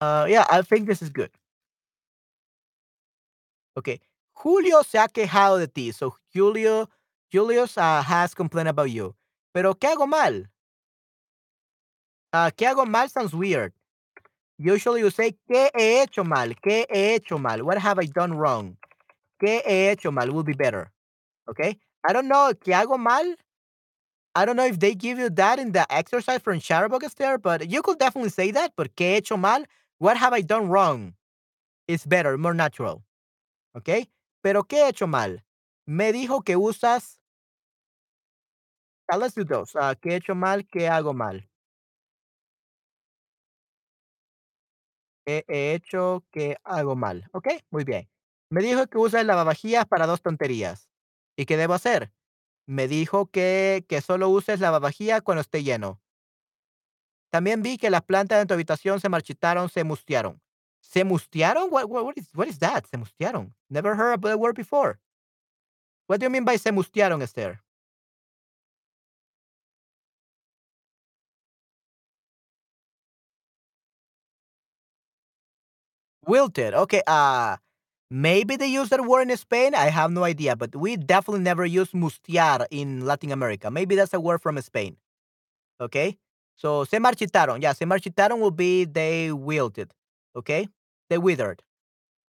Uh, 0.00 0.26
yeah, 0.28 0.44
I 0.50 0.62
think 0.62 0.86
this 0.86 1.00
is 1.00 1.08
good. 1.08 1.30
Okay. 3.78 4.00
Julio 4.34 4.82
se 4.82 4.98
ha 4.98 5.06
quejado 5.06 5.58
de 5.58 5.68
ti. 5.68 5.92
So, 5.92 6.14
Julio, 6.34 6.88
Julius 7.32 7.78
uh, 7.78 8.02
has 8.02 8.34
complained 8.34 8.68
about 8.68 8.90
you. 8.90 9.14
Pero, 9.54 9.74
¿qué 9.74 9.94
hago 9.94 10.08
mal? 10.08 10.46
Uh, 12.32 12.50
¿Qué 12.50 12.66
hago 12.66 12.86
mal 12.86 13.08
sounds 13.08 13.34
weird. 13.34 13.72
Usually 14.58 15.00
you 15.00 15.10
say, 15.10 15.34
¿qué 15.50 15.70
he 15.74 16.02
hecho 16.02 16.24
mal? 16.24 16.54
¿Qué 16.64 16.86
he 16.90 17.14
hecho 17.14 17.38
mal? 17.38 17.62
What 17.62 17.78
have 17.78 17.98
I 17.98 18.06
done 18.06 18.34
wrong? 18.34 18.76
¿Qué 19.42 19.62
he 19.66 19.90
hecho 19.90 20.10
mal? 20.10 20.30
Will 20.30 20.42
be 20.42 20.54
better. 20.54 20.90
Okay? 21.48 21.78
I 22.06 22.12
don't 22.12 22.28
know. 22.28 22.52
¿Qué 22.54 22.72
hago 22.72 22.98
mal? 22.98 23.36
I 24.34 24.44
don't 24.46 24.56
know 24.56 24.64
if 24.64 24.78
they 24.80 24.94
give 24.94 25.18
you 25.18 25.28
that 25.30 25.58
in 25.58 25.72
the 25.72 25.86
exercise 25.92 26.40
from 26.40 26.58
Chatterbox 26.58 27.14
there, 27.14 27.36
but 27.38 27.68
you 27.68 27.82
could 27.82 27.98
definitely 27.98 28.30
say 28.30 28.50
that. 28.52 28.72
But 28.76 28.96
¿qué 28.96 29.12
he 29.12 29.16
hecho 29.16 29.36
mal? 29.36 29.64
What 29.98 30.16
have 30.16 30.32
I 30.32 30.40
done 30.40 30.68
wrong? 30.68 31.14
It's 31.86 32.06
better, 32.06 32.38
more 32.38 32.54
natural. 32.54 33.02
Okay? 33.76 34.08
Pero 34.42 34.62
¿qué 34.62 34.78
he 34.78 34.88
hecho 34.88 35.06
mal? 35.06 35.40
Me 35.86 36.12
dijo 36.12 36.44
que 36.44 36.56
usas. 36.56 37.18
Uh, 39.12 39.18
let's 39.18 39.34
do 39.34 39.44
those. 39.44 39.74
Uh, 39.74 39.94
¿Qué 40.00 40.12
he 40.12 40.16
hecho 40.16 40.34
mal? 40.34 40.62
¿Qué 40.64 40.88
hago 40.88 41.12
mal? 41.14 41.42
¿Qué 45.26 45.44
he 45.48 45.74
hecho? 45.74 46.24
¿Qué 46.32 46.56
hago 46.64 46.96
mal? 46.96 47.28
Ok, 47.32 47.48
muy 47.70 47.84
bien. 47.84 48.08
Me 48.50 48.62
dijo 48.62 48.86
que 48.86 48.98
usa 48.98 49.20
el 49.20 49.26
lavavajillas 49.26 49.86
para 49.86 50.06
dos 50.06 50.22
tonterías. 50.22 50.88
¿Y 51.36 51.46
qué 51.46 51.56
debo 51.56 51.74
hacer? 51.74 52.12
Me 52.66 52.88
dijo 52.88 53.26
que, 53.26 53.84
que 53.88 54.00
solo 54.00 54.28
uses 54.28 54.60
lavavajillas 54.60 55.22
cuando 55.22 55.40
esté 55.42 55.62
lleno. 55.62 56.00
También 57.30 57.62
vi 57.62 57.78
que 57.78 57.90
las 57.90 58.02
plantas 58.02 58.40
en 58.42 58.46
tu 58.46 58.54
habitación 58.54 59.00
se 59.00 59.08
marchitaron, 59.08 59.68
se 59.68 59.84
mustearon. 59.84 60.40
¿Se 60.80 61.04
mustearon? 61.04 61.68
What, 61.70 61.86
what, 61.86 62.14
is, 62.16 62.28
what 62.34 62.46
is 62.46 62.58
that? 62.58 62.84
Se 62.86 62.98
mustearon. 62.98 63.54
Never 63.70 63.94
heard 63.96 64.14
of 64.14 64.20
the 64.20 64.36
word 64.36 64.54
before. 64.54 64.98
What 66.06 66.20
do 66.20 66.26
you 66.26 66.30
mean 66.30 66.44
by 66.44 66.58
se 66.58 66.70
mustearon, 66.72 67.22
Esther? 67.22 67.62
Wilted. 76.26 76.74
Okay. 76.74 77.02
Uh 77.06 77.56
maybe 78.12 78.56
they 78.56 78.66
use 78.66 78.90
that 78.90 79.04
word 79.04 79.30
in 79.30 79.36
Spain. 79.38 79.74
I 79.74 79.88
have 79.88 80.10
no 80.12 80.22
idea, 80.22 80.54
but 80.54 80.76
we 80.76 80.96
definitely 80.96 81.42
never 81.42 81.64
use 81.64 81.92
mustear 81.92 82.66
in 82.70 83.06
Latin 83.06 83.32
America. 83.32 83.70
Maybe 83.70 83.96
that's 83.96 84.12
a 84.12 84.20
word 84.20 84.42
from 84.42 84.60
Spain. 84.60 84.96
Okay. 85.80 86.18
So 86.56 86.84
se 86.84 86.98
marchitaron. 86.98 87.62
Yeah, 87.62 87.72
se 87.72 87.86
marchitaron 87.86 88.38
will 88.38 88.50
be 88.50 88.84
they 88.84 89.32
wilted. 89.32 89.92
Okay. 90.36 90.68
They 91.08 91.16
withered. 91.18 91.62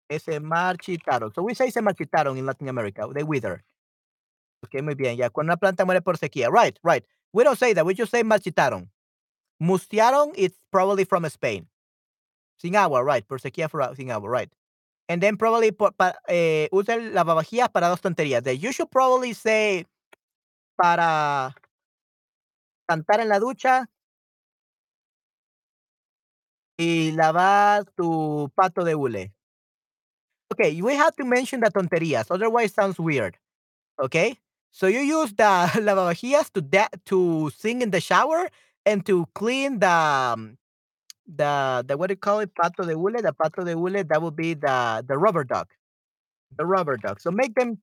Eh, 0.08 0.18
se 0.18 0.40
marchitaron. 0.40 1.34
So 1.34 1.42
we 1.42 1.54
say 1.54 1.70
se 1.70 1.80
marchitaron 1.80 2.38
in 2.38 2.46
Latin 2.46 2.68
America. 2.68 3.06
They 3.12 3.22
withered. 3.22 3.62
Okay, 4.64 4.80
muy 4.80 4.94
bien. 4.94 5.18
Ya, 5.18 5.28
cuando 5.28 5.52
una 5.52 5.58
planta 5.58 5.84
muere 5.84 6.00
por 6.00 6.16
sequía. 6.16 6.50
Right, 6.50 6.78
right. 6.82 7.04
We 7.34 7.44
don't 7.44 7.58
say 7.58 7.74
that. 7.74 7.84
We 7.84 7.92
just 7.94 8.10
say 8.10 8.22
marchitaron. 8.22 8.88
Mustearon, 9.62 10.32
it's 10.36 10.58
probably 10.72 11.04
from 11.04 11.26
Spain. 11.26 11.68
Sin 12.58 12.74
agua, 12.74 13.04
right. 13.04 13.26
Por 13.28 13.38
sequía, 13.38 13.68
for, 13.68 13.94
sin 13.94 14.10
agua, 14.10 14.30
right. 14.30 14.50
And 15.08 15.22
then 15.22 15.36
probably 15.36 15.70
por, 15.70 15.92
pa, 15.92 16.14
eh, 16.28 16.68
lavavajillas 16.72 17.68
para 17.70 17.88
dos 17.88 18.00
tonterías. 18.00 18.42
That 18.44 18.56
you 18.56 18.72
should 18.72 18.90
probably 18.90 19.34
say 19.34 19.86
para 20.76 21.54
cantar 22.88 23.20
en 23.20 23.28
la 23.28 23.38
ducha 23.38 23.86
y 26.78 27.12
lavar 27.12 27.84
tu 27.96 28.50
pato 28.54 28.84
de 28.84 28.94
hule. 28.94 29.32
Okay, 30.52 30.80
we 30.82 30.94
have 30.94 31.14
to 31.16 31.24
mention 31.24 31.60
the 31.60 31.70
tonterías, 31.70 32.26
otherwise 32.30 32.72
sounds 32.72 32.98
weird. 32.98 33.38
Okay? 34.00 34.38
So 34.72 34.86
you 34.86 35.00
use 35.00 35.32
the 35.34 35.44
lavavajillas 35.80 36.52
to 36.52 36.60
da- 36.60 36.88
to 37.06 37.50
sing 37.56 37.82
in 37.82 37.90
the 37.90 38.00
shower 38.00 38.48
and 38.86 39.04
to 39.06 39.26
clean 39.34 39.78
the 39.78 39.90
um, 39.90 40.58
the 41.26 41.84
the 41.86 41.96
what 41.96 42.08
do 42.08 42.12
you 42.12 42.18
call 42.18 42.40
it? 42.40 42.50
Pato 42.54 42.86
de 42.86 42.94
hule. 42.94 43.22
The 43.22 43.32
pato 43.32 43.64
de 43.64 43.74
hule. 43.74 44.06
That 44.08 44.22
would 44.22 44.36
be 44.36 44.54
the 44.54 45.04
the 45.06 45.18
rubber 45.18 45.44
duck. 45.44 45.70
The 46.56 46.66
rubber 46.66 46.96
duck. 46.96 47.20
So 47.20 47.30
make 47.30 47.54
them 47.54 47.78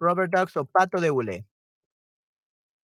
rubber 0.00 0.26
ducks 0.26 0.56
or 0.56 0.66
pato 0.66 1.00
de 1.00 1.08
hule. 1.08 1.44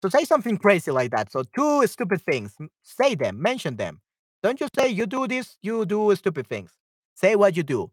So 0.03 0.09
say 0.09 0.25
something 0.25 0.57
crazy 0.57 0.91
like 0.91 1.11
that. 1.11 1.31
So 1.31 1.43
two 1.55 1.87
stupid 1.87 2.21
things. 2.23 2.57
Say 2.83 3.15
them. 3.15 3.41
Mention 3.41 3.77
them. 3.77 4.01
Don't 4.43 4.59
just 4.59 4.75
say 4.77 4.89
you 4.89 5.05
do 5.07 5.27
this. 5.27 5.57
You 5.61 5.85
do 5.85 6.15
stupid 6.15 6.47
things. 6.47 6.71
Say 7.15 7.35
what 7.35 7.57
you 7.57 7.63
do. 7.63 7.91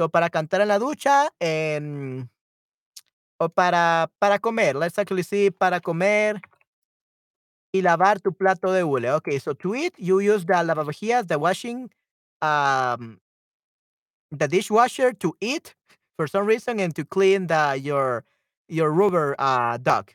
So 0.00 0.08
para 0.08 0.30
cantar 0.30 0.62
en 0.62 0.68
la 0.68 0.78
ducha 0.78 1.28
and 1.40 2.28
o 3.40 3.48
para 3.48 4.10
para 4.20 4.38
comer. 4.38 4.74
Let's 4.76 4.98
actually 4.98 5.24
see 5.24 5.50
para 5.50 5.80
comer 5.80 6.40
y 7.72 7.82
lavar 7.82 8.20
tu 8.20 8.32
plato 8.32 8.72
de 8.72 8.82
hule. 8.84 9.10
Okay, 9.12 9.38
so 9.38 9.54
to 9.54 9.74
eat, 9.74 9.94
you 9.98 10.20
use 10.20 10.44
the 10.44 10.54
lavavajillas, 10.54 11.26
the 11.28 11.38
washing, 11.38 11.90
um, 12.42 13.20
the 14.30 14.48
dishwasher 14.48 15.12
to 15.12 15.34
eat 15.40 15.74
for 16.16 16.26
some 16.26 16.46
reason 16.46 16.80
and 16.80 16.94
to 16.94 17.04
clean 17.04 17.46
the 17.48 17.78
your 17.82 18.24
your 18.68 18.90
rubber 18.92 19.34
uh 19.38 19.76
duck. 19.78 20.14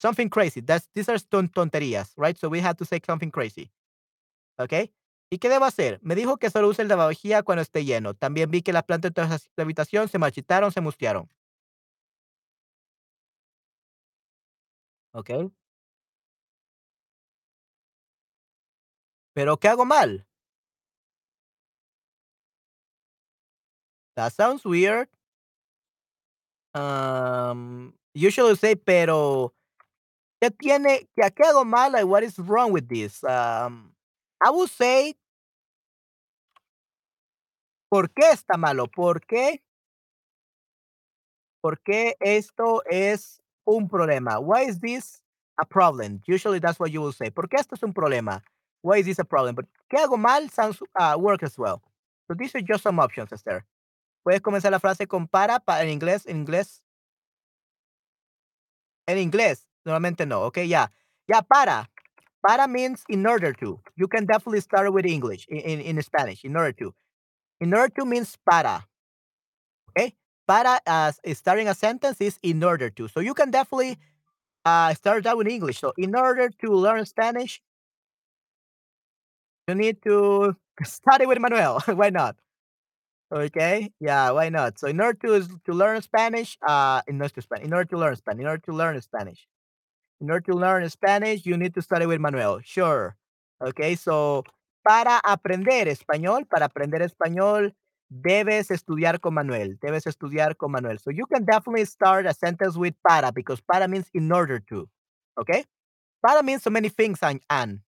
Something 0.00 0.28
crazy. 0.28 0.60
That's 0.60 0.88
these 0.94 1.08
are 1.08 1.18
ton 1.18 1.48
tonterías, 1.48 2.12
right? 2.16 2.38
So 2.38 2.48
we 2.48 2.60
have 2.60 2.76
to 2.78 2.84
say 2.84 3.00
something 3.04 3.30
crazy. 3.30 3.70
Okay. 4.58 4.92
¿Y 5.30 5.38
qué 5.38 5.48
debo 5.48 5.64
hacer? 5.66 5.98
Me 6.02 6.14
dijo 6.14 6.38
que 6.38 6.50
solo 6.50 6.68
use 6.68 6.82
el 6.82 6.88
lavavajillas 6.88 7.42
cuando 7.44 7.62
esté 7.62 7.84
lleno. 7.84 8.14
También 8.14 8.50
vi 8.50 8.62
que 8.62 8.72
las 8.72 8.84
plantas 8.84 9.12
de 9.14 9.26
tu 9.56 9.62
habitación 9.62 10.08
se 10.08 10.18
marchitaron, 10.18 10.72
se 10.72 10.80
mustearon. 10.80 11.28
Okay. 15.14 15.50
¿Pero 19.36 19.58
qué 19.58 19.68
hago 19.68 19.84
mal? 19.84 20.24
That 24.16 24.32
sounds 24.32 24.64
weird. 24.64 25.08
Um, 26.74 27.92
usually 28.14 28.56
say, 28.56 28.76
pero 28.76 29.52
¿qué 30.40 30.50
tiene? 30.50 31.06
¿Qué, 31.14 31.30
qué 31.34 31.44
hago 31.44 31.66
mal? 31.66 31.92
Like, 31.92 32.06
what 32.06 32.22
is 32.22 32.38
wrong 32.38 32.72
with 32.72 32.88
this? 32.88 33.22
Um, 33.24 33.92
I 34.40 34.48
would 34.48 34.70
say, 34.70 35.14
¿por 37.90 38.08
qué 38.08 38.30
está 38.32 38.56
malo? 38.56 38.86
¿Por 38.86 39.20
qué? 39.20 39.60
¿Por 41.62 41.76
qué 41.84 42.14
esto 42.20 42.80
es 42.90 43.38
un 43.66 43.86
problema? 43.86 44.40
Why 44.40 44.62
is 44.62 44.80
this 44.80 45.20
a 45.60 45.66
problem? 45.66 46.22
Usually 46.26 46.58
that's 46.58 46.80
what 46.80 46.90
you 46.90 47.02
will 47.02 47.12
say. 47.12 47.28
¿Por 47.28 47.48
qué 47.48 47.58
esto 47.58 47.74
es 47.74 47.82
un 47.82 47.92
problema? 47.92 48.42
Why 48.82 48.98
is 48.98 49.06
this 49.06 49.18
a 49.18 49.24
problem? 49.24 49.54
But 49.54 49.66
¿qué 49.92 49.98
hago 50.04 50.18
mal? 50.18 50.48
Sounds 50.50 50.78
uh, 50.98 51.16
work 51.18 51.42
as 51.42 51.58
well. 51.58 51.82
So 52.28 52.34
these 52.34 52.54
are 52.54 52.60
just 52.60 52.82
some 52.82 52.98
options, 53.00 53.32
Esther. 53.32 53.64
Puedes 54.26 54.40
comenzar 54.40 54.70
la 54.70 54.78
frase 54.78 55.06
con 55.06 55.28
para, 55.28 55.60
pa- 55.60 55.80
en 55.82 55.88
inglés, 55.88 56.26
en 56.26 56.44
inglés. 56.44 56.80
En 59.06 59.18
inglés, 59.18 59.66
normalmente 59.84 60.26
no. 60.26 60.42
Okay, 60.44 60.66
yeah. 60.66 60.88
Yeah, 61.28 61.40
para. 61.42 61.88
Para 62.46 62.66
means 62.68 63.04
in 63.08 63.26
order 63.26 63.52
to. 63.54 63.80
You 63.96 64.08
can 64.08 64.26
definitely 64.26 64.60
start 64.60 64.92
with 64.92 65.06
English, 65.06 65.46
in, 65.48 65.58
in, 65.58 65.80
in 65.80 66.02
Spanish, 66.02 66.44
in 66.44 66.56
order 66.56 66.72
to. 66.72 66.94
In 67.60 67.72
order 67.74 67.92
to 67.98 68.04
means 68.04 68.36
para. 68.48 68.84
Okay? 69.90 70.14
Para 70.46 70.80
as 70.86 71.20
starting 71.34 71.68
a 71.68 71.74
sentence 71.74 72.20
is 72.20 72.38
in 72.42 72.62
order 72.62 72.90
to. 72.90 73.08
So 73.08 73.20
you 73.20 73.34
can 73.34 73.50
definitely 73.50 73.98
uh, 74.64 74.94
start 74.94 75.24
that 75.24 75.36
with 75.36 75.48
English. 75.48 75.78
So 75.80 75.92
in 75.96 76.14
order 76.16 76.50
to 76.62 76.72
learn 76.72 77.04
Spanish, 77.06 77.60
you 79.68 79.74
need 79.74 80.02
to 80.02 80.54
study 80.84 81.26
with 81.26 81.38
Manuel. 81.40 81.80
why 81.86 82.10
not? 82.10 82.36
Okay, 83.34 83.90
yeah, 83.98 84.30
why 84.30 84.50
not? 84.50 84.78
So 84.78 84.86
in 84.86 85.00
order 85.00 85.18
to 85.26 85.48
to 85.66 85.72
learn 85.72 86.00
Spanish, 86.00 86.56
uh, 86.66 87.02
in 87.08 87.20
order 87.20 87.34
to 87.34 87.42
Spanish, 87.42 87.66
in 87.66 87.72
order 87.74 87.90
to 87.90 87.98
learn 87.98 88.14
Spanish, 88.14 88.42
in 88.42 88.46
order 88.46 88.62
to 88.66 88.72
learn 88.72 89.00
Spanish, 89.02 89.48
in 90.20 90.30
order 90.30 90.52
to 90.52 90.54
learn 90.54 90.88
Spanish, 90.90 91.44
you 91.44 91.56
need 91.56 91.74
to 91.74 91.82
study 91.82 92.06
with 92.06 92.20
Manuel. 92.20 92.60
Sure. 92.64 93.16
Okay, 93.60 93.96
so 93.96 94.44
para 94.86 95.20
aprender 95.24 95.88
español, 95.88 96.46
para 96.48 96.66
aprender 96.66 97.02
español, 97.02 97.74
debes 98.10 98.70
estudiar 98.70 99.20
con 99.20 99.34
Manuel. 99.34 99.78
Debes 99.82 100.06
estudiar 100.06 100.56
con 100.56 100.70
Manuel. 100.70 100.98
So 101.00 101.10
you 101.10 101.26
can 101.26 101.44
definitely 101.44 101.86
start 101.86 102.26
a 102.26 102.34
sentence 102.34 102.76
with 102.76 102.94
para 103.06 103.32
because 103.32 103.60
para 103.60 103.88
means 103.88 104.06
in 104.14 104.30
order 104.30 104.60
to. 104.70 104.88
Okay, 105.40 105.64
para 106.24 106.42
means 106.44 106.62
so 106.62 106.70
many 106.70 106.90
things. 106.90 107.18
And, 107.22 107.40
and. 107.50 107.80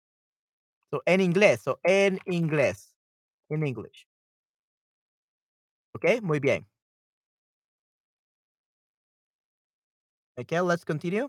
So 0.91 1.03
en 1.07 1.21
inglés, 1.21 1.61
so 1.63 1.79
en 1.85 2.19
inglés, 2.27 2.95
in 3.51 3.63
English. 3.63 4.07
Okay, 5.95 6.21
muy 6.21 6.39
bien. 6.39 6.67
Okay, 10.39 10.61
let's 10.61 10.85
continue. 10.85 11.29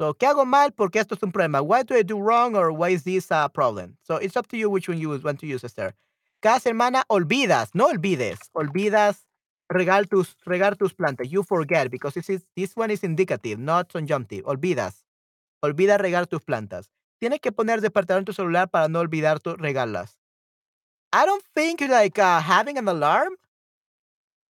So, 0.00 0.12
¿qué 0.14 0.26
hago 0.26 0.44
mal? 0.44 0.72
Porque 0.72 0.98
esto 0.98 1.14
es 1.14 1.22
un 1.22 1.32
problema. 1.32 1.62
What 1.62 1.86
do 1.86 1.96
I 1.96 2.02
do 2.02 2.20
wrong 2.20 2.56
or 2.56 2.72
why 2.72 2.90
is 2.90 3.04
this 3.04 3.30
a 3.30 3.48
problem? 3.48 3.96
So, 4.02 4.16
it's 4.16 4.36
up 4.36 4.48
to 4.48 4.56
you 4.56 4.68
which 4.68 4.88
one 4.88 4.98
you 4.98 5.08
want 5.22 5.40
to 5.40 5.46
use, 5.46 5.64
Esther. 5.64 5.94
Cada 6.42 6.60
semana 6.60 7.04
olvidas, 7.08 7.70
no 7.74 7.88
olvides, 7.88 8.50
olvidas 8.54 9.24
regar 9.70 10.06
tus, 10.06 10.36
regar 10.44 10.76
tus 10.76 10.92
plantas. 10.92 11.30
You 11.30 11.42
forget 11.42 11.90
because 11.90 12.14
this, 12.14 12.28
is, 12.28 12.44
this 12.54 12.76
one 12.76 12.90
is 12.90 13.02
indicative, 13.02 13.58
not 13.58 13.90
conjunctive. 13.90 14.44
Olvidas. 14.44 15.04
Olvida 15.62 15.96
regar 15.98 16.26
tus 16.28 16.42
plantas. 16.42 16.90
Tienes 17.24 17.40
que 17.40 17.52
poner 17.52 17.80
despertador 17.80 18.18
en 18.18 18.26
tu 18.26 18.34
celular 18.34 18.68
para 18.68 18.86
no 18.86 18.98
olvidar 19.00 19.40
tu 19.40 19.56
regarlas. 19.56 20.18
I 21.10 21.24
don't 21.24 21.42
think 21.54 21.80
like 21.80 22.18
uh, 22.18 22.38
having 22.38 22.76
an 22.76 22.86
alarm 22.86 23.34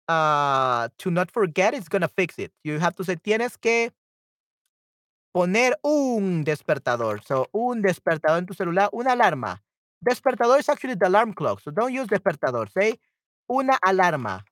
uh, 0.07 0.89
to 0.99 1.11
not 1.11 1.33
forget 1.33 1.75
is 1.75 1.89
gonna 1.89 2.07
fix 2.07 2.39
it. 2.39 2.53
You 2.63 2.79
have 2.79 2.95
to 2.95 3.03
say, 3.03 3.17
tienes 3.17 3.59
que 3.59 3.91
poner 5.35 5.73
un 5.83 6.45
despertador. 6.45 7.25
So, 7.27 7.49
un 7.53 7.83
despertador 7.83 8.39
en 8.39 8.47
tu 8.47 8.55
celular, 8.55 8.89
una 8.93 9.15
alarma. 9.15 9.61
Despertador 10.09 10.61
is 10.61 10.69
actually 10.69 10.95
the 10.95 11.09
alarm 11.09 11.33
clock. 11.33 11.61
So, 11.63 11.73
don't 11.73 11.93
use 11.93 12.07
despertador. 12.07 12.71
Say 12.71 13.01
una 13.51 13.81
alarma. 13.85 14.45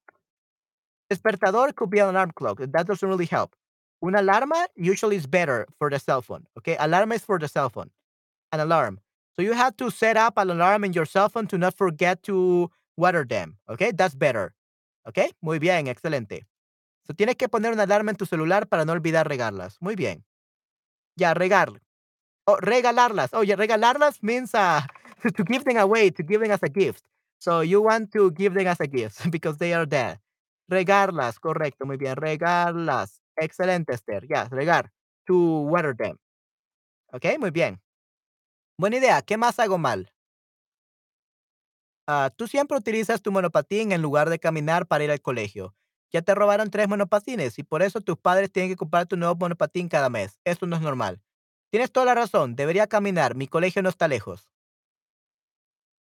Despertador 1.09 1.73
could 1.73 1.91
be 1.91 2.01
an 2.01 2.09
alarm 2.09 2.33
clock. 2.35 2.59
That 2.59 2.89
doesn't 2.89 3.09
really 3.09 3.27
help. 3.27 3.55
Una 4.03 4.19
alarma 4.19 4.67
usually 4.75 5.15
is 5.15 5.29
better 5.29 5.69
for 5.79 5.89
the 5.89 6.01
cell 6.01 6.21
phone. 6.21 6.47
Okay. 6.59 6.77
Alarm 6.81 7.13
is 7.13 7.23
for 7.23 7.39
the 7.39 7.47
cell 7.47 7.71
phone. 7.71 7.93
An 8.53 8.61
alarm. 8.61 9.01
So, 9.37 9.43
you 9.43 9.53
have 9.53 9.77
to 9.77 9.91
set 9.91 10.17
up 10.17 10.39
an 10.39 10.51
alarm 10.51 10.85
in 10.85 10.93
your 10.93 11.07
cell 11.07 11.29
phone 11.29 11.47
to 11.49 11.59
not 11.59 11.75
forget 11.77 12.23
to 12.25 12.71
water 12.97 13.25
them. 13.25 13.59
Okay. 13.69 13.93
That's 13.93 14.15
better. 14.15 14.55
Okay. 15.09 15.31
Muy 15.43 15.59
bien. 15.59 15.87
Excelente. 15.87 16.47
So, 17.07 17.15
tienes 17.15 17.37
que 17.37 17.49
poner 17.49 17.73
una 17.73 17.85
alarma 17.85 18.11
en 18.11 18.17
tu 18.17 18.27
celular 18.27 18.67
para 18.67 18.85
no 18.85 18.93
olvidar 18.93 19.29
regarlas. 19.29 19.77
Muy 19.81 19.97
bien. 19.97 20.25
Ya, 21.17 21.35
regar. 21.35 21.71
Oh, 22.47 22.57
regalarlas. 22.61 23.31
Oh, 23.35 23.43
yeah, 23.43 23.57
regalarlas 23.57 24.23
means 24.23 24.55
uh, 24.55 24.81
to 25.37 25.45
give 25.45 25.65
them 25.65 25.77
away, 25.77 26.11
to 26.11 26.23
give 26.23 26.41
them 26.41 26.51
as 26.51 26.63
a 26.63 26.69
gift. 26.69 27.05
So 27.39 27.61
you 27.61 27.83
want 27.83 28.11
to 28.13 28.31
give 28.31 28.55
them 28.55 28.67
as 28.67 28.81
a 28.81 28.87
gift 28.87 29.31
because 29.31 29.59
they 29.59 29.75
are 29.75 29.87
there. 29.87 30.21
Regarlas, 30.71 31.39
correcto, 31.39 31.87
muy 31.87 31.97
bien. 31.97 32.17
Regarlas. 32.17 33.21
Excelente, 33.37 33.93
Esther. 33.95 34.27
Yes, 34.29 34.49
regar. 34.51 34.91
To 35.27 35.37
water 35.69 35.95
them. 35.95 36.17
Ok, 37.13 37.39
muy 37.39 37.51
bien. 37.51 37.81
Buena 38.79 38.97
idea. 38.99 39.23
¿Qué 39.23 39.37
más 39.37 39.59
hago 39.59 39.77
mal? 39.77 40.13
Ah, 42.07 42.31
tú 42.35 42.47
siempre 42.47 42.77
utilizas 42.79 43.21
tu 43.21 43.33
monopatín 43.33 43.93
en 43.93 44.01
lugar 44.03 44.31
de 44.31 44.39
caminar 44.39 44.87
para 44.87 45.05
ir 45.05 45.11
al 45.11 45.21
colegio. 45.21 45.75
Ya 46.13 46.23
te 46.23 46.35
robaron 46.35 46.71
tres 46.71 46.89
monopatines 46.89 47.59
y 47.59 47.65
por 47.65 47.83
eso 47.83 48.01
tus 48.01 48.17
padres 48.17 48.51
tienen 48.51 48.71
que 48.71 48.77
comprar 48.77 49.07
tu 49.07 49.17
nuevo 49.17 49.35
monopatín 49.35 49.89
cada 49.89 50.09
mes. 50.09 50.39
Esto 50.45 50.67
no 50.67 50.77
es 50.77 50.83
normal. 50.83 51.21
Tienes 51.71 51.93
toda 51.93 52.07
la 52.07 52.15
razón. 52.15 52.57
Debería 52.57 52.87
caminar. 52.87 53.35
Mi 53.35 53.47
colegio 53.49 53.83
no 53.83 53.91
está 53.91 54.09
lejos. 54.09 54.49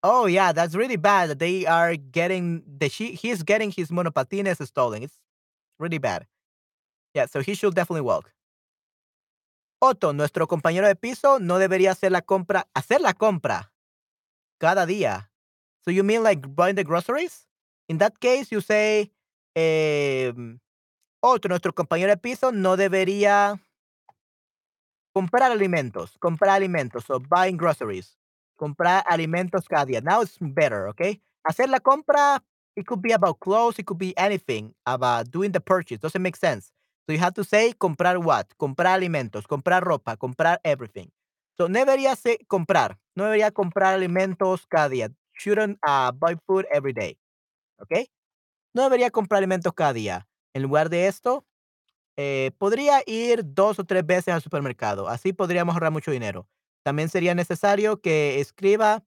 Oh 0.01 0.27
yeah, 0.27 0.51
that's 0.51 0.75
really 0.75 0.97
bad. 0.97 1.37
They 1.39 1.65
are 1.65 1.95
getting 1.95 2.63
the 2.79 2.89
she 2.89 3.15
he's 3.15 3.41
getting 3.45 3.71
his 3.71 3.89
monopatines 3.89 4.61
stolen. 4.65 5.03
It's 5.03 5.17
really 5.79 5.99
bad. 5.99 6.27
Yeah, 7.13 7.27
so 7.27 7.41
he 7.41 7.55
should 7.55 7.75
definitely 7.75 8.01
walk. 8.01 8.33
Otto, 9.85 10.13
nuestro 10.13 10.47
compañero 10.47 10.87
de 10.87 10.95
piso, 10.95 11.39
no 11.39 11.57
debería 11.57 11.91
hacer 11.91 12.13
la 12.13 12.21
compra, 12.21 12.69
hacer 12.73 13.01
la 13.01 13.13
compra 13.13 13.73
cada 14.57 14.85
día. 14.85 15.29
So 15.83 15.91
you 15.91 16.05
mean 16.05 16.23
like 16.23 16.47
buying 16.55 16.75
the 16.75 16.85
groceries? 16.85 17.49
In 17.89 17.97
that 17.97 18.17
case, 18.21 18.49
you 18.49 18.61
say, 18.61 19.11
em, 19.55 20.61
Otto, 21.21 21.49
nuestro 21.49 21.73
compañero 21.73 22.11
de 22.11 22.15
piso, 22.15 22.53
no 22.53 22.77
debería 22.77 23.59
comprar 25.13 25.51
alimentos, 25.51 26.17
comprar 26.17 26.51
alimentos, 26.51 27.03
so 27.03 27.19
buying 27.19 27.57
groceries. 27.57 28.17
Comprar 28.55 29.03
alimentos 29.05 29.67
cada 29.67 29.85
día. 29.85 30.01
Now 30.01 30.21
it's 30.21 30.37
better, 30.39 30.87
okay? 30.91 31.21
Hacer 31.45 31.67
la 31.67 31.81
compra, 31.81 32.41
it 32.77 32.85
could 32.85 33.01
be 33.01 33.11
about 33.11 33.41
clothes, 33.41 33.79
it 33.79 33.85
could 33.85 33.99
be 33.99 34.13
anything 34.15 34.73
about 34.85 35.29
doing 35.29 35.51
the 35.51 35.59
purchase. 35.59 35.99
Doesn't 35.99 36.21
make 36.21 36.37
sense. 36.37 36.72
So 37.05 37.13
you 37.13 37.19
have 37.19 37.33
to 37.33 37.43
say 37.43 37.73
comprar 37.73 38.17
what? 38.17 38.47
Comprar 38.57 38.95
alimentos, 38.95 39.45
comprar 39.47 39.83
ropa, 39.83 40.17
comprar 40.17 40.59
everything. 40.63 41.07
So 41.57 41.67
no 41.67 41.79
debería 41.79 42.15
ser 42.15 42.39
comprar, 42.47 42.97
no 43.15 43.25
debería 43.25 43.51
comprar 43.51 43.93
alimentos 43.93 44.65
cada 44.67 44.89
día. 44.89 45.09
Shouldn't 45.37 45.77
uh, 45.85 46.11
buy 46.13 46.35
food 46.47 46.65
every 46.71 46.93
day. 46.93 47.17
¿Ok? 47.77 48.07
No 48.73 48.83
debería 48.83 49.11
comprar 49.11 49.39
alimentos 49.39 49.73
cada 49.73 49.93
día. 49.93 50.27
En 50.53 50.63
lugar 50.63 50.89
de 50.89 51.07
esto, 51.07 51.45
eh, 52.15 52.51
podría 52.57 53.01
ir 53.05 53.41
dos 53.43 53.79
o 53.79 53.83
tres 53.83 54.05
veces 54.05 54.33
al 54.33 54.41
supermercado. 54.41 55.07
Así 55.07 55.33
podríamos 55.33 55.73
ahorrar 55.73 55.91
mucho 55.91 56.11
dinero. 56.11 56.47
También 56.83 57.09
sería 57.09 57.35
necesario 57.35 58.01
que 58.01 58.39
escriba 58.39 59.03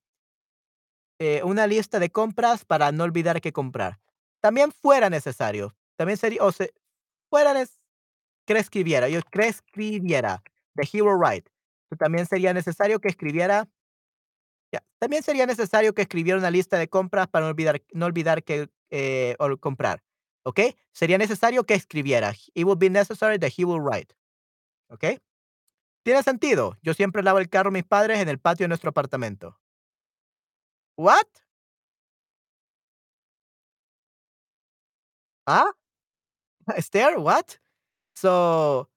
eh, 1.19 1.43
una 1.45 1.67
lista 1.67 1.99
de 1.99 2.11
compras 2.11 2.65
para 2.65 2.93
no 2.93 3.05
olvidar 3.05 3.41
qué 3.41 3.53
comprar. 3.53 3.99
También 4.41 4.73
fuera 4.73 5.09
necesario. 5.11 5.75
También 5.97 6.19
sería, 6.19 6.43
o 6.43 6.53
se, 6.53 6.75
fuera 7.31 7.55
que 8.47 8.55
escribiera, 8.55 9.09
yo 9.09 9.21
que 9.23 9.49
escribiera. 9.49 10.43
The 10.77 10.89
hero 10.93 11.17
write. 11.17 11.51
También 11.99 12.27
sería 12.27 12.53
necesario 12.53 13.01
que 13.01 13.09
escribiera 13.09 13.69
También 14.99 15.23
sería 15.23 15.47
necesario 15.47 15.95
que 15.95 16.03
escribiera 16.03 16.39
una 16.39 16.51
lista 16.51 16.79
de 16.79 16.89
compras 16.89 17.29
para 17.29 17.45
no 17.45 17.51
olvidar, 17.51 17.83
no 17.93 18.07
olvidar 18.07 18.43
que 18.43 18.69
eh, 18.91 19.37
comprar. 19.61 20.03
¿Ok? 20.45 20.61
Sería 20.93 21.19
necesario 21.19 21.65
que 21.65 21.75
escribiera. 21.75 22.33
It 22.55 22.65
would 22.65 22.79
be 22.79 22.89
necessary 22.91 23.39
that 23.39 23.51
he 23.57 23.65
will 23.65 23.81
write. 23.83 24.15
¿Ok? 24.89 25.21
Tiene 26.05 26.23
sentido. 26.23 26.79
Yo 26.83 26.95
siempre 26.95 27.23
lavo 27.23 27.39
el 27.41 27.49
carro 27.49 27.71
de 27.71 27.75
mis 27.75 27.85
padres 27.85 28.21
en 28.21 28.29
el 28.29 28.39
patio 28.39 28.65
de 28.65 28.69
nuestro 28.69 28.91
apartamento. 28.91 29.59
What? 30.97 31.27
¿Ah? 35.47 35.73
Esther, 36.77 37.19
what? 37.19 37.59
So 38.17 38.89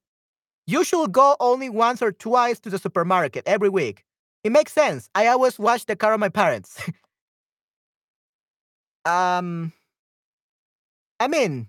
you 0.68 0.84
should 0.84 1.12
go 1.12 1.36
only 1.40 1.70
once 1.70 2.02
or 2.02 2.12
twice 2.12 2.60
to 2.62 2.70
the 2.70 2.80
supermarket 2.80 3.44
every 3.48 3.70
week. 3.70 4.06
It 4.44 4.52
makes 4.52 4.74
sense. 4.74 5.10
I 5.16 5.28
always 5.28 5.60
wash 5.60 5.86
the 5.86 5.96
car 5.96 6.14
of 6.14 6.20
my 6.20 6.30
parents. 6.30 6.80
um 9.06 9.72
I 11.20 11.28
mean, 11.28 11.68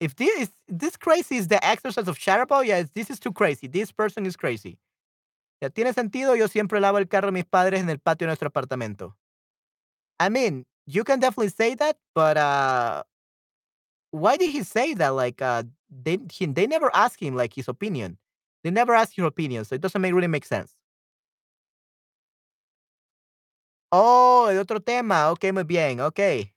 if 0.00 0.16
this 0.16 0.30
is 0.40 0.50
this 0.68 0.96
crazy 0.96 1.36
is 1.36 1.48
the 1.48 1.64
exercise 1.64 2.08
of 2.08 2.18
Chatterbug, 2.18 2.66
yeah, 2.66 2.84
this 2.94 3.10
is 3.10 3.20
too 3.20 3.32
crazy. 3.32 3.66
This 3.68 3.92
person 3.92 4.26
is 4.26 4.36
crazy. 4.36 4.78
Ya 5.62 5.68
tiene 5.70 5.92
sentido, 5.94 6.36
yo 6.36 6.48
siempre 6.48 6.80
lavo 6.80 6.98
el 6.98 7.06
carro 7.06 7.28
de 7.28 7.32
mis 7.32 7.44
padres 7.44 7.80
en 7.80 7.88
el 7.90 7.98
patio 7.98 8.26
de 8.26 8.30
nuestro 8.30 8.48
apartamento. 8.50 9.14
I 10.20 10.28
mean, 10.28 10.64
you 10.86 11.04
can 11.04 11.20
definitely 11.20 11.50
say 11.50 11.74
that, 11.76 11.96
but 12.14 12.36
uh 12.36 13.02
why 14.10 14.36
did 14.36 14.50
he 14.50 14.62
say 14.62 14.94
that? 14.94 15.10
Like 15.10 15.40
uh 15.42 15.64
they 16.04 16.18
he, 16.32 16.46
they 16.46 16.66
never 16.66 16.90
ask 16.94 17.20
him 17.22 17.36
like 17.36 17.54
his 17.54 17.68
opinion. 17.68 18.18
They 18.64 18.70
never 18.70 18.94
ask 18.94 19.16
your 19.16 19.26
opinion, 19.26 19.64
so 19.64 19.74
it 19.74 19.80
doesn't 19.80 20.00
make, 20.00 20.14
really 20.14 20.28
make 20.28 20.44
sense. 20.46 20.74
Oh, 23.90 24.48
el 24.50 24.58
otro 24.58 24.80
tema. 24.80 25.30
Okay, 25.32 25.52
muy 25.52 25.64
bien. 25.64 26.00
Okay. 26.00 26.52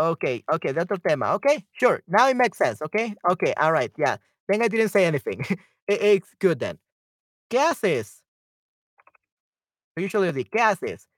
Okay, 0.00 0.44
okay, 0.52 0.72
de 0.72 0.80
otro 0.82 0.98
tema. 0.98 1.34
Okay, 1.34 1.64
sure. 1.72 2.02
Now 2.08 2.28
it 2.28 2.36
makes 2.36 2.58
sense. 2.58 2.82
Okay, 2.82 3.14
okay, 3.30 3.54
all 3.58 3.72
right, 3.72 3.92
yeah. 3.98 4.16
Then 4.48 4.62
I 4.62 4.68
didn't 4.68 4.90
say 4.90 5.04
anything. 5.06 5.44
It- 5.88 6.02
it's 6.02 6.34
good 6.40 6.60
then. 6.60 6.78
¿Qué 7.50 7.58
haces? 7.60 8.22
Usually, 9.96 10.44
¿qué 10.44 10.60
haces? 10.60 11.08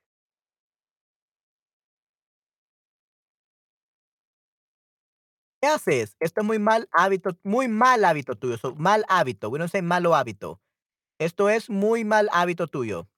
¿Qué 5.61 5.69
haces? 5.69 6.17
Esto 6.21 6.41
es 6.41 6.47
muy 6.47 6.59
mal 6.59 6.89
hábito, 6.91 7.37
muy 7.43 7.69
mal 7.69 8.05
hábito 8.05 8.35
tuyo. 8.35 8.57
So, 8.57 8.75
mal 8.77 9.05
hábito. 9.09 9.51
We 9.51 9.59
don't 9.59 9.71
say 9.71 9.83
malo 9.83 10.15
hábito. 10.15 10.61
Esto 11.19 11.51
es 11.51 11.69
muy 11.69 12.05
mal 12.05 12.31
hábito 12.33 12.67
tuyo. 12.67 13.09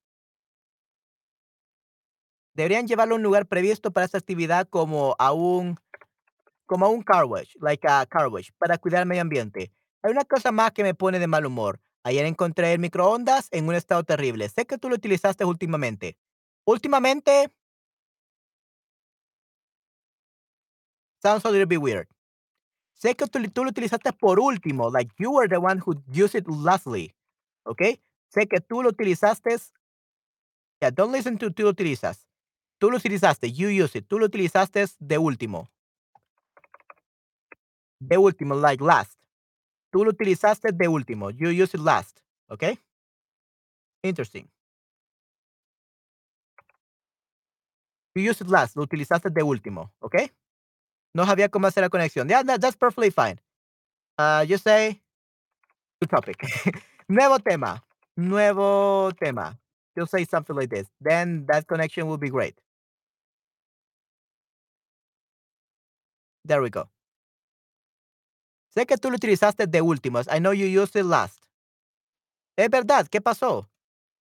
Deberían 2.55 2.87
llevarlo 2.87 3.15
a 3.15 3.17
un 3.19 3.23
lugar 3.23 3.47
previsto 3.47 3.93
para 3.93 4.05
esta 4.07 4.19
actividad 4.19 4.69
como 4.69 5.15
a 5.19 5.33
un 5.33 5.79
como 6.67 6.87
a 6.87 6.89
un 6.89 7.03
car 7.03 7.25
wash, 7.27 7.55
like 7.61 7.87
a 7.87 8.07
car 8.07 8.29
wash, 8.29 8.51
para 8.59 8.79
cuidar 8.79 9.03
el 9.03 9.09
medio 9.09 9.23
ambiente. 9.23 9.73
Hay 10.03 10.11
una 10.13 10.25
cosa 10.25 10.53
más 10.53 10.73
que 10.73 10.83
me 10.83 10.95
pone 10.95 11.19
de 11.19 11.27
mal 11.27 11.47
humor. 11.47 11.81
Ayer 12.05 12.27
encontré 12.27 12.73
el 12.73 12.81
microondas 12.81 13.49
en 13.53 13.69
un 13.69 13.75
estado 13.75 14.03
terrible. 14.05 14.49
Sé 14.49 14.67
que 14.67 14.79
tú 14.79 14.89
lo 14.89 14.97
utilizaste 14.97 15.45
últimamente. 15.45 16.17
Últimamente 16.65 17.51
sounds 21.23 21.45
a 21.45 21.51
little 21.51 21.67
bit 21.67 21.81
weird. 21.81 22.09
Sé 23.03 23.17
que 23.17 23.27
tú, 23.27 23.41
lo 23.65 23.71
utilizaste 23.71 24.13
por 24.13 24.39
último, 24.39 24.89
like 24.89 25.13
you 25.19 25.33
were 25.33 25.49
the 25.49 25.59
one 25.59 25.81
who 25.85 25.93
used 26.13 26.37
it 26.37 26.47
lastly. 26.47 27.13
¿Ok? 27.65 27.99
Sé 28.29 28.47
que 28.47 28.61
tú 28.61 28.81
lo 28.81 28.91
utilizaste. 28.91 29.57
Yeah, 30.81 30.93
don't 30.93 31.13
listen 31.13 31.37
to 31.39 31.51
tú 31.51 31.65
lo 31.65 31.71
utilizas. 31.71 32.29
Tú 32.79 32.93
lo 32.93 32.99
utilizaste, 32.99 33.51
you 33.51 33.71
use 33.71 33.99
it. 33.99 34.07
Tú 34.07 34.21
lo 34.21 34.27
utilizaste 34.27 34.85
de 35.01 35.19
último. 35.19 35.69
De 37.99 38.19
último, 38.19 38.55
like 38.55 38.85
last. 38.85 39.21
Tú 39.91 40.05
lo 40.05 40.11
utilizaste 40.11 40.71
de 40.71 40.87
último. 40.87 41.31
You 41.31 41.49
use 41.49 41.77
it 41.77 41.83
last. 41.83 42.21
¿Ok? 42.51 42.79
Interesting. 44.05 44.49
You 48.15 48.31
use 48.31 48.45
it 48.45 48.49
last. 48.49 48.77
Lo 48.77 48.85
utilizaste 48.85 49.29
de 49.29 49.43
último. 49.43 49.93
¿Ok? 49.99 50.31
No 51.15 51.27
sabía 51.27 51.49
cómo 51.49 51.67
hacer 51.67 51.83
la 51.83 51.89
conexión. 51.91 52.29
Yeah, 52.29 52.43
that- 52.45 52.61
that's 52.61 52.77
perfectly 52.77 53.11
fine. 53.11 53.39
You 54.49 54.59
say, 54.59 55.03
new 56.01 56.09
topic. 56.09 56.37
Nuevo 57.09 57.39
tema. 57.41 57.85
Nuevo 58.17 59.11
tema. 59.19 59.59
You'll 59.97 60.07
say 60.09 60.25
something 60.25 60.55
like 60.57 60.71
this. 60.75 60.89
Then 61.01 61.47
that 61.47 61.67
connection 61.67 62.07
will 62.09 62.19
be 62.19 62.31
great. 62.31 62.57
There 66.45 66.63
we 66.63 66.71
go. 66.71 66.89
Sé 68.75 68.87
que 68.87 68.97
tú 68.97 69.11
lo 69.11 69.17
utilizaste 69.17 69.67
de 69.67 69.83
últimos. 69.83 70.27
I 70.29 70.39
know 70.39 70.53
you 70.53 70.67
used 70.67 70.97
it 70.97 71.05
last. 71.05 71.39
Es 72.57 72.71
verdad, 72.71 73.07
¿qué 73.09 73.21
pasó? 73.21 73.69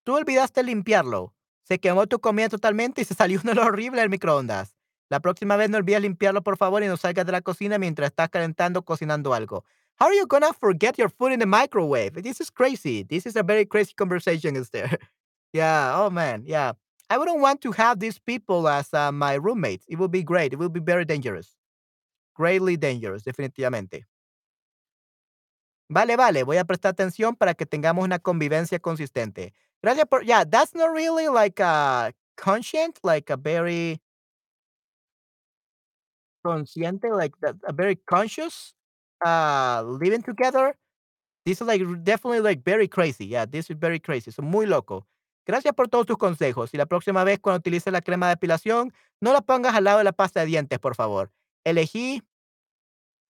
Tú 0.04 0.14
olvidaste 0.16 0.62
limpiarlo. 0.62 1.34
Se 1.64 1.78
quemó 1.78 2.06
tu 2.06 2.18
comida 2.20 2.48
totalmente 2.48 3.02
y 3.02 3.04
se 3.04 3.14
salió 3.14 3.40
un 3.44 3.58
horrible 3.58 4.00
del 4.00 4.10
microondas. 4.10 4.74
La 5.12 5.20
próxima 5.20 5.58
vez 5.58 5.68
no 5.68 5.76
olvides 5.76 6.00
limpiarlo, 6.00 6.42
por 6.42 6.56
favor, 6.56 6.82
y 6.82 6.86
no 6.86 6.96
salgas 6.96 7.26
de 7.26 7.32
la 7.32 7.42
cocina 7.42 7.76
mientras 7.76 8.08
estás 8.08 8.30
calentando 8.30 8.82
cocinando 8.82 9.34
algo. 9.34 9.62
How 10.00 10.06
are 10.06 10.16
you 10.16 10.26
gonna 10.26 10.54
forget 10.54 10.96
your 10.96 11.10
food 11.10 11.32
in 11.32 11.38
the 11.38 11.44
microwave? 11.44 12.22
This 12.22 12.40
is 12.40 12.50
crazy. 12.50 13.04
This 13.04 13.26
is 13.26 13.36
a 13.36 13.42
very 13.42 13.66
crazy 13.66 13.92
conversation, 13.92 14.56
is 14.56 14.70
there? 14.70 14.88
yeah. 15.52 15.92
Oh 15.94 16.08
man. 16.08 16.44
Yeah. 16.46 16.72
I 17.10 17.18
wouldn't 17.18 17.40
want 17.40 17.60
to 17.60 17.72
have 17.72 17.98
these 17.98 18.18
people 18.18 18.66
as 18.66 18.88
uh, 18.94 19.12
my 19.12 19.34
roommates. 19.34 19.84
It 19.86 19.98
would 19.98 20.10
be 20.10 20.22
great. 20.22 20.54
It 20.54 20.58
would 20.58 20.72
be 20.72 20.80
very 20.80 21.04
dangerous. 21.04 21.58
Greatly 22.34 22.78
dangerous, 22.78 23.22
definitivamente. 23.22 24.06
Vale, 25.90 26.16
vale, 26.16 26.42
voy 26.42 26.56
a 26.56 26.64
prestar 26.64 26.94
atención 26.94 27.36
para 27.36 27.52
que 27.52 27.66
tengamos 27.66 28.02
una 28.02 28.18
convivencia 28.18 28.78
consistente. 28.78 29.52
Gracias 29.82 30.06
por 30.06 30.24
yeah, 30.24 30.44
that's 30.46 30.74
not 30.74 30.90
really 30.90 31.28
like 31.28 31.60
a 31.60 32.14
conscient, 32.38 32.98
like 33.02 33.28
a 33.28 33.36
very 33.36 34.00
consciente, 36.42 37.10
like 37.10 37.34
that 37.40 37.56
a 37.64 37.72
very 37.72 37.96
conscious 37.96 38.74
uh 39.24 39.82
living 40.00 40.22
together. 40.22 40.76
This 41.44 41.60
is 41.60 41.66
like 41.66 41.82
definitely 42.04 42.40
like 42.40 42.62
very 42.64 42.88
crazy. 42.88 43.26
Yeah, 43.26 43.46
this 43.46 43.70
is 43.70 43.76
very 43.78 44.00
crazy. 44.00 44.30
So 44.30 44.42
muy 44.42 44.66
loco. 44.66 45.06
Gracias 45.46 45.74
por 45.74 45.88
todos 45.88 46.06
tus 46.06 46.16
consejos. 46.18 46.72
Y 46.72 46.78
la 46.78 46.86
próxima 46.86 47.24
vez 47.24 47.40
cuando 47.40 47.58
utilices 47.58 47.92
la 47.92 48.00
crema 48.00 48.28
de 48.28 48.34
depilación, 48.36 48.92
no 49.20 49.32
la 49.32 49.40
pongas 49.40 49.74
al 49.74 49.84
lado 49.84 49.98
de 49.98 50.04
la 50.04 50.12
pasta 50.12 50.40
de 50.40 50.46
dientes, 50.46 50.78
por 50.78 50.94
favor. 50.94 51.32
Elegí, 51.64 52.22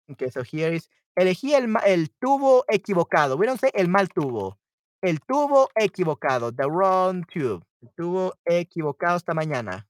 okay, 0.09 0.31
so 0.31 0.43
here 0.43 0.75
is, 0.75 0.91
elegí 1.17 1.55
el, 1.55 1.75
el 1.87 2.11
tubo 2.11 2.65
equivocado. 2.69 3.37
We 3.37 3.47
don't 3.47 3.61
say 3.61 3.71
el 3.75 3.89
mal 3.89 4.09
tubo. 4.09 4.59
El 5.03 5.21
tubo 5.21 5.71
equivocado. 5.75 6.53
The 6.53 6.69
wrong 6.69 7.25
tube. 7.27 7.65
El 7.81 7.91
tubo 7.97 8.35
equivocado 8.45 9.17
esta 9.17 9.35
mañana. 9.35 9.89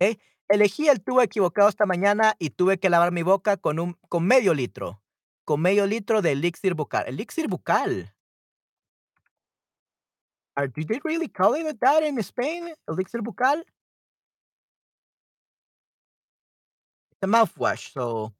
¿ok? 0.00 0.18
Elegí 0.54 0.88
el 0.88 1.02
tubo 1.02 1.20
equivocado 1.20 1.68
esta 1.68 1.84
mañana 1.84 2.36
y 2.38 2.50
tuve 2.50 2.78
que 2.78 2.88
lavar 2.88 3.10
mi 3.10 3.24
boca 3.24 3.56
con 3.56 3.80
un 3.80 3.98
con 4.08 4.24
medio 4.24 4.54
litro, 4.54 5.02
con 5.44 5.60
medio 5.60 5.84
litro 5.84 6.22
de 6.22 6.30
elixir 6.30 6.74
bucal. 6.74 7.08
Elixir 7.08 7.48
bucal. 7.48 8.14
Are 10.56 10.68
do 10.68 10.84
they 10.86 11.00
really 11.02 11.28
call 11.28 11.56
it 11.56 11.80
that 11.80 12.04
in 12.04 12.16
Spain? 12.20 12.72
Elixir 12.86 13.20
bucal? 13.20 13.64
It's 17.10 17.22
a 17.22 17.26
mouthwash, 17.26 17.92
so 17.92 18.32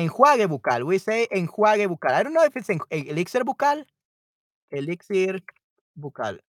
enjuague 0.00 0.48
bucal. 0.48 0.84
We 0.84 0.98
say 0.98 1.28
enjuague 1.30 1.86
bucal. 1.86 2.10
I 2.10 2.24
don't 2.24 2.34
know 2.34 2.44
if 2.44 2.56
it's 2.56 2.70
en- 2.70 2.80
e- 2.90 3.08
elixir 3.08 3.44
bucal. 3.44 3.84
Elixir 4.72 5.44
bucal. 5.96 6.40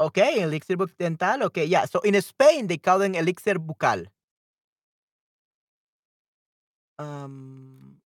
Okay, 0.00 0.40
elixir 0.42 0.76
buc- 0.76 0.96
dental. 0.98 1.44
Okay, 1.44 1.64
yeah. 1.64 1.84
So 1.86 2.00
in 2.00 2.20
Spain 2.20 2.66
they 2.66 2.78
call 2.78 3.02
it 3.02 3.14
elixir 3.16 3.54
bucal. 3.54 4.06
Um. 6.98 8.00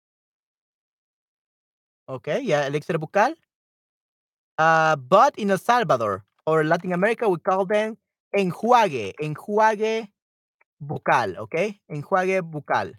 Okay, 2.09 2.41
yeah, 2.43 2.67
elixir 2.67 2.97
bucal. 2.99 3.35
Uh, 4.57 4.95
but 4.95 5.37
in 5.37 5.51
El 5.51 5.57
Salvador 5.57 6.23
or 6.45 6.63
Latin 6.63 6.93
America, 6.93 7.29
we 7.29 7.37
call 7.39 7.65
them 7.65 7.97
enjuague, 8.35 9.13
enjuague 9.21 10.07
bucal, 10.81 11.37
okay? 11.37 11.79
Enjuague 11.91 12.41
bucal. 12.51 12.93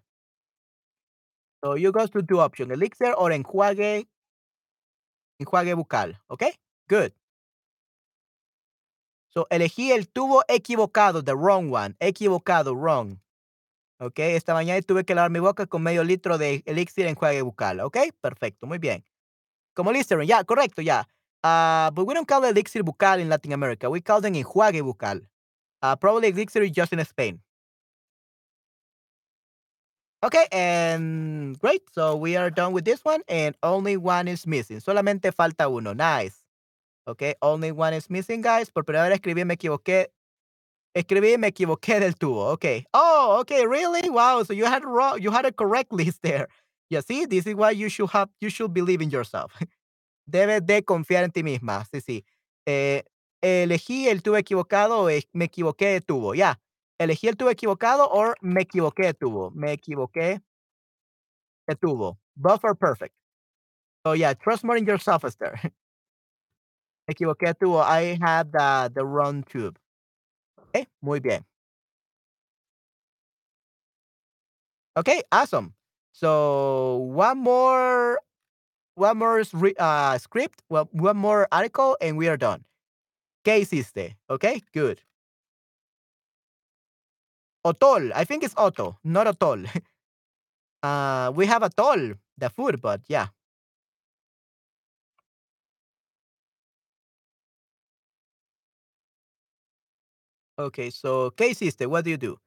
So 1.64 1.74
you 1.74 1.92
go 1.92 2.04
to 2.06 2.22
two 2.22 2.40
options, 2.40 2.72
elixir 2.72 3.12
or 3.12 3.30
enjuague, 3.30 4.06
enjuague 5.40 5.74
bucal, 5.76 6.14
okay? 6.30 6.52
Good. 6.88 7.12
So 9.30 9.46
elegí 9.50 9.92
el 9.92 10.08
tubo 10.08 10.42
equivocado, 10.48 11.22
the 11.22 11.34
wrong 11.34 11.72
one, 11.72 11.96
equivocado, 12.00 12.74
wrong. 12.74 13.20
Okay, 14.00 14.36
esta 14.36 14.54
mañana 14.54 14.80
tuve 14.82 15.04
que 15.04 15.14
lavar 15.14 15.30
mi 15.30 15.40
boca 15.40 15.66
con 15.66 15.82
medio 15.82 16.04
litro 16.04 16.38
de 16.38 16.62
elixir 16.66 17.06
enjuague 17.06 17.42
bucal, 17.42 17.80
okay? 17.80 18.12
Perfecto, 18.20 18.66
muy 18.66 18.78
bien. 18.78 19.04
Como 19.74 19.92
Listerine, 19.92 20.26
ya, 20.26 20.44
correcto, 20.44 20.82
ya. 20.82 21.08
Uh, 21.42 21.90
but 21.90 22.06
we 22.06 22.14
don't 22.14 22.26
call 22.26 22.44
elixir 22.44 22.82
bucal 22.84 23.20
in 23.20 23.28
Latin 23.28 23.52
America. 23.52 23.90
We 23.90 24.00
call 24.00 24.20
them 24.20 24.34
enjuague 24.34 24.82
bucal. 24.82 25.26
Uh, 25.82 25.96
probably 25.96 26.28
elixir 26.28 26.62
is 26.62 26.70
just 26.70 26.92
in 26.92 27.04
Spain. 27.04 27.40
Okay, 30.22 30.46
and 30.50 31.58
great. 31.60 31.82
So 31.92 32.16
we 32.16 32.36
are 32.36 32.50
done 32.50 32.72
with 32.72 32.84
this 32.84 33.04
one, 33.04 33.22
and 33.28 33.54
only 33.62 33.96
one 33.96 34.26
is 34.26 34.46
missing. 34.46 34.80
Solamente 34.80 35.32
falta 35.32 35.68
uno. 35.68 35.92
Nice. 35.92 36.37
Okay, 37.08 37.34
only 37.40 37.72
one 37.72 37.94
is 37.94 38.10
missing, 38.10 38.42
guys. 38.42 38.70
Por 38.70 38.84
primera 38.84 39.08
vez 39.08 39.18
escribí, 39.18 39.44
me 39.44 39.54
equivoqué. 39.54 40.08
Escribí, 40.94 41.38
me 41.38 41.48
equivoqué 41.48 42.00
del 42.00 42.14
tubo. 42.14 42.50
Okay. 42.52 42.84
Oh, 42.92 43.38
okay. 43.40 43.66
Really? 43.66 44.10
Wow. 44.10 44.42
So 44.42 44.52
you 44.52 44.66
had 44.66 44.84
wrong. 44.84 45.20
You 45.20 45.30
had 45.30 45.46
a 45.46 45.52
correct 45.52 45.92
list 45.92 46.20
there. 46.22 46.48
Yeah. 46.90 47.00
See, 47.00 47.24
this 47.24 47.46
is 47.46 47.54
why 47.54 47.70
you 47.70 47.88
should 47.88 48.10
have. 48.10 48.28
You 48.40 48.50
should 48.50 48.74
believe 48.74 49.00
in 49.00 49.10
yourself. 49.10 49.52
Debes 50.30 50.66
de 50.66 50.82
confiar 50.82 51.24
en 51.24 51.30
ti 51.30 51.42
misma. 51.42 51.84
Sí, 51.92 52.00
sí. 52.00 52.24
Eh, 52.66 53.02
elegí 53.42 54.08
el 54.08 54.22
tubo 54.22 54.36
equivocado 54.36 55.00
o 55.00 55.08
e- 55.10 55.24
me 55.32 55.46
equivoqué 55.46 55.92
de 55.94 56.00
tubo. 56.02 56.34
Ya. 56.34 56.58
Elegí 57.00 57.28
el 57.28 57.36
tubo 57.36 57.50
equivocado 57.50 58.08
o 58.10 58.34
me 58.42 58.62
equivoqué 58.62 59.06
de 59.06 59.14
tubo. 59.14 59.50
Me 59.52 59.72
equivoqué 59.72 60.42
de 61.66 61.74
tubo. 61.76 62.18
Both 62.36 62.64
are 62.64 62.74
perfect. 62.74 63.14
So 64.06 64.12
yeah, 64.14 64.34
trust 64.34 64.64
more 64.64 64.76
in 64.76 64.86
yourself, 64.86 65.24
Esther. 65.24 65.58
me 67.08 67.14
equivoqué 67.14 67.54
de. 67.58 67.78
I 67.78 68.18
had 68.20 68.52
the, 68.52 68.92
the 68.94 69.04
wrong 69.04 69.42
tube. 69.44 69.78
Okay, 70.68 70.86
muy 71.02 71.20
bien. 71.20 71.44
Okay, 74.96 75.22
awesome. 75.32 75.74
So 76.12 76.96
one 76.96 77.38
more, 77.38 78.20
one 78.96 79.18
more 79.18 79.42
re- 79.52 79.74
uh, 79.78 80.18
script, 80.18 80.62
well, 80.68 80.88
one 80.92 81.16
more 81.16 81.46
article, 81.52 81.96
and 82.00 82.16
we 82.16 82.28
are 82.28 82.36
done. 82.36 82.64
¿Qué 83.44 83.60
hiciste? 83.60 84.16
Okay, 84.28 84.62
good. 84.74 85.00
Otol. 87.64 88.12
I 88.14 88.24
think 88.24 88.42
it's 88.42 88.54
Otto, 88.56 88.98
not 89.04 89.26
Otol. 89.26 89.66
uh, 90.82 91.32
we 91.34 91.46
have 91.46 91.62
Atol, 91.62 92.18
the 92.36 92.50
food, 92.50 92.80
but 92.80 93.00
yeah. 93.08 93.28
Okay, 100.60 100.90
so 100.90 101.32
¿qué 101.36 101.46
hiciste? 101.48 101.86
What 101.86 102.02
do 102.04 102.10
you 102.10 102.16
do? 102.18 102.40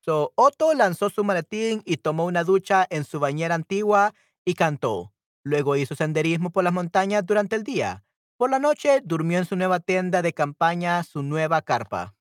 So, 0.00 0.32
Otto 0.36 0.72
lanzó 0.72 1.10
su 1.10 1.22
maletín 1.22 1.82
y 1.84 1.98
tomó 1.98 2.24
una 2.24 2.42
ducha 2.42 2.86
en 2.88 3.04
su 3.04 3.20
bañera 3.20 3.54
antigua 3.54 4.14
y 4.46 4.54
cantó. 4.54 5.12
Luego 5.44 5.76
hizo 5.76 5.94
senderismo 5.94 6.50
por 6.50 6.64
las 6.64 6.72
montañas 6.72 7.26
durante 7.26 7.56
el 7.56 7.64
día. 7.64 8.04
Por 8.38 8.50
la 8.50 8.58
noche 8.58 9.02
durmió 9.04 9.38
en 9.38 9.44
su 9.44 9.54
nueva 9.56 9.80
tienda 9.80 10.22
de 10.22 10.32
campaña, 10.32 11.02
su 11.04 11.22
nueva 11.22 11.60
carpa. 11.60 12.14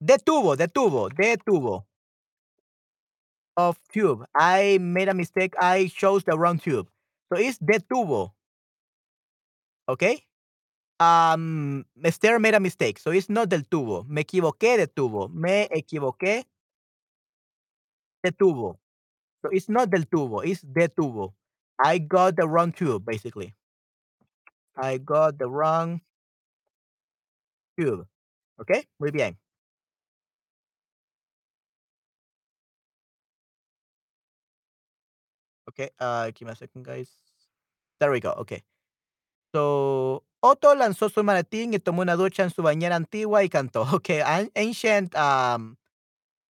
Detuvo, 0.00 0.56
detuvo, 0.56 1.10
detuvo. 1.10 1.86
Of 3.56 3.78
tube. 3.92 4.24
I 4.34 4.78
made 4.80 5.08
a 5.10 5.14
mistake. 5.14 5.54
I 5.58 5.88
chose 5.88 6.24
the 6.24 6.38
wrong 6.38 6.58
tube. 6.58 6.88
So 7.28 7.38
it's 7.38 7.58
detuvo. 7.58 8.34
Okay? 9.88 10.25
Um, 10.98 11.84
Esther 12.02 12.38
made 12.38 12.54
a 12.54 12.60
mistake. 12.60 12.98
So 12.98 13.10
it's 13.10 13.28
not 13.28 13.48
del 13.48 13.62
tubo. 13.62 14.06
Me 14.08 14.24
equivoqué 14.24 14.76
de 14.78 14.86
tubo. 14.86 15.28
Me 15.28 15.68
equivoqué 15.68 16.44
de 18.24 18.32
tubo. 18.32 18.78
So 19.42 19.50
it's 19.52 19.68
not 19.68 19.90
del 19.90 20.04
tubo, 20.06 20.44
it's 20.44 20.62
de 20.62 20.88
tubo. 20.88 21.34
I 21.78 21.98
got 21.98 22.36
the 22.36 22.48
wrong 22.48 22.72
tube, 22.72 23.04
basically. 23.04 23.54
I 24.76 24.98
got 24.98 25.38
the 25.38 25.48
wrong 25.48 26.00
tube. 27.78 28.06
Okay, 28.60 28.84
muy 28.98 29.10
bien. 29.10 29.36
Okay, 35.68 35.90
uh, 36.00 36.30
give 36.34 36.46
me 36.46 36.52
a 36.52 36.56
second, 36.56 36.84
guys. 36.84 37.10
There 38.00 38.10
we 38.10 38.20
go. 38.20 38.32
Okay. 38.32 38.62
So, 39.54 40.22
Otto 40.46 40.74
lanzó 40.74 41.08
su 41.08 41.24
maletín 41.24 41.74
y 41.74 41.78
tomó 41.78 42.02
una 42.02 42.16
ducha 42.16 42.42
en 42.42 42.50
su 42.50 42.62
bañera 42.62 42.96
antigua 42.96 43.42
y 43.42 43.48
cantó. 43.48 43.82
Okay, 43.96 44.20
an 44.20 44.50
ancient 44.54 45.14
um, 45.14 45.76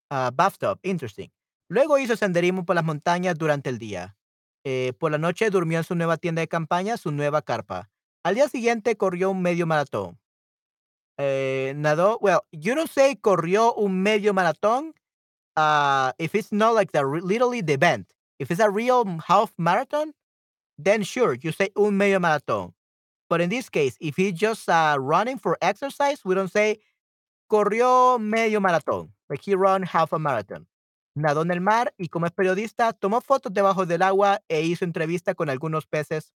uh, 0.09 0.31
bathtub. 0.33 0.79
Interesting. 0.83 1.29
Luego 1.69 1.97
hizo 1.97 2.15
senderismo 2.15 2.65
por 2.65 2.75
las 2.75 2.85
montañas 2.85 3.37
durante 3.37 3.69
el 3.69 3.77
día. 3.79 4.15
Eh, 4.63 4.93
por 4.99 5.11
la 5.11 5.17
noche 5.17 5.49
durmió 5.49 5.79
en 5.79 5.83
su 5.83 5.95
nueva 5.95 6.17
tienda 6.17 6.41
de 6.41 6.47
campaña, 6.47 6.97
su 6.97 7.11
nueva 7.11 7.41
carpa. 7.41 7.89
Al 8.23 8.35
día 8.35 8.47
siguiente 8.47 8.95
corrió 8.95 9.31
un 9.31 9.41
medio 9.41 9.65
maratón. 9.65 10.19
Eh, 11.17 11.73
nadó, 11.75 12.17
well, 12.21 12.41
you 12.51 12.75
don't 12.75 12.89
say 12.89 13.15
corrió 13.15 13.73
un 13.73 14.01
medio 14.01 14.33
maratón 14.33 14.93
uh, 15.57 16.11
if 16.17 16.35
it's 16.35 16.51
not 16.51 16.73
like 16.73 16.91
the 16.91 17.03
literally 17.03 17.61
the 17.61 17.73
event. 17.73 18.13
If 18.39 18.51
it's 18.51 18.61
a 18.61 18.69
real 18.69 19.05
half 19.27 19.53
marathon, 19.57 20.13
then 20.77 21.03
sure, 21.03 21.33
you 21.35 21.51
say 21.51 21.71
un 21.75 21.97
medio 21.97 22.19
maratón. 22.19 22.73
But 23.31 23.39
in 23.39 23.49
this 23.49 23.69
case, 23.69 23.95
if 24.01 24.17
he's 24.17 24.33
just 24.33 24.67
uh, 24.67 24.97
running 24.99 25.37
for 25.37 25.57
exercise, 25.61 26.19
we 26.25 26.35
don't 26.35 26.51
say 26.51 26.81
corrió 27.49 28.19
medio 28.19 28.59
maratón. 28.59 29.13
Like 29.29 29.39
he 29.41 29.55
run 29.55 29.83
half 29.83 30.11
a 30.11 30.19
marathon. 30.19 30.67
Nadó 31.15 31.41
en 31.41 31.51
el 31.51 31.61
mar 31.61 31.93
y 31.97 32.09
como 32.09 32.25
es 32.25 32.33
periodista, 32.33 32.91
tomó 32.91 33.21
fotos 33.21 33.53
debajo 33.53 33.85
del 33.85 34.01
agua 34.01 34.41
e 34.49 34.63
hizo 34.63 34.83
entrevista 34.83 35.33
con 35.33 35.49
algunos 35.49 35.87
peces 35.87 36.33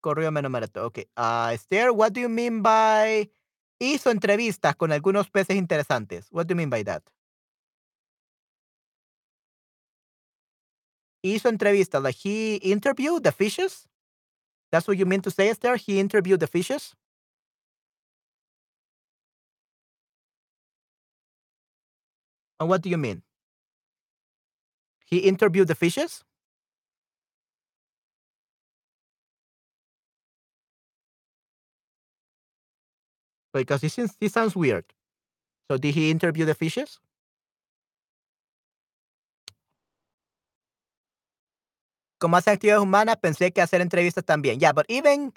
Corrió 0.00 0.32
menos 0.32 0.50
maratón. 0.50 0.84
Okay. 0.86 1.04
Uh, 1.18 1.50
Esther, 1.52 1.92
what 1.92 2.14
do 2.14 2.22
you 2.22 2.30
mean 2.30 2.62
by 2.62 3.30
hizo 3.78 4.10
entrevistas 4.10 4.74
con 4.74 4.90
algunos 4.90 5.28
peces 5.28 5.56
interesantes? 5.58 6.28
What 6.30 6.46
do 6.46 6.52
you 6.52 6.56
mean 6.56 6.70
by 6.70 6.82
that? 6.84 7.02
Hizo 11.22 11.50
entrevistas, 11.50 12.02
like 12.02 12.16
he 12.16 12.56
interviewed 12.62 13.22
the 13.22 13.32
fishes? 13.32 13.89
That's 14.72 14.86
what 14.86 14.98
you 14.98 15.06
mean 15.06 15.20
to 15.22 15.30
say, 15.30 15.48
Esther? 15.48 15.76
He 15.76 15.98
interviewed 15.98 16.40
the 16.40 16.46
fishes? 16.46 16.94
And 22.60 22.68
what 22.68 22.82
do 22.82 22.90
you 22.90 22.98
mean? 22.98 23.22
He 25.06 25.18
interviewed 25.18 25.68
the 25.68 25.74
fishes? 25.74 26.22
Because 33.52 33.80
this, 33.80 33.96
this 34.20 34.32
sounds 34.32 34.54
weird. 34.54 34.84
So 35.68 35.78
did 35.78 35.94
he 35.94 36.10
interview 36.10 36.44
the 36.44 36.54
fishes? 36.54 37.00
Como 42.20 42.36
hace 42.36 42.50
actividades 42.50 42.82
humanas, 42.82 43.16
pensé 43.16 43.50
que 43.52 43.62
hacer 43.62 43.80
entrevistas 43.80 44.24
también. 44.24 44.60
Yeah, 44.60 44.72
but 44.72 44.84
even, 44.88 45.32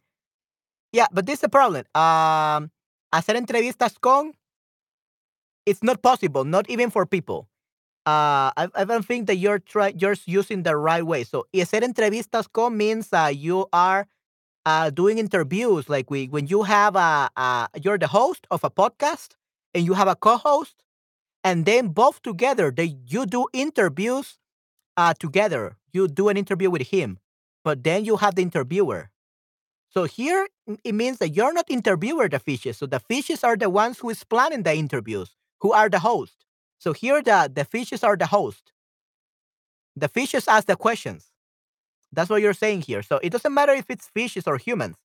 yeah, 0.91 1.07
but 1.11 1.25
this 1.25 1.35
is 1.35 1.41
the 1.41 1.49
problem. 1.49 1.85
Um, 1.95 2.69
hacer 3.11 3.37
entrevistas 3.37 3.99
con, 3.99 4.33
it's 5.65 5.81
not 5.81 6.01
possible, 6.01 6.43
not 6.43 6.69
even 6.69 6.91
for 6.91 7.05
people. 7.05 7.47
Uh, 8.05 8.51
I, 8.57 8.67
I 8.75 8.83
don't 8.83 9.05
think 9.05 9.27
that 9.27 9.37
you're 9.37 9.59
try, 9.59 9.93
you're 9.97 10.17
using 10.25 10.63
the 10.63 10.75
right 10.75 11.05
way. 11.05 11.23
So, 11.23 11.45
hacer 11.53 11.83
entrevistas 11.83 12.51
con 12.51 12.75
means 12.75 13.13
uh, 13.13 13.31
you 13.33 13.67
are 13.71 14.07
uh, 14.65 14.89
doing 14.89 15.19
interviews. 15.19 15.87
Like 15.87 16.11
we, 16.11 16.27
when 16.27 16.47
you 16.47 16.63
have 16.63 16.97
a, 16.97 17.29
a, 17.37 17.69
you're 17.81 17.97
the 17.97 18.07
host 18.07 18.45
of 18.51 18.65
a 18.65 18.69
podcast 18.69 19.35
and 19.73 19.85
you 19.85 19.93
have 19.93 20.09
a 20.09 20.17
co-host, 20.17 20.83
and 21.45 21.65
then 21.65 21.89
both 21.89 22.21
together 22.21 22.71
they 22.71 22.97
you 23.07 23.25
do 23.25 23.47
interviews 23.53 24.39
uh, 24.97 25.13
together. 25.13 25.77
You 25.91 26.07
do 26.07 26.29
an 26.29 26.37
interview 26.37 26.69
with 26.69 26.87
him, 26.89 27.19
but 27.63 27.83
then 27.83 28.05
you 28.05 28.17
have 28.17 28.35
the 28.35 28.41
interviewer. 28.41 29.09
So 29.89 30.05
here 30.05 30.47
it 30.83 30.95
means 30.95 31.19
that 31.19 31.29
you're 31.29 31.53
not 31.53 31.69
interviewer 31.69 32.27
the 32.27 32.39
fishes. 32.39 32.77
So 32.77 32.87
the 32.87 32.99
fishes 32.99 33.43
are 33.43 33.55
the 33.55 33.69
ones 33.69 33.99
who 33.99 34.09
is 34.09 34.23
planning 34.23 34.63
the 34.63 34.73
interviews, 34.73 35.35
who 35.61 35.71
are 35.71 35.89
the 35.89 35.99
host. 35.99 36.45
So 36.79 36.93
here 36.93 37.21
the, 37.21 37.51
the 37.53 37.63
fishes 37.63 38.03
are 38.03 38.17
the 38.17 38.25
host. 38.25 38.71
The 39.95 40.07
fishes 40.07 40.47
ask 40.47 40.65
the 40.65 40.75
questions. 40.75 41.27
That's 42.11 42.29
what 42.29 42.41
you're 42.41 42.53
saying 42.53 42.81
here. 42.81 43.03
So 43.03 43.19
it 43.21 43.31
doesn't 43.31 43.53
matter 43.53 43.73
if 43.73 43.85
it's 43.89 44.07
fishes 44.07 44.47
or 44.47 44.57
humans. 44.57 44.95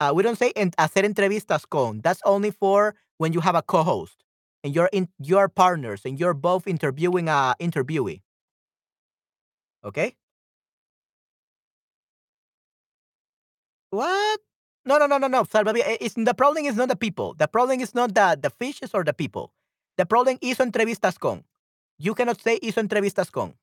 Uh, 0.00 0.12
we 0.14 0.22
don't 0.22 0.38
say 0.38 0.52
en- 0.54 0.70
hacer 0.72 1.02
entrevistas 1.02 1.68
con. 1.68 2.00
That's 2.02 2.20
only 2.24 2.52
for 2.52 2.94
when 3.18 3.32
you 3.32 3.40
have 3.40 3.56
a 3.56 3.62
co-host 3.62 4.24
and 4.62 4.74
you're 4.74 4.90
in 4.92 5.08
you're 5.18 5.48
partners 5.48 6.02
and 6.04 6.18
you're 6.18 6.34
both 6.34 6.66
interviewing 6.68 7.28
a 7.28 7.54
interviewee. 7.60 8.22
Okay? 9.84 10.16
What? 13.90 14.40
No, 14.84 14.98
no, 14.98 15.06
no, 15.06 15.18
no, 15.18 15.28
no. 15.28 15.42
Eh, 15.42 15.96
It's, 16.00 16.14
the 16.14 16.34
problem 16.34 16.64
is 16.64 16.76
not 16.76 16.88
the 16.88 16.96
people. 16.96 17.34
The 17.34 17.48
problem 17.48 17.80
is 17.80 17.94
not 17.94 18.14
the, 18.14 18.38
the 18.40 18.50
fishes 18.50 18.90
or 18.94 19.04
the 19.04 19.12
people. 19.12 19.52
The 19.96 20.06
problem 20.06 20.38
hizo 20.40 20.62
entrevistas 20.64 21.18
con. 21.18 21.44
You 21.98 22.14
cannot 22.14 22.40
say 22.40 22.58
hizo 22.62 22.80
entrevistas 22.80 23.30
con. 23.30 23.54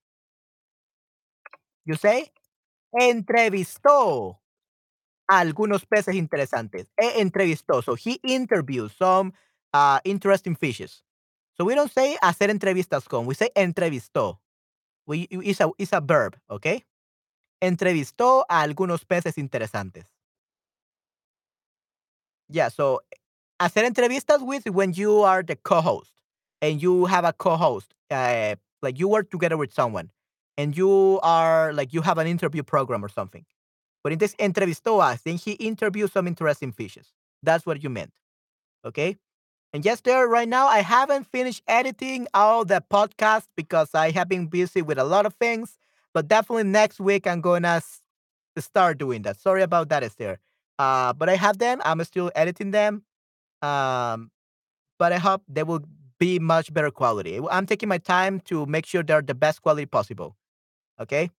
You 1.86 1.96
say 1.96 2.32
entrevistó 3.00 4.40
a 5.30 5.40
algunos 5.40 5.86
peces 5.86 6.16
interesantes. 6.16 6.88
E 7.02 7.22
entrevistó. 7.22 7.84
So 7.84 7.96
he 7.96 8.20
interviewed 8.24 8.92
some 8.92 9.34
uh, 9.74 10.00
interesting 10.04 10.56
fishes. 10.56 11.04
So 11.58 11.66
we 11.66 11.76
don't 11.76 11.92
say 11.92 12.18
hacer 12.22 12.50
entrevistas 12.50 13.08
con. 13.08 13.26
We 13.26 13.36
say 13.36 13.50
entrevistó. 13.56 14.40
We, 15.08 15.24
it's, 15.32 15.60
a, 15.62 15.70
it's 15.78 15.94
a 15.94 16.02
verb, 16.02 16.38
okay? 16.50 16.84
Entrevistó 17.62 18.46
a 18.50 18.62
algunos 18.62 19.06
peces 19.06 19.38
interesantes. 19.38 20.06
Yeah, 22.50 22.70
so 22.70 23.02
hacer 23.60 23.86
entrevistas 23.86 24.42
with 24.42 24.68
when 24.70 24.94
you 24.94 25.22
are 25.22 25.44
the 25.44 25.56
co-host 25.56 26.12
and 26.62 26.82
you 26.82 27.06
have 27.06 27.26
a 27.26 27.34
co-host, 27.34 27.94
uh, 28.12 28.56
like 28.82 29.00
you 29.00 29.08
work 29.08 29.30
together 29.32 29.58
with 29.58 29.74
someone 29.74 30.12
and 30.58 30.78
you 30.78 31.20
are 31.24 31.74
like 31.74 31.94
you 31.94 32.02
have 32.02 32.18
an 32.18 32.28
interview 32.28 32.64
program 32.64 33.04
or 33.04 33.10
something. 33.10 33.46
But 34.04 34.14
in 34.14 34.20
this 34.20 34.36
entrevistó 34.36 35.02
us, 35.02 35.22
then 35.22 35.38
he 35.38 35.54
interviewed 35.54 36.12
some 36.12 36.28
interesting 36.28 36.72
fishes. 36.72 37.08
That's 37.42 37.66
what 37.66 37.84
you 37.84 37.90
meant. 37.90 38.14
Okay? 38.86 39.18
And 39.76 39.84
yes, 39.84 40.00
there 40.00 40.26
right 40.26 40.48
now 40.48 40.68
I 40.68 40.80
haven't 40.80 41.28
finished 41.28 41.62
editing 41.68 42.30
all 42.34 42.64
the 42.64 42.82
podcast 42.90 43.48
because 43.58 43.94
I 43.94 44.10
have 44.12 44.30
been 44.30 44.48
busy 44.48 44.82
with 44.82 44.98
a 44.98 45.04
lot 45.04 45.26
of 45.26 45.34
things. 45.34 45.78
But 46.14 46.30
definitely 46.30 46.64
next 46.64 46.98
week 46.98 47.28
I'm 47.28 47.42
gonna 47.42 47.82
start 48.58 48.98
doing 48.98 49.24
that. 49.24 49.38
Sorry 49.38 49.64
about 49.64 49.90
that, 49.90 50.02
Esther. 50.02 50.40
Uh, 50.80 51.12
but 51.12 51.28
I 51.28 51.36
have 51.36 51.58
them. 51.58 51.82
I'm 51.84 52.02
still 52.06 52.32
editing 52.38 52.72
them. 52.72 53.04
Um, 53.62 54.32
but 54.98 55.12
I 55.12 55.18
hope 55.18 55.44
they 55.50 55.64
will 55.64 55.84
be 56.20 56.40
much 56.40 56.74
better 56.74 56.90
quality. 56.90 57.42
I'm 57.52 57.66
taking 57.66 57.90
my 57.90 57.98
time 57.98 58.40
to 58.46 58.66
make 58.68 58.86
sure 58.86 59.04
they're 59.04 59.22
the 59.22 59.36
best 59.36 59.62
quality 59.62 59.88
possible. 59.88 60.38
Okay? 61.02 61.32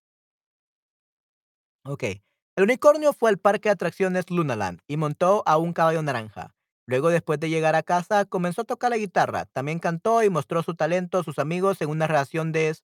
Ok. 1.87 2.21
El 2.57 2.65
unicornio 2.65 3.15
fue 3.15 3.31
al 3.31 3.39
parque 3.39 3.71
de 3.71 3.73
atracciones 3.73 4.29
Lunaland 4.29 4.83
y 4.87 4.99
montó 4.99 5.43
a 5.47 5.57
un 5.57 5.73
caballo 5.73 6.03
naranja. 6.03 6.56
Luego, 6.87 7.11
después 7.11 7.41
de 7.41 7.51
llegar 7.51 7.75
a 7.75 7.83
casa, 7.83 8.25
comenzó 8.25 8.63
a 8.63 8.65
tocar 8.65 8.91
la 8.91 8.97
guitarra. 8.97 9.47
También 9.47 9.81
cantó 9.81 10.23
y 10.23 10.31
mostró 10.31 10.63
su 10.63 10.75
talento 10.75 11.19
a 11.19 11.25
sus 11.25 11.39
amigos 11.39 11.81
en 11.83 11.91
una 11.91 12.07
relación 12.07 12.53
de 12.53 12.77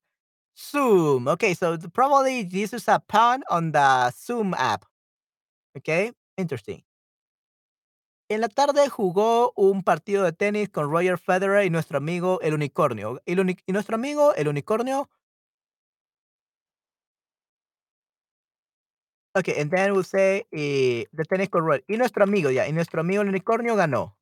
Zoom. 0.57 1.27
Okay, 1.27 1.55
so 1.55 1.77
probably 1.93 2.47
this 2.47 2.73
is 2.73 2.89
a 2.89 2.99
pun 2.99 3.43
on 3.49 3.71
the 3.71 4.11
Zoom 4.13 4.53
app. 4.55 4.83
Okay, 5.75 6.11
interesting. 6.37 6.83
En 8.29 8.41
la 8.41 8.47
tarde 8.47 8.89
jugó 8.89 9.53
un 9.55 9.83
partido 9.83 10.23
de 10.23 10.33
tenis 10.33 10.69
con 10.69 10.89
Roger 10.89 11.17
Federer 11.17 11.65
y 11.65 11.69
nuestro 11.69 11.97
amigo 11.97 12.39
el 12.41 12.53
unicornio. 12.53 13.21
Y 13.25 13.35
nuestro 13.71 13.95
amigo 13.95 14.33
el 14.35 14.47
unicornio. 14.47 15.09
Okay, 19.35 19.59
and 19.59 19.71
then 19.71 19.93
we'll 19.93 20.03
say 20.03 20.45
eh, 20.53 21.05
the 21.11 21.49
Roger. 21.53 21.83
Y 21.87 21.97
nuestro 21.97 22.23
amigo, 22.23 22.51
ya. 22.51 22.67
Y 22.67 22.71
nuestro 22.71 23.01
amigo 23.01 23.23
el 23.23 23.29
unicornio 23.29 23.75
ganó. 23.75 24.13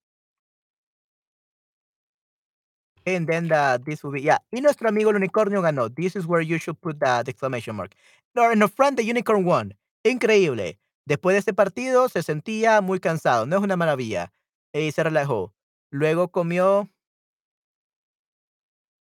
And 3.06 3.28
then 3.28 3.50
the, 3.50 3.82
this 3.84 4.04
will 4.04 4.14
be, 4.14 4.22
yeah. 4.22 4.38
Y 4.54 4.62
nuestro 4.62 4.88
amigo 4.88 5.10
el 5.10 5.18
unicornio 5.18 5.62
ganó. 5.62 5.94
This 5.94 6.16
is 6.16 6.26
where 6.26 6.42
you 6.42 6.58
should 6.58 6.80
put 6.80 7.00
the, 7.00 7.24
exclamation 7.28 7.76
mark. 7.76 7.94
No, 8.36 8.50
a 8.50 8.68
friend, 8.70 8.98
the 8.98 9.04
unicorn 9.04 9.44
won. 9.44 9.74
Increíble. 10.06 10.80
Después 11.06 11.34
de 11.34 11.40
este 11.40 11.54
partido 11.54 12.08
se 12.08 12.24
sentía 12.24 12.80
muy 12.80 13.02
cansado. 13.02 13.46
No 13.46 13.58
es 13.58 13.64
una 13.64 13.76
maravilla. 13.76 14.32
Y 14.74 14.92
se 14.92 15.04
relajó. 15.04 15.54
Luego 15.92 16.30
comió. 16.30 16.90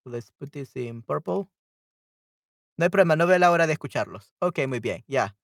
Let's 0.05 0.31
put 0.37 0.51
this 0.51 0.75
in 0.75 1.01
purple. 1.01 1.47
No 2.77 2.83
hay 2.83 2.89
problema, 2.89 3.15
no 3.15 3.25
veo 3.25 3.39
la 3.39 3.49
hora 3.49 3.65
de 3.65 3.73
escucharlos. 3.73 4.33
Ok, 4.39 4.59
muy 4.67 4.79
bien, 4.79 5.03
yeah. 5.07 5.35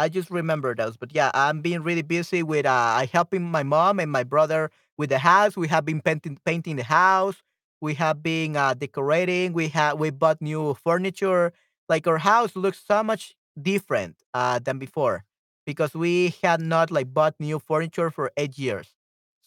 I 0.00 0.08
just 0.08 0.30
remember 0.30 0.74
those. 0.74 0.96
But 0.96 1.14
yeah, 1.14 1.30
I'm 1.34 1.60
being 1.60 1.82
really 1.82 2.02
busy 2.02 2.42
with 2.42 2.66
uh 2.66 3.06
helping 3.12 3.42
my 3.42 3.62
mom 3.62 4.00
and 4.00 4.10
my 4.10 4.24
brother 4.24 4.70
with 4.98 5.10
the 5.10 5.18
house. 5.18 5.56
We 5.56 5.68
have 5.68 5.84
been 5.84 6.00
painting 6.00 6.38
painting 6.44 6.76
the 6.76 6.84
house. 6.84 7.42
We 7.80 7.94
have 7.94 8.22
been 8.22 8.56
uh, 8.56 8.74
decorating. 8.74 9.52
We 9.52 9.68
have 9.68 9.98
we 9.98 10.10
bought 10.10 10.40
new 10.42 10.74
furniture. 10.74 11.52
Like 11.88 12.06
our 12.06 12.18
house 12.18 12.54
looks 12.56 12.80
so 12.86 13.02
much 13.02 13.34
different 13.60 14.16
uh, 14.34 14.58
than 14.60 14.78
before 14.78 15.24
because 15.66 15.94
we 15.94 16.34
had 16.42 16.60
not 16.60 16.90
like 16.90 17.12
bought 17.12 17.34
new 17.40 17.58
furniture 17.58 18.10
for 18.10 18.30
eight 18.36 18.58
years. 18.58 18.94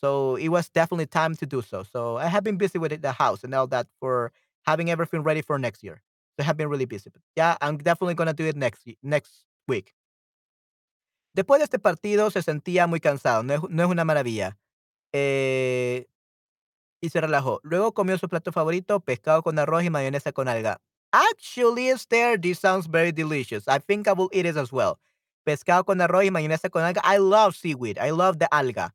So 0.01 0.35
it 0.35 0.49
was 0.49 0.69
definitely 0.69 1.05
time 1.05 1.35
to 1.37 1.45
do 1.45 1.61
so. 1.61 1.83
So 1.83 2.17
I 2.17 2.27
have 2.27 2.43
been 2.43 2.57
busy 2.57 2.77
with 2.77 3.01
the 3.01 3.11
house 3.13 3.43
and 3.43 3.53
all 3.55 3.67
that 3.67 3.87
for 3.99 4.31
having 4.65 4.89
everything 4.89 5.23
ready 5.23 5.41
for 5.41 5.57
next 5.57 5.83
year. 5.83 6.01
So 6.35 6.43
I 6.43 6.43
have 6.43 6.57
been 6.57 6.69
really 6.69 6.85
busy. 6.85 7.09
But 7.11 7.21
yeah, 7.35 7.57
I'm 7.61 7.77
definitely 7.77 8.15
gonna 8.15 8.33
do 8.33 8.45
it 8.45 8.55
next 8.55 8.87
next 9.01 9.45
week. 9.67 9.93
Después 11.33 11.59
de 11.59 11.65
este 11.65 11.79
partido 11.79 12.29
se 12.31 12.43
sentía 12.43 12.87
muy 12.87 12.99
cansado, 12.99 13.43
no 13.43 13.53
es, 13.53 13.61
no 13.69 13.83
es 13.83 13.89
una 13.89 14.05
maravilla. 14.05 14.57
Eh, 15.13 16.07
y 17.01 17.09
se 17.09 17.19
relajó. 17.19 17.59
Luego 17.63 17.93
comió 17.93 18.17
su 18.17 18.29
plato 18.29 18.51
favorito, 18.51 18.99
pescado 19.01 19.43
con 19.43 19.59
arroz 19.59 19.83
y 19.83 19.89
mayonesa 19.89 20.31
con 20.31 20.47
alga. 20.47 20.79
Actually, 21.11 21.89
Esther, 21.89 22.39
this 22.39 22.59
sounds 22.59 22.87
very 22.87 23.11
delicious. 23.11 23.67
I 23.67 23.79
think 23.79 24.07
I 24.07 24.13
will 24.13 24.29
eat 24.31 24.45
it 24.45 24.57
as 24.57 24.71
well. 24.71 24.99
Pescado 25.45 25.85
con 25.85 25.99
arroz 26.01 26.23
y 26.23 26.31
mayonesa 26.31 26.69
con 26.69 26.83
alga. 26.83 27.01
I 27.03 27.17
love 27.17 27.55
seaweed. 27.55 27.97
I 27.99 28.11
love 28.11 28.39
the 28.39 28.47
alga. 28.51 28.93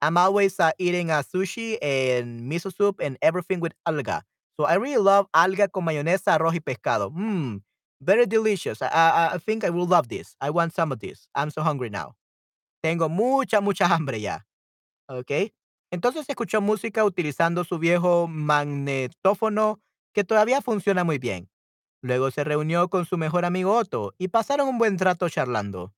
I'm 0.00 0.16
always 0.16 0.58
uh, 0.60 0.70
eating 0.78 1.10
uh, 1.10 1.22
sushi 1.22 1.76
and 1.82 2.50
miso 2.50 2.72
soup 2.74 3.00
and 3.00 3.18
everything 3.20 3.60
with 3.60 3.72
alga. 3.84 4.22
So 4.58 4.64
I 4.64 4.74
really 4.74 5.02
love 5.02 5.26
alga 5.34 5.68
con 5.68 5.84
mayonesa, 5.84 6.34
arroz 6.34 6.54
y 6.54 6.60
pescado. 6.60 7.10
Mmm, 7.10 7.60
very 8.00 8.26
delicious. 8.26 8.82
I, 8.82 9.30
I, 9.34 9.38
think 9.38 9.64
I 9.64 9.70
will 9.70 9.86
love 9.86 10.08
this. 10.08 10.34
I 10.40 10.50
want 10.50 10.72
some 10.74 10.92
of 10.92 11.00
this. 11.00 11.28
I'm 11.34 11.50
so 11.50 11.62
hungry 11.62 11.90
now. 11.90 12.14
Tengo 12.82 13.08
mucha, 13.08 13.60
mucha 13.60 13.86
hambre 13.94 14.20
ya. 14.20 14.46
¿Ok? 15.08 15.52
Entonces 15.92 16.28
escuchó 16.28 16.60
música 16.60 17.04
utilizando 17.04 17.64
su 17.64 17.78
viejo 17.78 18.28
magnetófono 18.28 19.80
que 20.14 20.24
todavía 20.24 20.62
funciona 20.62 21.04
muy 21.04 21.18
bien. 21.18 21.50
Luego 22.02 22.30
se 22.30 22.44
reunió 22.44 22.88
con 22.88 23.04
su 23.04 23.18
mejor 23.18 23.44
amigo 23.44 23.76
Otto 23.76 24.14
y 24.16 24.28
pasaron 24.28 24.68
un 24.68 24.78
buen 24.78 24.98
rato 24.98 25.28
charlando. 25.28 25.92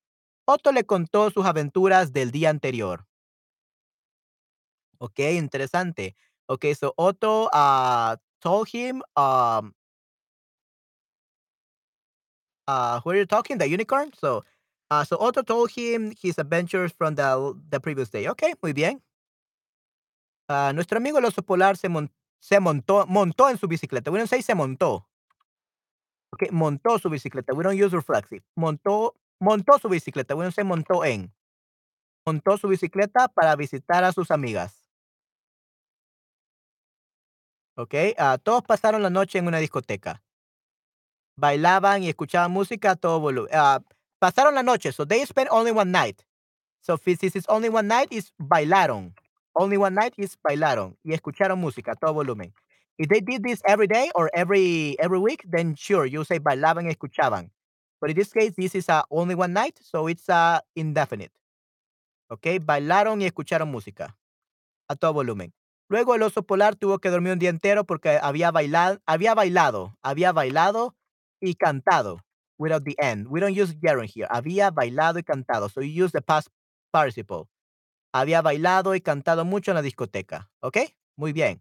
Otto 0.44 0.72
le 0.72 0.84
contó 0.84 1.30
sus 1.30 1.46
aventuras 1.46 2.12
del 2.12 2.32
día 2.32 2.50
anterior. 2.50 3.06
Ok, 4.98 5.18
interesante. 5.18 6.16
Okay, 6.46 6.74
so 6.74 6.92
Otto 6.96 7.48
uh, 7.52 8.16
told 8.40 8.68
him 8.72 9.02
um, 9.16 9.72
uh, 12.66 13.00
who 13.00 13.10
are 13.10 13.16
you 13.16 13.26
talking? 13.26 13.58
The 13.58 13.68
unicorn? 13.68 14.12
So, 14.18 14.44
uh, 14.90 15.04
so 15.04 15.16
Otto 15.18 15.42
told 15.42 15.70
him 15.70 16.12
his 16.20 16.38
adventures 16.38 16.92
from 16.92 17.14
the, 17.14 17.54
the 17.70 17.80
previous 17.80 18.10
day. 18.10 18.28
Okay, 18.28 18.54
muy 18.62 18.72
bien. 18.72 19.00
Uh, 20.48 20.72
nuestro 20.72 20.98
amigo 20.98 21.18
el 21.18 21.24
oso 21.24 21.42
polar 21.42 21.76
se, 21.76 21.88
mon 21.88 22.10
montó, 22.60 23.06
montó 23.06 23.48
en 23.48 23.58
su 23.58 23.66
bicicleta. 23.68 24.10
We 24.10 24.18
don't 24.18 24.28
say 24.28 24.42
se 24.42 24.54
montó. 24.54 25.06
Okay, 26.34 26.48
montó 26.50 26.98
su 26.98 27.08
bicicleta. 27.08 27.54
We 27.54 27.62
don't 27.62 27.78
use 27.78 27.94
reflexive. 27.94 28.42
Montó, 28.56 29.14
montó 29.40 29.78
su 29.78 29.88
bicicleta. 29.88 30.34
We 30.34 30.44
don't 30.44 30.54
say 30.54 30.64
montó 30.64 31.04
en. 31.04 31.32
Montó 32.26 32.56
su 32.56 32.68
bicicleta 32.68 33.28
para 33.28 33.56
visitar 33.56 34.04
a 34.04 34.12
sus 34.12 34.30
amigas. 34.30 34.90
Ok, 37.76 37.94
uh, 38.18 38.38
todos 38.42 38.62
pasaron 38.62 39.02
la 39.02 39.10
noche 39.10 39.38
en 39.38 39.46
una 39.46 39.58
discoteca. 39.58 40.22
Bailaban 41.36 42.02
y 42.02 42.08
escuchaban 42.08 42.50
música 42.50 42.92
a 42.92 42.96
todo 42.96 43.20
volumen. 43.20 43.50
Uh, 43.52 43.80
pasaron 44.18 44.54
la 44.54 44.62
noche, 44.62 44.92
so 44.92 45.04
they 45.04 45.24
spent 45.24 45.48
only 45.50 45.72
one 45.72 45.90
night. 45.90 46.24
So 46.82 46.96
this 46.96 47.36
is 47.36 47.46
only 47.48 47.68
one 47.68 47.88
night, 47.88 48.08
is 48.10 48.32
bailaron. 48.40 49.14
Only 49.54 49.76
one 49.76 49.94
night 49.94 50.14
is 50.16 50.36
bailaron 50.42 50.96
y 51.04 51.14
escucharon 51.14 51.58
música 51.58 51.92
a 51.92 51.96
todo 51.96 52.14
volumen. 52.14 52.52
If 52.98 53.08
they 53.08 53.20
did 53.20 53.42
this 53.42 53.62
every 53.66 53.86
day 53.86 54.10
or 54.14 54.30
every 54.34 54.96
every 54.98 55.18
week, 55.18 55.44
then 55.48 55.74
sure, 55.74 56.06
you 56.06 56.24
say 56.24 56.38
bailaban 56.38 56.86
y 56.86 56.92
escuchaban. 56.94 57.50
But 58.00 58.10
in 58.10 58.16
this 58.16 58.32
case, 58.32 58.52
this 58.56 58.74
is 58.74 58.88
uh, 58.88 59.02
only 59.10 59.34
one 59.34 59.52
night, 59.52 59.78
so 59.80 60.08
it's 60.08 60.28
uh, 60.28 60.60
indefinite. 60.74 61.32
Okay, 62.30 62.58
bailaron 62.58 63.20
y 63.22 63.26
escucharon 63.26 63.70
música 63.70 64.16
a 64.88 64.96
todo 64.96 65.12
volumen. 65.12 65.52
Luego 65.88 66.14
el 66.14 66.22
oso 66.22 66.42
polar 66.42 66.74
tuvo 66.74 66.98
que 66.98 67.10
dormir 67.10 67.34
un 67.34 67.38
día 67.38 67.50
entero 67.50 67.84
porque 67.84 68.18
había 68.20 68.50
bailado, 68.50 69.00
había 69.06 69.34
bailado, 69.34 69.96
había 70.02 70.32
bailado 70.32 70.94
y 71.42 71.54
cantado 71.54 72.20
without 72.58 72.84
the 72.84 72.96
end. 73.00 73.28
We 73.28 73.40
don't 73.40 73.54
use 73.54 73.74
gerund 73.74 74.10
here. 74.10 74.26
Había 74.30 74.70
bailado 74.70 75.16
y 75.16 75.22
cantado. 75.22 75.70
So 75.70 75.80
you 75.80 76.04
use 76.04 76.12
the 76.12 76.22
past 76.22 76.48
participle. 76.92 77.48
Había 78.14 78.42
bailado 78.42 78.94
y 78.94 79.00
cantado 79.00 79.44
mucho 79.44 79.72
en 79.72 79.76
la 79.76 79.82
discoteca. 79.82 80.48
Okay? 80.62 80.94
Muy 81.16 81.32
bien. 81.32 81.60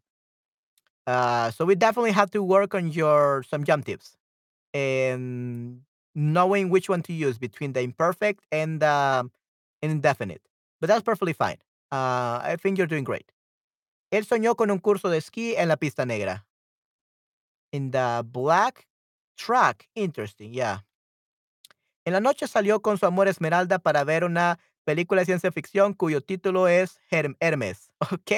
Uh, 1.08 1.50
so 1.52 1.66
we 1.66 1.76
definitely 1.76 2.12
have 2.12 2.30
to 2.32 2.44
work 2.44 2.76
on 2.76 2.92
your 2.92 3.44
some 3.50 3.64
jump 3.64 3.86
tips 3.86 4.16
and 4.74 5.82
knowing 6.14 6.70
which 6.70 6.88
one 6.88 7.02
to 7.02 7.14
use 7.14 7.38
between 7.38 7.74
the 7.74 7.82
imperfect 7.82 8.46
and 8.52 8.84
indefinite. 9.82 10.42
But 10.80 10.88
that's 10.88 11.02
perfectly 11.02 11.34
fine. 11.34 11.58
Uh, 11.92 12.40
I 12.44 12.58
think 12.62 12.78
you're 12.78 12.88
doing 12.88 13.04
great. 13.04 13.32
Él 14.12 14.26
soñó 14.26 14.56
con 14.56 14.70
un 14.70 14.80
curso 14.80 15.10
de 15.10 15.18
esquí 15.18 15.56
en 15.58 15.70
la 15.70 15.78
pista 15.78 16.06
negra. 16.06 16.46
In 17.72 17.92
the 17.92 18.24
black 18.30 18.86
track. 19.46 19.88
Interesting, 19.96 20.52
yeah. 20.52 20.86
En 22.06 22.14
la 22.14 22.20
noche 22.20 22.48
salió 22.48 22.82
con 22.82 22.98
su 22.98 23.06
amor 23.06 23.28
Esmeralda 23.28 23.80
para 23.80 24.04
ver 24.04 24.24
una 24.24 24.60
película 24.86 25.22
de 25.22 25.26
ciencia 25.26 25.52
ficción 25.52 25.94
cuyo 25.94 26.22
título 26.22 26.68
es 26.68 27.00
Hermes. 27.10 27.92
Ok. 28.12 28.32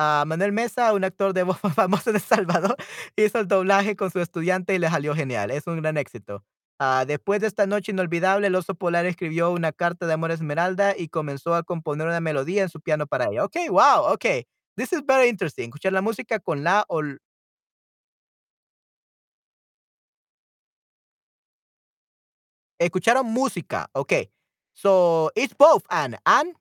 Uh, 0.00 0.24
Manuel 0.24 0.52
Mesa, 0.52 0.94
un 0.94 1.04
actor 1.04 1.34
de 1.34 1.42
voz 1.42 1.58
famoso 1.74 2.10
de 2.10 2.20
Salvador, 2.20 2.74
hizo 3.16 3.38
el 3.38 3.48
doblaje 3.48 3.96
con 3.96 4.10
su 4.10 4.20
estudiante 4.20 4.74
y 4.74 4.78
le 4.78 4.88
salió 4.88 5.14
genial. 5.14 5.50
Es 5.50 5.66
un 5.66 5.76
gran 5.76 5.98
éxito. 5.98 6.42
Uh, 6.80 7.04
después 7.06 7.42
de 7.42 7.48
esta 7.48 7.66
noche 7.66 7.92
inolvidable, 7.92 8.46
el 8.46 8.54
oso 8.54 8.74
polar 8.74 9.04
escribió 9.04 9.50
una 9.50 9.72
carta 9.72 10.06
de 10.06 10.14
amor 10.14 10.30
a 10.30 10.34
Esmeralda 10.34 10.96
y 10.96 11.08
comenzó 11.08 11.54
a 11.54 11.64
componer 11.64 12.06
una 12.06 12.20
melodía 12.20 12.62
en 12.62 12.70
su 12.70 12.80
piano 12.80 13.06
para 13.06 13.26
ella. 13.26 13.44
Ok, 13.44 13.56
wow, 13.68 14.14
ok. 14.14 14.24
This 14.76 14.94
is 14.94 15.02
very 15.06 15.28
interesting. 15.28 15.64
Escuchar 15.64 15.92
la 15.92 16.00
música 16.00 16.38
con 16.38 16.64
la 16.64 16.86
o 16.88 17.02
escucharon 22.80 23.26
música. 23.26 23.86
Okay. 23.94 24.30
So 24.74 25.30
it's 25.36 25.52
both 25.52 25.84
and 25.90 26.16
and 26.26 26.54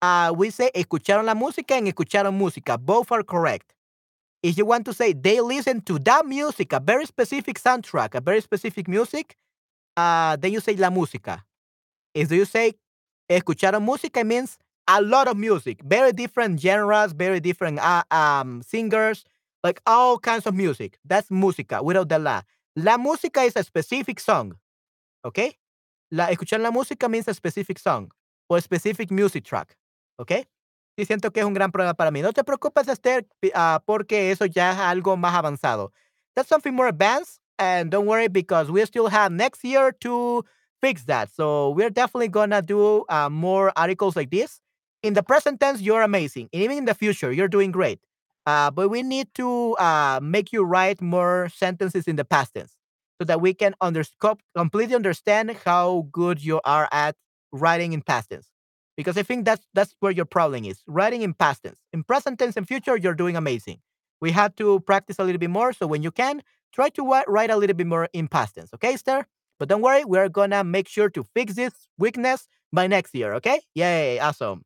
uh, 0.00 0.32
we 0.36 0.50
say 0.50 0.70
escucharon 0.74 1.26
la 1.26 1.34
música 1.34 1.76
and 1.76 1.86
escucharon 1.86 2.36
música. 2.36 2.78
Both 2.78 3.12
are 3.12 3.22
correct. 3.22 3.74
If 4.42 4.56
you 4.56 4.64
want 4.64 4.84
to 4.86 4.94
say 4.94 5.12
they 5.12 5.40
listen 5.40 5.80
to 5.82 5.98
that 6.00 6.24
music, 6.24 6.72
a 6.72 6.80
very 6.80 7.06
specific 7.06 7.60
soundtrack, 7.60 8.14
a 8.14 8.20
very 8.20 8.40
specific 8.40 8.88
music, 8.88 9.36
uh, 9.96 10.36
then 10.36 10.52
you 10.52 10.60
say 10.60 10.74
la 10.76 10.90
música. 10.90 11.42
If 12.14 12.32
you 12.32 12.44
say 12.44 12.74
escucharon 13.28 13.84
música, 13.84 14.20
it 14.20 14.26
means 14.26 14.58
a 14.86 15.02
lot 15.02 15.28
of 15.28 15.36
music, 15.36 15.82
very 15.84 16.12
different 16.12 16.60
genres, 16.60 17.12
very 17.12 17.40
different 17.40 17.78
uh, 17.80 18.04
um, 18.10 18.62
singers, 18.62 19.24
like 19.62 19.82
all 19.86 20.18
kinds 20.18 20.46
of 20.46 20.54
music. 20.54 20.98
That's 21.04 21.28
música 21.28 21.82
without 21.82 22.08
the 22.08 22.18
la. 22.18 22.42
La 22.76 22.96
música 22.96 23.44
is 23.44 23.56
a 23.56 23.64
specific 23.64 24.20
song. 24.20 24.54
¿Ok? 25.22 25.38
La, 26.10 26.30
escuchar 26.30 26.60
la 26.60 26.70
música 26.70 27.08
means 27.08 27.28
a 27.28 27.34
specific 27.34 27.78
song 27.78 28.10
o 28.48 28.60
specific 28.60 29.10
music 29.10 29.44
track, 29.44 29.76
¿ok? 30.16 30.32
Sí 30.96 31.04
siento 31.04 31.30
que 31.30 31.40
es 31.40 31.46
un 31.46 31.54
gran 31.54 31.70
problema 31.70 31.94
para 31.94 32.10
mí. 32.10 32.22
No 32.22 32.32
te 32.32 32.42
preocupes, 32.42 32.88
Esther, 32.88 33.26
uh, 33.54 33.78
porque 33.84 34.30
eso 34.30 34.46
ya 34.46 34.72
es 34.72 34.78
algo 34.78 35.16
más 35.16 35.34
avanzado. 35.34 35.92
That's 36.34 36.48
something 36.48 36.72
more 36.74 36.88
advanced, 36.88 37.40
and 37.58 37.90
don't 37.90 38.06
worry 38.06 38.28
because 38.28 38.70
we 38.70 38.84
still 38.84 39.08
have 39.08 39.30
next 39.30 39.62
year 39.64 39.92
to 40.00 40.44
fix 40.80 41.04
that. 41.04 41.30
So 41.30 41.70
we're 41.70 41.90
definitely 41.90 42.28
gonna 42.28 42.62
do 42.62 43.04
uh, 43.08 43.28
more 43.28 43.72
articles 43.76 44.16
like 44.16 44.30
this. 44.30 44.60
In 45.02 45.14
the 45.14 45.22
present 45.22 45.60
tense, 45.60 45.80
you're 45.80 46.02
amazing. 46.02 46.48
And 46.52 46.62
even 46.62 46.78
in 46.78 46.84
the 46.86 46.94
future, 46.94 47.32
you're 47.32 47.48
doing 47.48 47.70
great. 47.70 48.00
Uh, 48.46 48.70
but 48.70 48.88
we 48.88 49.02
need 49.02 49.28
to 49.34 49.74
uh, 49.76 50.20
make 50.22 50.52
you 50.52 50.64
write 50.64 51.00
more 51.02 51.48
sentences 51.54 52.08
in 52.08 52.16
the 52.16 52.24
past 52.24 52.54
tense 52.54 52.77
so 53.18 53.24
that 53.24 53.40
we 53.40 53.52
can 53.54 53.74
under- 53.80 54.04
completely 54.56 54.94
understand 54.94 55.56
how 55.64 56.08
good 56.12 56.42
you 56.42 56.60
are 56.64 56.88
at 56.92 57.16
writing 57.52 57.92
in 57.92 58.02
past 58.02 58.30
tense. 58.30 58.48
Because 58.96 59.16
I 59.16 59.22
think 59.22 59.44
that's 59.44 59.64
that's 59.74 59.94
where 60.00 60.12
your 60.12 60.24
problem 60.24 60.64
is. 60.64 60.82
Writing 60.86 61.22
in 61.22 61.34
past 61.34 61.62
tense. 61.62 61.80
In 61.92 62.02
present 62.02 62.38
tense 62.38 62.56
and 62.56 62.66
future, 62.66 62.96
you're 62.96 63.14
doing 63.14 63.36
amazing. 63.36 63.78
We 64.20 64.32
have 64.32 64.56
to 64.56 64.80
practice 64.80 65.18
a 65.18 65.24
little 65.24 65.38
bit 65.38 65.50
more. 65.50 65.72
So 65.72 65.86
when 65.86 66.02
you 66.02 66.10
can, 66.10 66.42
try 66.72 66.88
to 66.90 67.22
write 67.28 67.50
a 67.50 67.56
little 67.56 67.76
bit 67.76 67.86
more 67.86 68.08
in 68.12 68.26
past 68.28 68.56
tense. 68.56 68.70
Okay, 68.74 68.94
Esther? 68.94 69.26
But 69.58 69.68
don't 69.68 69.82
worry, 69.82 70.04
we're 70.04 70.28
gonna 70.28 70.64
make 70.64 70.88
sure 70.88 71.10
to 71.10 71.24
fix 71.34 71.54
this 71.54 71.72
weakness 71.98 72.48
by 72.72 72.86
next 72.86 73.14
year. 73.14 73.34
Okay? 73.34 73.60
Yay, 73.74 74.18
awesome. 74.18 74.62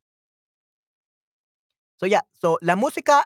So 1.98 2.06
yeah, 2.06 2.20
so 2.34 2.58
la 2.62 2.74
música 2.74 3.22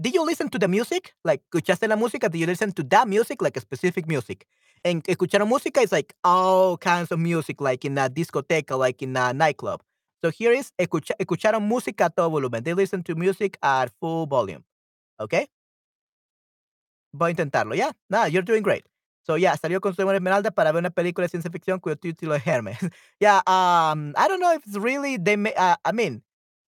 did 0.00 0.14
you 0.14 0.24
listen 0.24 0.48
to 0.50 0.58
the 0.58 0.68
music? 0.68 1.14
Like, 1.24 1.42
¿escuchaste 1.52 1.88
la 1.88 1.96
música? 1.96 2.30
Did 2.30 2.38
you 2.38 2.46
listen 2.46 2.72
to 2.72 2.82
that 2.84 3.08
music, 3.08 3.42
like 3.42 3.56
a 3.56 3.60
specific 3.60 4.06
music? 4.06 4.46
And 4.84 5.02
escucharon 5.04 5.48
música 5.48 5.82
is 5.82 5.92
like 5.92 6.14
all 6.22 6.76
kinds 6.76 7.10
of 7.10 7.18
music, 7.18 7.60
like 7.60 7.84
in 7.84 7.98
a 7.98 8.08
discoteca, 8.08 8.78
like 8.78 9.02
in 9.02 9.16
a 9.16 9.32
nightclub. 9.32 9.82
So 10.22 10.30
here 10.30 10.52
is, 10.52 10.72
escucha, 10.78 11.12
escucharon 11.18 11.68
música 11.68 12.06
a 12.06 12.10
todo 12.10 12.30
volumen. 12.30 12.62
They 12.62 12.74
listen 12.74 13.02
to 13.04 13.14
music 13.14 13.58
at 13.62 13.90
full 14.00 14.26
volume. 14.26 14.64
Okay? 15.20 15.48
Voy 17.12 17.30
a 17.30 17.34
intentarlo, 17.34 17.74
¿ya? 17.74 17.76
Yeah? 17.76 17.92
Nada, 18.10 18.28
you're 18.28 18.42
doing 18.42 18.62
great. 18.62 18.84
So, 19.26 19.36
yeah, 19.36 19.56
salió 19.56 19.80
con 19.80 19.94
su 19.94 20.02
Esmeralda 20.02 20.52
para 20.52 20.70
ver 20.70 20.80
una 20.80 20.90
película 20.90 21.24
de 21.24 21.30
ciencia 21.30 21.50
ficción 21.50 21.80
cuyo 21.80 21.96
título 21.96 22.36
es 22.36 22.46
Hermes. 22.46 22.78
yeah, 23.20 23.38
um, 23.46 24.14
I 24.16 24.28
don't 24.28 24.38
know 24.38 24.52
if 24.52 24.64
it's 24.64 24.76
really, 24.78 25.16
they 25.16 25.36
may, 25.36 25.52
uh, 25.54 25.74
I 25.84 25.90
mean, 25.90 26.22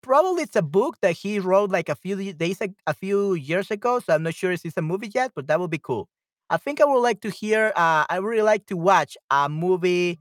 probably 0.02 0.44
it's 0.44 0.56
a 0.56 0.62
book 0.62 0.98
that 1.02 1.14
he 1.14 1.40
wrote 1.40 1.70
like 1.72 1.90
a 1.90 1.96
few 1.96 2.34
days 2.34 2.62
a 2.88 2.94
few 2.94 3.34
years 3.34 3.70
ago 3.72 4.00
so 4.00 4.14
i'm 4.14 4.24
not 4.24 4.34
sure 4.34 4.52
if 4.52 4.66
it's 4.66 4.78
a 4.78 4.82
movie 4.82 5.12
yet 5.14 5.32
but 5.36 5.48
that 5.48 5.60
would 5.60 5.72
be 5.72 5.78
cool. 5.80 6.10
I 6.50 6.58
think 6.58 6.82
i 6.82 6.86
would 6.86 7.00
like 7.02 7.22
to 7.22 7.30
hear 7.30 7.74
uh, 7.76 8.06
i 8.10 8.18
really 8.18 8.42
like 8.42 8.66
to 8.68 8.78
watch 8.78 9.18
a 9.32 9.50
movie 9.50 10.20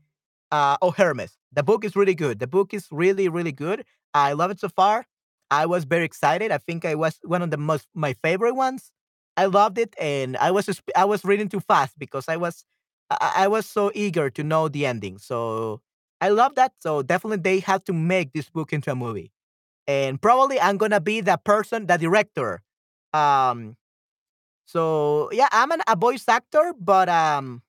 uh, 0.51 0.77
oh 0.83 0.91
hermes. 0.93 1.37
The 1.53 1.63
book 1.63 1.85
is 1.85 1.95
really 1.97 2.15
good. 2.15 2.39
The 2.41 2.47
book 2.47 2.75
is 2.75 2.89
really 2.91 3.29
really 3.29 3.53
good. 3.53 3.85
I 4.15 4.33
love 4.35 4.51
it 4.51 4.61
so 4.61 4.69
far. 4.69 5.07
I 5.51 5.67
was 5.67 5.85
very 5.85 6.05
excited. 6.05 6.51
I 6.53 6.59
think 6.59 6.85
i 6.85 6.95
was 6.95 7.19
one 7.25 7.43
of 7.43 7.51
the 7.51 7.57
most 7.59 7.87
my 7.95 8.15
favorite 8.23 8.55
ones. 8.55 8.93
I 9.37 9.47
loved 9.47 9.79
it 9.79 9.95
and 10.01 10.37
i 10.39 10.51
was 10.51 10.67
just, 10.67 10.83
i 10.97 11.05
was 11.05 11.25
reading 11.25 11.49
too 11.49 11.61
fast 11.61 11.97
because 11.99 12.27
i 12.29 12.37
was 12.37 12.65
I, 13.11 13.33
I 13.45 13.49
was 13.49 13.67
so 13.67 13.93
eager 13.95 14.31
to 14.31 14.43
know 14.45 14.69
the 14.69 14.87
ending. 14.87 15.19
So 15.19 15.81
i 16.21 16.29
love 16.31 16.55
that. 16.57 16.73
So 16.81 17.03
definitely 17.03 17.39
they 17.39 17.61
have 17.61 17.85
to 17.85 17.93
make 17.93 18.33
this 18.33 18.51
book 18.51 18.73
into 18.73 18.91
a 18.93 18.97
movie 18.97 19.33
and 19.89 20.23
probably 20.23 20.61
I'm 20.61 20.77
gonna 20.77 21.01
be 21.01 21.21
the 21.21 21.41
person, 21.43 21.87
the 21.87 21.97
director. 21.97 22.63
Um, 23.13 23.77
so 24.67 25.31
yeah, 25.33 25.49
I'm 25.51 25.73
an, 25.73 25.81
a 25.89 25.97
voice 25.97 26.29
actor, 26.29 26.75
but 26.79 27.09
um, 27.09 27.63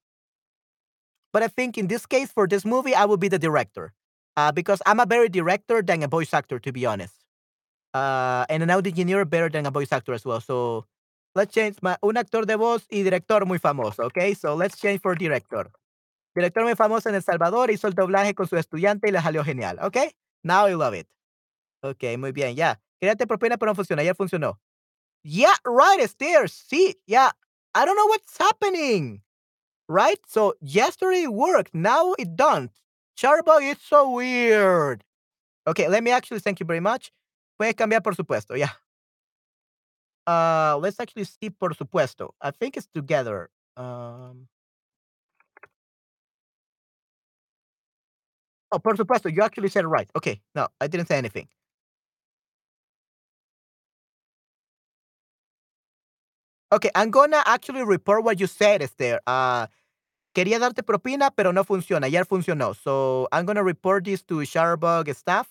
but 1.33 1.41
I 1.41 1.47
think 1.47 1.77
in 1.77 1.87
this 1.87 2.05
case 2.05 2.31
for 2.31 2.47
this 2.47 2.65
movie, 2.65 2.93
I 2.93 3.05
will 3.05 3.17
be 3.17 3.29
the 3.29 3.39
director. 3.39 3.93
Uh, 4.37 4.53
because 4.53 4.81
I'm 4.85 5.01
a 5.01 5.05
better 5.05 5.27
director 5.27 5.81
than 5.81 6.01
a 6.03 6.07
voice 6.07 6.33
actor, 6.33 6.59
to 6.59 6.71
be 6.71 6.85
honest. 6.85 7.13
Uh, 7.93 8.45
and 8.47 8.63
an 8.63 8.69
audio 8.69 8.89
engineer 8.89 9.25
better 9.25 9.49
than 9.49 9.65
a 9.65 9.71
voice 9.71 9.91
actor 9.91 10.13
as 10.13 10.23
well. 10.23 10.39
So 10.39 10.85
let's 11.35 11.53
change 11.53 11.75
my, 11.81 11.97
un 12.01 12.15
actor 12.15 12.45
de 12.45 12.55
voz 12.55 12.85
y 12.89 13.03
director 13.03 13.45
muy 13.45 13.59
famoso, 13.59 14.05
okay? 14.05 14.33
So 14.33 14.55
let's 14.55 14.79
change 14.79 15.01
for 15.01 15.15
director. 15.15 15.69
Director 16.35 16.63
muy 16.63 16.75
famoso 16.75 17.09
en 17.09 17.15
El 17.15 17.21
Salvador, 17.21 17.69
hizo 17.69 17.87
el 17.87 17.95
doblaje 17.95 18.33
con 18.33 18.47
su 18.47 18.55
estudiante 18.55 19.09
y 19.09 19.11
le 19.11 19.19
salió 19.19 19.43
genial, 19.43 19.77
okay? 19.81 20.11
Now 20.43 20.67
I 20.67 20.75
love 20.75 20.93
it. 20.93 21.07
Okay, 21.83 22.17
muy 22.17 22.31
bien, 22.31 22.55
ya. 22.55 22.79
Quédate 23.01 23.25
propina, 23.27 23.57
pero 23.57 23.71
no 23.71 23.75
funciona, 23.75 24.03
ya 24.03 24.13
funcionó. 24.13 24.59
Yeah, 25.23 25.55
right, 25.65 26.09
stairs. 26.09 26.53
See, 26.53 26.95
yeah. 27.07 27.31
I 27.75 27.85
don't 27.85 27.95
know 27.95 28.07
what's 28.07 28.37
happening. 28.37 29.21
Right? 29.87 30.19
So 30.27 30.55
yesterday 30.61 31.23
it 31.23 31.33
worked. 31.33 31.73
Now 31.73 32.13
it 32.13 32.35
don't. 32.35 32.71
Charbug 33.17 33.63
is 33.63 33.77
so 33.81 34.11
weird. 34.11 35.03
Okay, 35.67 35.87
let 35.87 36.03
me 36.03 36.11
actually 36.11 36.39
thank 36.39 36.59
you 36.59 36.65
very 36.65 36.79
much. 36.79 37.11
Puedes 37.59 37.75
cambiar 37.75 38.03
por 38.03 38.13
supuesto, 38.13 38.57
yeah. 38.57 38.71
Uh, 40.25 40.77
let's 40.77 40.99
actually 40.99 41.25
see 41.25 41.49
por 41.49 41.71
supuesto. 41.73 42.31
I 42.41 42.51
think 42.51 42.77
it's 42.77 42.87
together. 42.93 43.49
Um, 43.75 44.47
oh, 48.71 48.79
por 48.79 48.95
supuesto. 48.95 49.33
You 49.33 49.41
actually 49.41 49.69
said 49.69 49.85
it 49.85 49.87
right. 49.87 50.09
Okay, 50.15 50.41
no, 50.55 50.67
I 50.79 50.87
didn't 50.87 51.07
say 51.07 51.17
anything. 51.17 51.47
Okay, 56.71 56.91
I'm 56.93 57.09
gonna 57.09 57.41
actually 57.45 57.83
report 57.83 58.23
what 58.23 58.39
you 58.39 58.45
said, 58.47 58.81
Esther. 58.83 59.19
Uh, 59.25 59.65
quería 60.35 60.59
darte 60.59 60.83
propina, 60.83 61.31
pero 61.35 61.51
no 61.51 61.63
funciona. 61.63 62.09
Ya 62.11 62.23
funcionó. 62.25 62.75
So 62.75 63.27
I'm 63.31 63.45
gonna 63.45 63.63
report 63.63 64.05
this 64.05 64.21
to 64.23 64.35
Chatterbug 64.45 65.13
staff 65.15 65.47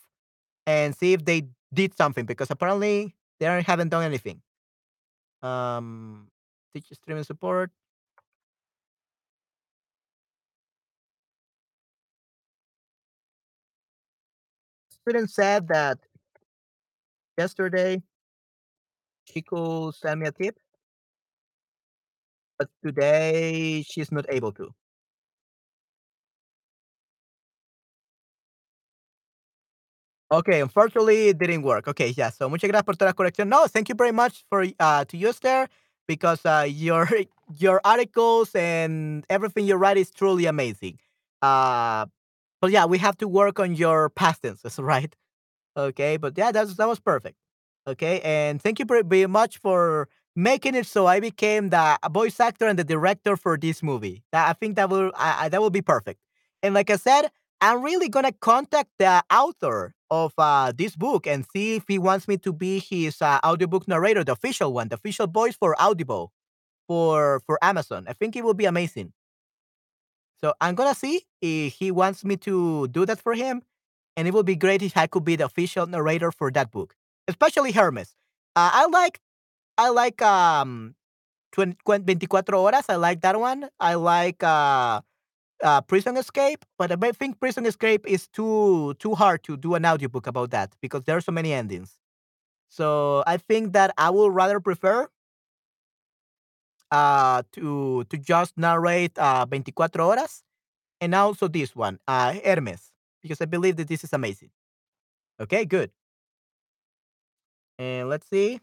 and 0.67 0.95
see 0.97 1.15
if 1.15 1.25
they 1.25 1.49
did 1.75 1.97
something 1.97 2.27
because 2.27 2.51
apparently 2.51 3.17
they 3.41 3.47
haven't 3.63 3.91
done 3.91 4.05
anything. 4.05 4.43
Um, 5.43 6.29
teach 6.75 6.87
streaming 6.93 7.25
support. 7.25 7.71
Student 14.91 15.31
said 15.31 15.69
that 15.69 15.99
yesterday 17.39 18.03
she 19.25 19.45
sent 19.93 20.21
me 20.21 20.27
a 20.27 20.33
tip, 20.33 20.59
but 22.59 22.69
today 22.85 23.83
she's 23.89 24.13
not 24.13 24.27
able 24.31 24.53
to. 24.53 24.73
Okay, 30.31 30.61
unfortunately, 30.61 31.29
it 31.29 31.39
didn't 31.39 31.63
work. 31.63 31.89
Okay, 31.89 32.09
yeah. 32.17 32.29
So 32.31 32.49
muchas 32.51 32.69
gracias 32.69 32.85
por 32.85 32.95
toda 32.97 33.07
la 33.11 33.15
corrección. 33.15 33.49
No, 33.49 33.67
thank 33.67 33.89
you 33.89 33.95
very 33.95 34.13
much 34.13 34.45
for 34.51 34.65
uh 34.79 35.05
to 35.07 35.17
use 35.17 35.39
there 35.41 35.69
because 36.07 36.45
uh 36.45 36.67
your 36.69 37.09
your 37.59 37.81
articles 37.85 38.55
and 38.55 39.25
everything 39.31 39.67
you 39.67 39.77
write 39.77 39.97
is 39.97 40.11
truly 40.11 40.45
amazing. 40.47 40.99
Uh 41.41 42.07
but 42.61 42.73
yeah, 42.73 42.87
we 42.87 42.99
have 42.99 43.17
to 43.19 43.29
work 43.29 43.61
on 43.61 43.75
your 43.77 44.11
past 44.11 44.43
tenses, 44.43 44.79
right? 44.81 45.15
Okay, 45.77 46.17
but 46.19 46.37
yeah, 46.39 46.53
that's 46.53 46.75
that 46.77 46.89
was 46.89 47.01
perfect. 47.01 47.37
Okay, 47.87 48.21
and 48.23 48.63
thank 48.63 48.79
you 48.79 48.85
very, 48.87 49.03
very 49.03 49.27
much 49.27 49.59
for 49.59 50.09
making 50.39 50.77
it 50.77 50.87
so 50.87 51.07
I 51.07 51.19
became 51.19 51.71
the 51.71 51.99
voice 52.13 52.39
actor 52.39 52.69
and 52.69 52.79
the 52.79 52.85
director 52.85 53.37
for 53.37 53.59
this 53.59 53.83
movie. 53.83 54.23
That 54.31 54.49
I 54.49 54.53
think 54.53 54.77
that 54.77 54.89
will 54.89 55.11
I, 55.17 55.49
that 55.49 55.61
will 55.61 55.71
be 55.71 55.83
perfect. 55.83 56.21
And 56.63 56.75
like 56.75 56.91
I 56.91 56.97
said, 56.97 57.31
I'm 57.61 57.83
really 57.83 58.09
gonna 58.09 58.33
contact 58.33 58.91
the 59.01 59.23
author 59.33 59.95
of 60.11 60.33
uh, 60.39 60.73
this 60.77 60.95
book 60.95 61.27
and 61.27 61.45
see 61.53 61.75
if 61.75 61.85
he 61.89 61.99
wants 61.99 62.29
me 62.29 62.39
to 62.39 62.53
be 62.53 62.79
his 62.79 63.21
uh, 63.21 63.41
audiobook 63.45 63.89
narrator, 63.89 64.23
the 64.23 64.33
official 64.33 64.73
one, 64.73 64.89
the 64.89 64.95
official 64.95 65.27
voice 65.27 65.57
for 65.57 65.75
Audible 65.83 66.33
for 66.87 67.41
for 67.45 67.59
Amazon. 67.61 68.07
I 68.09 68.13
think 68.13 68.37
it 68.37 68.45
will 68.45 68.55
be 68.55 68.67
amazing. 68.67 69.13
So 70.41 70.55
I'm 70.61 70.77
gonna 70.77 70.95
see 70.95 71.23
if 71.43 71.75
he 71.75 71.91
wants 71.91 72.25
me 72.25 72.37
to 72.47 72.87
do 72.89 73.05
that 73.07 73.21
for 73.21 73.35
him, 73.35 73.63
and 74.17 74.29
it 74.29 74.35
would 74.35 74.47
be 74.47 74.55
great 74.55 74.83
if 74.83 74.97
I 74.97 75.09
could 75.09 75.25
be 75.25 75.35
the 75.35 75.47
official 75.47 75.87
narrator 75.87 76.31
for 76.31 76.53
that 76.53 76.71
book, 76.71 76.95
especially 77.27 77.73
Hermes. 77.73 78.15
Uh, 78.55 78.71
I 78.73 78.87
like 78.87 79.21
I 79.79 79.91
like 79.91 80.23
um 80.23 80.95
20, 81.53 81.77
24 81.87 82.43
horas. 82.53 82.87
I 82.91 82.97
like 82.97 83.23
that 83.23 83.39
one. 83.41 83.69
I 83.81 83.95
like 83.95 84.43
uh, 84.45 85.03
uh 85.63 85.83
Prison 85.83 86.17
Escape, 86.19 86.65
but 86.79 86.93
I 86.93 87.13
think 87.13 87.41
Prison 87.41 87.67
Escape 87.67 88.07
is 88.07 88.29
too 88.29 88.95
too 89.01 89.15
hard 89.15 89.45
to 89.45 89.57
do 89.57 89.75
an 89.75 89.87
audiobook 89.87 90.27
about 90.29 90.51
that 90.53 90.75
because 90.83 91.05
there 91.05 91.17
are 91.19 91.23
so 91.23 91.33
many 91.33 91.53
endings. 91.53 91.99
So 92.69 93.25
I 93.27 93.39
think 93.39 93.73
that 93.75 93.93
I 93.99 94.11
would 94.11 94.35
rather 94.35 94.61
prefer 94.61 95.09
uh 96.91 97.43
to 97.53 98.05
to 98.09 98.17
just 98.17 98.57
narrate 98.57 99.13
uh 99.19 99.45
24 99.45 99.89
horas 99.97 100.43
and 101.01 101.15
also 101.15 101.49
this 101.49 101.77
one, 101.77 101.99
uh 102.09 102.35
Hermes, 102.45 102.93
because 103.23 103.41
I 103.41 103.47
believe 103.47 103.77
that 103.77 103.89
this 103.89 104.05
is 104.05 104.13
amazing. 104.13 104.51
Okay, 105.41 105.65
good. 105.67 105.91
And 107.79 108.09
let's 108.09 108.27
see. 108.29 108.61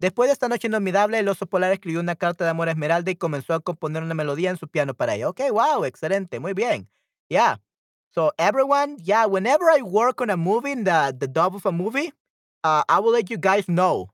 Después 0.00 0.28
de 0.28 0.32
esta 0.32 0.48
noche 0.48 0.68
inolvidable, 0.68 1.18
el 1.18 1.28
oso 1.28 1.46
polar 1.46 1.72
escribió 1.72 2.00
una 2.00 2.14
carta 2.14 2.44
de 2.44 2.50
amor 2.50 2.68
a 2.68 2.72
Esmeralda 2.72 3.10
y 3.10 3.16
comenzó 3.16 3.54
a 3.54 3.60
componer 3.60 4.02
una 4.02 4.14
melodía 4.14 4.50
en 4.50 4.56
su 4.56 4.68
piano 4.68 4.94
para 4.94 5.14
ella. 5.14 5.28
Okay, 5.28 5.50
wow, 5.50 5.84
excelente, 5.84 6.38
muy 6.38 6.54
bien. 6.54 6.88
Yeah. 7.28 7.58
So 8.14 8.32
everyone, 8.38 8.96
yeah, 9.02 9.26
whenever 9.26 9.70
I 9.70 9.82
work 9.82 10.20
on 10.20 10.30
a 10.30 10.36
movie, 10.36 10.74
the 10.74 11.14
the 11.18 11.26
dub 11.26 11.54
of 11.54 11.66
a 11.66 11.72
movie, 11.72 12.12
uh, 12.64 12.82
I 12.88 13.00
will 13.00 13.12
let 13.12 13.28
you 13.30 13.38
guys 13.38 13.66
know. 13.66 14.10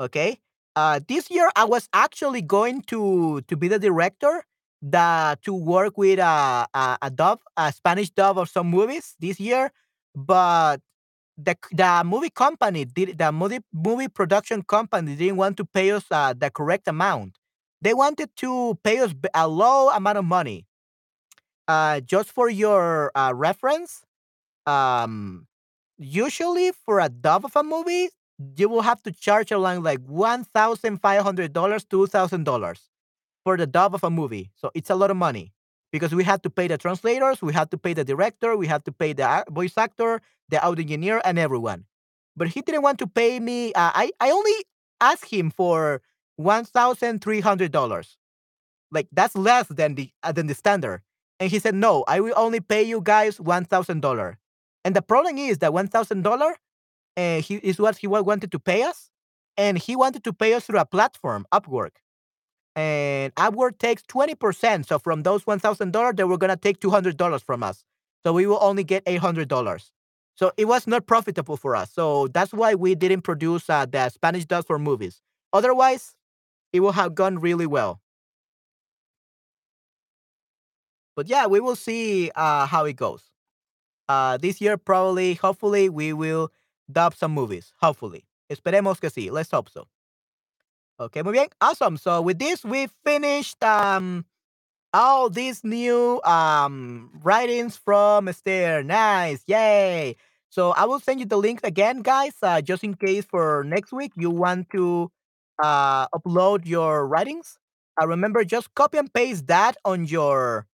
Okay. 0.00 0.40
Uh, 0.74 1.00
this 1.06 1.30
year 1.30 1.48
I 1.54 1.64
was 1.64 1.88
actually 1.92 2.42
going 2.42 2.82
to 2.88 3.40
to 3.42 3.56
be 3.56 3.68
the 3.68 3.78
director, 3.78 4.44
the 4.82 5.38
to 5.42 5.54
work 5.54 5.96
with 5.96 6.18
a, 6.18 6.66
a 6.74 7.10
dub, 7.10 7.40
a 7.56 7.72
Spanish 7.72 8.10
dub 8.10 8.36
of 8.38 8.48
some 8.50 8.68
movies 8.68 9.16
this 9.20 9.38
year, 9.40 9.72
but 10.14 10.80
the 11.36 11.56
the 11.72 12.02
movie 12.04 12.30
company 12.30 12.84
did 12.84 13.18
the 13.18 13.30
movie 13.32 13.60
movie 13.72 14.08
production 14.08 14.62
company 14.62 15.14
didn't 15.16 15.36
want 15.36 15.56
to 15.58 15.64
pay 15.64 15.90
us 15.90 16.04
uh, 16.10 16.34
the 16.36 16.50
correct 16.50 16.88
amount. 16.88 17.38
They 17.82 17.94
wanted 17.94 18.30
to 18.36 18.78
pay 18.82 18.98
us 19.00 19.12
a 19.34 19.46
low 19.46 19.90
amount 19.90 20.18
of 20.18 20.24
money. 20.24 20.66
Uh, 21.68 22.00
just 22.00 22.30
for 22.30 22.48
your 22.48 23.10
uh, 23.16 23.32
reference, 23.34 24.02
um, 24.66 25.46
usually 25.98 26.70
for 26.84 27.00
a 27.00 27.08
dub 27.08 27.44
of 27.44 27.56
a 27.56 27.62
movie, 27.62 28.08
you 28.56 28.68
will 28.68 28.82
have 28.82 29.02
to 29.02 29.12
charge 29.12 29.50
around 29.52 29.82
like 29.82 30.00
one 30.06 30.44
thousand 30.44 30.98
five 30.98 31.22
hundred 31.22 31.52
dollars, 31.52 31.84
two 31.84 32.06
thousand 32.06 32.44
dollars 32.44 32.88
for 33.44 33.56
the 33.56 33.66
dub 33.66 33.94
of 33.94 34.04
a 34.04 34.10
movie. 34.10 34.50
So 34.54 34.70
it's 34.74 34.90
a 34.90 34.94
lot 34.94 35.10
of 35.10 35.16
money 35.16 35.52
because 35.92 36.14
we 36.14 36.24
had 36.24 36.42
to 36.44 36.50
pay 36.50 36.68
the 36.68 36.78
translators, 36.78 37.42
we 37.42 37.52
had 37.52 37.70
to 37.72 37.78
pay 37.78 37.94
the 37.94 38.04
director, 38.04 38.56
we 38.56 38.66
had 38.66 38.84
to 38.84 38.92
pay 38.92 39.12
the 39.12 39.44
voice 39.50 39.76
actor, 39.76 40.20
the 40.48 40.62
audio 40.64 40.82
engineer, 40.82 41.20
and 41.24 41.38
everyone. 41.38 41.84
But 42.36 42.48
he 42.48 42.60
didn't 42.60 42.82
want 42.82 42.98
to 43.00 43.06
pay 43.06 43.40
me. 43.40 43.72
Uh, 43.74 43.92
I 43.94 44.12
I 44.20 44.30
only 44.30 44.54
asked 45.00 45.26
him 45.32 45.50
for 45.50 46.02
one 46.36 46.64
thousand 46.64 47.22
three 47.22 47.40
hundred 47.40 47.72
dollars. 47.72 48.16
Like 48.90 49.08
that's 49.12 49.36
less 49.36 49.66
than 49.68 49.94
the 49.96 50.10
uh, 50.22 50.32
than 50.32 50.46
the 50.46 50.54
standard. 50.54 51.02
And 51.40 51.50
he 51.50 51.58
said, 51.58 51.74
"No, 51.74 52.04
I 52.08 52.20
will 52.20 52.34
only 52.36 52.60
pay 52.60 52.82
you 52.82 53.00
guys 53.02 53.38
$1,000." 53.38 54.36
And 54.84 54.96
the 54.96 55.02
problem 55.02 55.38
is 55.38 55.58
that 55.58 55.72
one 55.72 55.88
thousand 55.88 56.22
dollar 56.22 56.56
uh, 57.16 57.40
he 57.40 57.56
is 57.56 57.78
what 57.78 57.96
he 57.98 58.06
wanted 58.06 58.52
to 58.52 58.58
pay 58.58 58.82
us, 58.82 59.10
and 59.56 59.78
he 59.78 59.96
wanted 59.96 60.24
to 60.24 60.32
pay 60.32 60.54
us 60.54 60.66
through 60.66 60.80
a 60.80 60.86
platform, 60.86 61.46
Upwork 61.52 61.92
and 62.76 63.34
Upwork 63.36 63.78
takes 63.78 64.02
20%. 64.02 64.86
So 64.86 64.98
from 64.98 65.22
those 65.22 65.44
$1,000, 65.44 66.16
they 66.16 66.24
were 66.24 66.38
going 66.38 66.50
to 66.50 66.56
take 66.56 66.78
$200 66.80 67.42
from 67.42 67.62
us. 67.62 67.84
So 68.24 68.32
we 68.32 68.46
will 68.46 68.58
only 68.60 68.84
get 68.84 69.04
$800. 69.06 69.90
So 70.36 70.52
it 70.56 70.66
was 70.66 70.86
not 70.86 71.06
profitable 71.06 71.56
for 71.56 71.74
us. 71.74 71.90
So 71.92 72.28
that's 72.28 72.52
why 72.52 72.74
we 72.74 72.94
didn't 72.94 73.22
produce 73.22 73.68
uh, 73.68 73.86
the 73.86 74.08
Spanish 74.10 74.44
dubs 74.44 74.66
for 74.66 74.78
movies. 74.78 75.22
Otherwise, 75.52 76.14
it 76.72 76.80
would 76.80 76.94
have 76.94 77.14
gone 77.14 77.38
really 77.38 77.66
well. 77.66 78.00
But 81.16 81.28
yeah, 81.28 81.46
we 81.46 81.60
will 81.60 81.76
see 81.76 82.30
uh, 82.36 82.66
how 82.66 82.84
it 82.84 82.96
goes. 82.96 83.22
Uh, 84.08 84.36
this 84.36 84.60
year, 84.60 84.76
probably, 84.76 85.34
hopefully, 85.34 85.88
we 85.88 86.12
will 86.12 86.52
dub 86.92 87.14
some 87.14 87.32
movies. 87.32 87.72
Hopefully. 87.80 88.26
Esperemos 88.52 89.00
que 89.00 89.08
sí. 89.08 89.30
Let's 89.30 89.50
hope 89.50 89.70
so. 89.70 89.88
Okay, 91.00 91.22
muy 91.22 91.32
bien. 91.32 91.48
Awesome. 91.60 91.96
So 91.96 92.20
with 92.20 92.38
this, 92.38 92.64
we 92.64 92.88
finished 93.04 93.62
um 93.64 94.24
all 94.96 95.28
these 95.30 95.64
new 95.64 96.20
um 96.24 97.10
writings 97.22 97.76
from 97.76 98.28
Esther. 98.28 98.82
Nice. 98.82 99.42
Yay. 99.46 100.16
So 100.50 100.72
I 100.72 100.86
will 100.86 101.00
send 101.00 101.20
you 101.20 101.26
the 101.26 101.36
link 101.36 101.60
again, 101.64 102.02
guys, 102.02 102.34
uh, 102.42 102.62
just 102.62 102.84
in 102.84 102.94
case 102.94 103.24
for 103.26 103.64
next 103.66 103.92
week 103.92 104.12
you 104.16 104.30
want 104.30 104.70
to 104.72 105.10
uh 105.62 106.08
upload 106.08 106.66
your 106.66 107.06
writings. 107.06 107.58
Uh, 108.00 108.06
remember, 108.08 108.44
just 108.44 108.74
copy 108.74 108.98
and 108.98 109.12
paste 109.12 109.46
that 109.48 109.76
on 109.84 110.06
your 110.06 110.66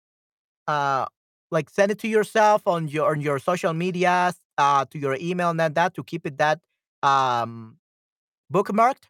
uh 0.68 1.06
like 1.51 1.70
send 1.70 1.90
it 1.92 1.98
to 2.01 2.09
yourself 2.09 2.62
on 2.66 2.88
your 2.88 3.10
on 3.10 3.20
your 3.20 3.38
social 3.38 3.72
medias, 3.74 4.36
uh, 4.59 4.84
to 4.86 4.98
your 4.98 5.16
email 5.20 5.51
and 5.51 5.60
that, 5.60 5.74
that 5.74 5.94
to 5.94 6.05
keep 6.05 6.26
it 6.26 6.38
that 6.38 6.60
um 7.02 7.78
bookmarked. 8.52 9.09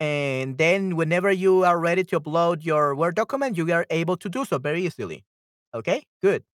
And 0.00 0.58
then 0.58 0.96
whenever 0.96 1.32
you 1.32 1.64
are 1.64 1.78
ready 1.78 2.04
to 2.04 2.20
upload 2.20 2.64
your 2.64 2.94
Word 2.94 3.16
document, 3.16 3.56
you 3.56 3.72
are 3.72 3.86
able 3.90 4.16
to 4.18 4.28
do 4.28 4.44
so 4.44 4.58
very 4.58 4.84
easily. 4.86 5.24
Okay, 5.74 6.04
good. 6.22 6.44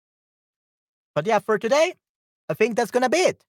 But 1.15 1.27
yeah, 1.27 1.39
for 1.39 1.59
today, 1.59 1.95
I 2.49 2.55
think 2.55 2.77
that's 2.77 2.91
gonna 2.91 3.09
be 3.09 3.19
it. 3.19 3.45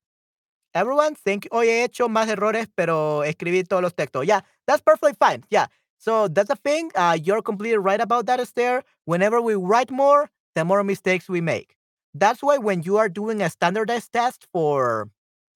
Everyone, 0.76 1.16
think, 1.16 1.48
hoy 1.52 1.66
he 1.68 1.84
hecho 1.84 2.08
más 2.10 2.30
errores, 2.30 2.68
pero 2.76 3.22
escribí 3.24 3.68
todos 3.68 3.84
los 3.84 3.94
textos. 3.94 4.26
Yeah, 4.28 4.42
that's 4.68 4.82
perfectly 4.84 5.14
fine. 5.20 5.44
Yeah. 5.50 5.68
So 6.00 6.28
that's 6.28 6.50
the 6.50 6.58
thing. 6.58 6.92
Uh, 6.96 7.18
you're 7.22 7.42
completely 7.42 7.78
right 7.78 8.02
about 8.02 8.28
that, 8.28 8.40
Esther. 8.40 8.84
Whenever 9.06 9.42
we 9.42 9.56
write 9.56 9.92
more, 9.92 10.30
the 10.56 10.66
more 10.66 10.84
mistakes 10.84 11.30
we 11.30 11.42
make. 11.42 11.76
That's 12.14 12.44
why 12.44 12.58
when 12.60 12.84
you 12.84 12.98
are 12.98 13.10
doing 13.10 13.42
a 13.42 13.50
standardized 13.50 14.14
test 14.14 14.48
for, 14.54 15.10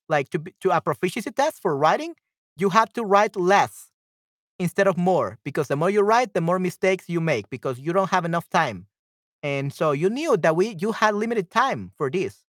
like, 0.09 0.29
to 0.31 0.39
be- 0.39 0.55
to 0.61 0.71
a 0.71 0.81
proficiency 0.81 1.31
test 1.31 1.61
for 1.61 1.77
writing, 1.77 2.15
you 2.57 2.69
have 2.71 2.93
to 2.93 3.03
write 3.03 3.35
less 3.35 3.88
instead 4.59 4.87
of 4.87 4.97
more 4.97 5.37
because 5.43 5.67
the 5.67 5.75
more 5.75 5.89
you 5.89 6.01
write, 6.01 6.33
the 6.33 6.41
more 6.41 6.59
mistakes 6.59 7.09
you 7.09 7.21
make 7.21 7.49
because 7.49 7.79
you 7.79 7.93
don't 7.93 8.09
have 8.11 8.25
enough 8.25 8.49
time. 8.49 8.87
And 9.43 9.73
so 9.73 9.91
you 9.91 10.09
knew 10.09 10.37
that 10.37 10.55
we 10.55 10.75
you 10.79 10.93
had 10.93 11.15
limited 11.15 11.51
time 11.51 11.91
for 11.97 12.09
this. 12.11 12.45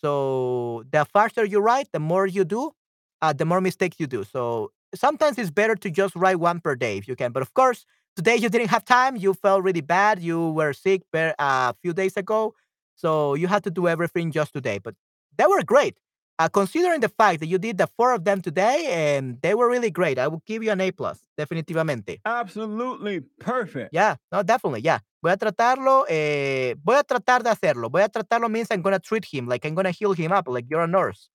So 0.00 0.84
the 0.90 1.04
faster 1.04 1.44
you 1.44 1.60
write, 1.60 1.88
the 1.92 2.00
more 2.00 2.26
you 2.26 2.44
do, 2.44 2.72
uh, 3.20 3.32
the 3.32 3.44
more 3.44 3.60
mistakes 3.60 3.96
you 3.98 4.06
do. 4.06 4.24
So 4.24 4.72
sometimes 4.94 5.38
it's 5.38 5.50
better 5.50 5.76
to 5.76 5.90
just 5.90 6.16
write 6.16 6.38
one 6.40 6.60
per 6.60 6.74
day 6.74 6.98
if 6.98 7.06
you 7.08 7.16
can. 7.16 7.32
But 7.32 7.42
of 7.42 7.54
course, 7.54 7.84
today 8.16 8.36
you 8.36 8.48
didn't 8.48 8.68
have 8.68 8.84
time. 8.84 9.16
You 9.16 9.34
felt 9.34 9.62
really 9.62 9.80
bad. 9.80 10.20
You 10.20 10.50
were 10.50 10.72
sick 10.72 11.02
a 11.14 11.74
few 11.82 11.92
days 11.92 12.16
ago. 12.16 12.54
So 12.96 13.34
you 13.34 13.46
had 13.48 13.64
to 13.64 13.70
do 13.70 13.88
everything 13.88 14.32
just 14.32 14.52
today. 14.52 14.78
But 14.78 14.94
they 15.36 15.46
were 15.46 15.62
great. 15.62 15.98
Uh, 16.38 16.48
considering 16.48 17.00
the 17.00 17.08
fact 17.08 17.40
that 17.40 17.46
you 17.46 17.58
did 17.58 17.78
the 17.78 17.86
four 17.86 18.12
of 18.12 18.24
them 18.24 18.40
today 18.40 18.86
and 18.88 19.40
they 19.42 19.54
were 19.54 19.68
really 19.68 19.90
great, 19.90 20.18
I 20.18 20.26
will 20.28 20.42
give 20.46 20.62
you 20.62 20.70
an 20.72 20.80
A 20.80 20.90
plus, 20.90 21.24
definitivamente. 21.38 22.20
Absolutely 22.24 23.20
perfect. 23.38 23.90
Yeah, 23.92 24.16
no, 24.32 24.42
definitely, 24.42 24.80
yeah. 24.80 24.98
Voy 25.22 25.30
a 25.30 25.36
tratarlo, 25.36 26.04
eh, 26.08 26.74
voy 26.82 26.96
a 26.96 27.04
tratar 27.04 27.42
de 27.44 27.50
hacerlo. 27.50 27.90
Voy 27.90 28.02
a 28.02 28.08
tratarlo 28.08 28.50
means 28.50 28.68
I'm 28.70 28.82
gonna 28.82 28.98
treat 28.98 29.24
him, 29.24 29.46
like 29.46 29.64
I'm 29.64 29.74
gonna 29.74 29.92
heal 29.92 30.12
him 30.14 30.32
up, 30.32 30.48
like 30.48 30.66
you're 30.68 30.82
a 30.82 30.88
nurse. 30.88 31.28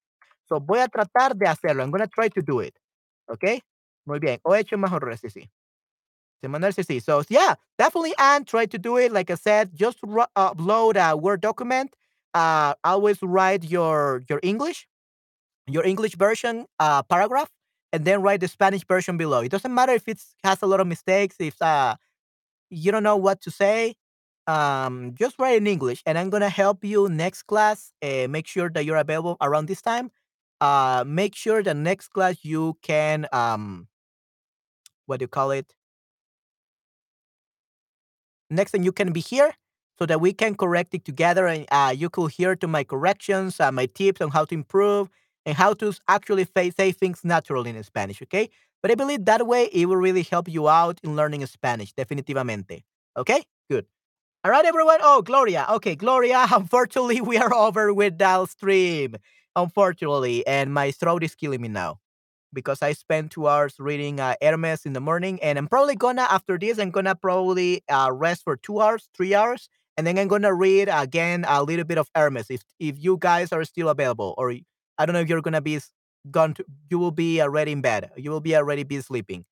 So 0.48 0.60
voy 0.60 0.80
a 0.80 0.88
tratar 0.90 1.38
de 1.38 1.46
hacerlo. 1.46 1.84
I'm 1.84 1.92
gonna 1.92 2.08
try 2.08 2.28
to 2.30 2.42
do 2.42 2.60
it. 2.60 2.76
Okay? 3.32 3.62
Muy 4.06 4.20
bien. 4.20 4.40
O 4.44 4.54
he 4.54 4.60
hecho 4.62 4.78
más 4.78 4.92
errores, 4.92 5.22
sí, 5.22 5.30
sí. 5.30 5.50
Sí, 6.44 6.84
sí. 6.84 7.02
So 7.02 7.24
yeah, 7.30 7.56
definitely 7.78 8.14
and 8.18 8.46
try 8.48 8.66
to 8.68 8.78
do 8.78 8.98
it. 8.98 9.12
Like 9.12 9.30
I 9.32 9.36
said, 9.36 9.72
just 9.76 10.02
upload 10.02 10.96
a 10.98 11.16
Word 11.18 11.42
document. 11.42 11.96
Uh, 12.34 12.74
always 12.84 13.18
write 13.22 13.64
your 13.64 14.24
your 14.30 14.40
English, 14.44 14.88
your 15.68 15.86
English 15.86 16.16
version 16.16 16.66
uh, 16.80 17.04
paragraph, 17.04 17.50
and 17.94 18.06
then 18.06 18.22
write 18.22 18.42
the 18.42 18.48
Spanish 18.48 18.86
version 18.88 19.18
below. 19.18 19.42
It 19.42 19.52
doesn't 19.52 19.74
matter 19.74 19.94
if 19.94 20.08
it 20.08 20.22
has 20.44 20.62
a 20.62 20.68
lot 20.68 20.80
of 20.80 20.88
mistakes, 20.88 21.36
if 21.40 21.62
uh, 21.62 21.96
you 22.70 22.92
don't 22.92 23.04
know 23.04 23.18
what 23.18 23.42
to 23.42 23.52
say, 23.52 23.96
um, 24.48 25.14
just 25.16 25.40
write 25.40 25.58
in 25.58 25.68
English, 25.68 26.04
and 26.06 26.18
I'm 26.18 26.30
gonna 26.30 26.50
help 26.50 26.84
you 26.84 27.10
next 27.10 27.44
class. 27.44 27.92
Uh, 28.02 28.28
make 28.30 28.48
sure 28.48 28.70
that 28.72 28.86
you're 28.86 28.98
available 28.98 29.38
around 29.42 29.68
this 29.68 29.82
time. 29.82 30.12
Uh, 30.62 31.04
make 31.08 31.36
sure 31.36 31.64
that 31.64 31.78
next 31.78 32.10
class 32.10 32.38
you 32.44 32.78
can 32.82 33.28
um, 33.34 33.88
what 35.08 35.20
do 35.20 35.24
you 35.24 35.28
call 35.28 35.52
it? 35.52 35.74
Next 38.50 38.72
time 38.72 38.84
you 38.84 38.92
can 38.92 39.12
be 39.12 39.20
here 39.22 39.54
so 40.00 40.06
that 40.06 40.22
we 40.22 40.34
can 40.34 40.56
correct 40.56 40.94
it 40.94 41.06
together, 41.06 41.48
and 41.48 41.66
uh, 41.72 41.94
you 41.96 42.10
could 42.10 42.32
hear 42.32 42.56
to 42.56 42.68
my 42.68 42.84
corrections, 42.84 43.60
uh, 43.60 43.72
my 43.72 43.88
tips 43.88 44.22
on 44.22 44.30
how 44.32 44.46
to 44.46 44.54
improve, 44.54 45.10
and 45.46 45.56
how 45.58 45.74
to 45.76 45.94
actually 46.08 46.48
say 46.56 46.92
things 46.92 47.22
naturally 47.24 47.70
in 47.72 47.84
Spanish. 47.84 48.22
Okay, 48.22 48.50
but 48.82 48.92
I 48.92 48.96
believe 48.96 49.26
that 49.26 49.48
way 49.48 49.66
it 49.74 49.88
will 49.88 49.98
really 49.98 50.24
help 50.24 50.48
you 50.50 50.70
out 50.70 51.00
in 51.04 51.16
learning 51.16 51.46
Spanish, 51.48 51.94
definitivamente. 51.94 52.84
Okay, 53.18 53.44
good. 53.70 53.86
All 54.44 54.52
right, 54.52 54.66
everyone. 54.66 55.00
Oh, 55.02 55.22
Gloria. 55.22 55.66
Okay, 55.72 55.96
Gloria. 55.96 56.46
Unfortunately, 56.52 57.22
we 57.22 57.38
are 57.38 57.54
over 57.54 57.94
with 57.94 58.18
that 58.20 58.50
stream. 58.50 59.16
Unfortunately, 59.56 60.46
and 60.48 60.74
my 60.74 60.92
throat 60.92 61.24
is 61.24 61.36
killing 61.36 61.62
me 61.62 61.68
now 61.68 62.00
because 62.54 62.82
I 62.82 62.94
spent 62.94 63.32
two 63.32 63.48
hours 63.48 63.76
reading 63.80 64.20
uh, 64.20 64.36
Hermes 64.42 64.86
in 64.86 64.94
the 64.94 65.02
morning, 65.02 65.40
and 65.44 65.58
I'm 65.58 65.68
probably 65.68 65.96
gonna 65.96 66.24
after 66.30 66.58
this 66.58 66.80
I'm 66.80 66.92
gonna 66.92 67.16
probably 67.16 67.84
uh, 67.90 68.10
rest 68.14 68.44
for 68.44 68.58
two 68.58 68.82
hours, 68.82 69.10
three 69.16 69.36
hours, 69.36 69.70
and 69.98 70.06
then 70.06 70.18
I'm 70.18 70.28
gonna 70.28 70.54
read 70.54 70.90
again 70.92 71.46
a 71.48 71.64
little 71.64 71.86
bit 71.86 71.98
of 71.98 72.10
Hermes 72.16 72.50
if 72.50 72.64
if 72.80 72.96
you 73.04 73.18
guys 73.20 73.52
are 73.52 73.64
still 73.66 73.90
available, 73.90 74.36
or 74.38 74.54
I 74.98 75.06
don't 75.06 75.14
know 75.14 75.22
if 75.22 75.30
you're 75.30 75.42
gonna 75.42 75.62
be 75.62 75.80
gone. 76.32 76.54
To, 76.56 76.66
you 76.90 77.00
will 77.00 77.12
be 77.12 77.42
already 77.42 77.72
in 77.72 77.82
bed. 77.82 78.12
You 78.16 78.32
will 78.32 78.42
be 78.42 78.56
already 78.56 78.84
be 78.84 79.02
sleeping. 79.02 79.46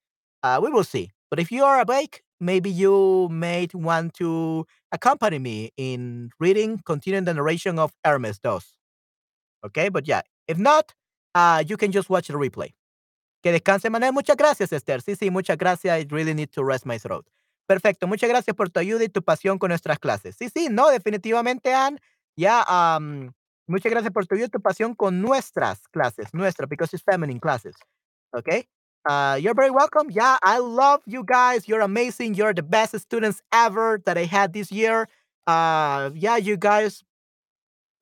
Uh, 0.44 0.60
we 0.62 0.70
will 0.70 0.84
see. 0.84 1.12
But 1.30 1.40
if 1.40 1.52
you 1.52 1.64
are 1.64 1.82
awake, 1.82 2.22
maybe 2.40 2.70
you 2.70 3.28
may 3.32 3.68
want 3.74 4.14
to 4.16 4.66
accompany 4.92 5.40
me 5.40 5.72
in 5.78 6.30
reading, 6.40 6.82
continuing 6.86 7.26
the 7.26 7.34
narration 7.34 7.80
of 7.80 7.92
Hermes 8.06 8.40
Dos. 8.40 8.78
Okay, 9.66 9.90
but 9.90 10.08
yeah, 10.08 10.22
if 10.48 10.60
not, 10.60 10.94
uh, 11.34 11.64
you 11.68 11.78
can 11.78 11.92
just 11.92 12.10
watch 12.10 12.28
the 12.28 12.36
replay. 12.36 12.74
Que 13.44 13.52
descanse, 13.52 13.90
Manuel. 13.90 14.14
Muchas 14.14 14.36
gracias, 14.36 14.72
Esther. 14.72 15.02
Sí, 15.02 15.16
sí, 15.16 15.32
muchas 15.32 15.58
gracias. 15.58 15.92
I 15.92 16.06
really 16.12 16.34
need 16.34 16.52
to 16.54 16.64
rest 16.64 16.86
my 16.86 16.98
throat. 17.00 17.26
Perfecto. 17.68 18.08
Muchas 18.08 18.30
gracias 18.30 18.56
por 18.56 18.70
tu 18.70 18.80
ayuda 18.80 19.04
y 19.04 19.10
tu 19.10 19.24
pasión 19.24 19.58
con 19.58 19.70
nuestras 19.70 20.00
clases. 20.00 20.36
Sí, 20.38 20.50
sí, 20.50 20.68
no, 20.70 20.90
definitivamente, 20.90 21.74
Anne. 21.74 22.00
Ya, 22.38 22.66
um, 22.70 23.32
muchas 23.68 23.92
gracias 23.92 24.12
por 24.12 24.26
tu 24.26 24.36
ayuda 24.36 24.48
y 24.48 24.50
tu 24.50 24.62
pasión 24.62 24.94
con 24.94 25.22
nuestras 25.22 25.88
clases. 25.88 26.34
Nuestra, 26.34 26.68
because 26.68 26.94
it's 26.94 27.04
feminine 27.04 27.40
classes. 27.40 27.76
Okay? 28.34 28.68
Uh, 29.08 29.38
you're 29.40 29.54
very 29.54 29.72
welcome. 29.72 30.10
Yeah, 30.10 30.38
I 30.44 30.60
love 30.60 31.02
you 31.06 31.24
guys. 31.24 31.68
You're 31.68 31.82
amazing. 31.82 32.34
You're 32.36 32.54
the 32.54 32.64
best 32.64 32.98
students 33.00 33.42
ever 33.52 34.02
that 34.06 34.18
I 34.18 34.26
had 34.26 34.54
this 34.54 34.72
year. 34.72 35.08
Uh, 35.48 36.10
yeah, 36.16 36.38
you 36.38 36.58
guys 36.58 37.04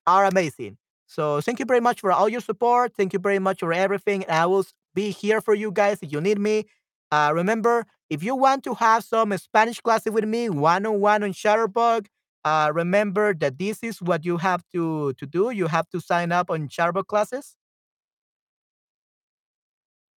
are 0.07 0.25
amazing. 0.25 0.77
So 1.07 1.41
thank 1.41 1.59
you 1.59 1.65
very 1.65 1.81
much 1.81 2.01
for 2.01 2.11
all 2.11 2.29
your 2.29 2.41
support. 2.41 2.93
Thank 2.95 3.13
you 3.13 3.19
very 3.19 3.39
much 3.39 3.59
for 3.59 3.73
everything. 3.73 4.25
I 4.27 4.45
will 4.45 4.65
be 4.95 5.11
here 5.11 5.41
for 5.41 5.53
you 5.53 5.71
guys 5.71 5.99
if 6.01 6.11
you 6.11 6.21
need 6.21 6.39
me. 6.39 6.65
Uh, 7.11 7.31
remember, 7.33 7.85
if 8.09 8.23
you 8.23 8.35
want 8.35 8.63
to 8.65 8.73
have 8.75 9.03
some 9.03 9.35
Spanish 9.37 9.79
classes 9.81 10.13
with 10.13 10.25
me, 10.25 10.49
one 10.49 10.85
on 10.85 10.99
one 10.99 11.23
on 11.23 11.33
Chatterbug, 11.33 12.07
uh, 12.45 12.71
remember 12.73 13.33
that 13.35 13.57
this 13.57 13.83
is 13.83 14.01
what 14.01 14.25
you 14.25 14.37
have 14.37 14.63
to 14.73 15.13
to 15.13 15.25
do. 15.25 15.51
You 15.51 15.67
have 15.67 15.89
to 15.91 16.01
sign 16.01 16.31
up 16.31 16.49
on 16.51 16.67
Chatterbug 16.69 17.07
classes. 17.07 17.55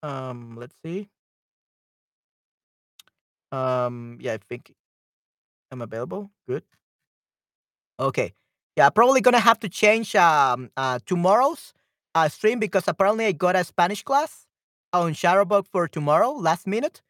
Um, 0.03 0.55
let's 0.57 0.75
see. 0.83 1.09
Um, 3.51 4.17
yeah, 4.21 4.33
I 4.33 4.37
think 4.49 4.73
I'm 5.71 5.81
available. 5.81 6.31
Good. 6.47 6.63
Okay. 7.99 8.33
Yeah, 8.75 8.89
probably 8.89 9.21
gonna 9.21 9.39
have 9.39 9.59
to 9.61 9.69
change 9.69 10.15
um 10.15 10.69
uh 10.75 10.99
tomorrow's 11.05 11.73
uh 12.13 12.27
stream 12.29 12.59
because 12.59 12.87
apparently 12.87 13.25
I 13.25 13.31
got 13.31 13.55
a 13.55 13.63
Spanish 13.63 14.03
class 14.03 14.45
on 14.93 15.13
Chatterbug 15.13 15.67
for 15.71 15.87
tomorrow, 15.87 16.31
last 16.31 16.67
minute. 16.67 17.01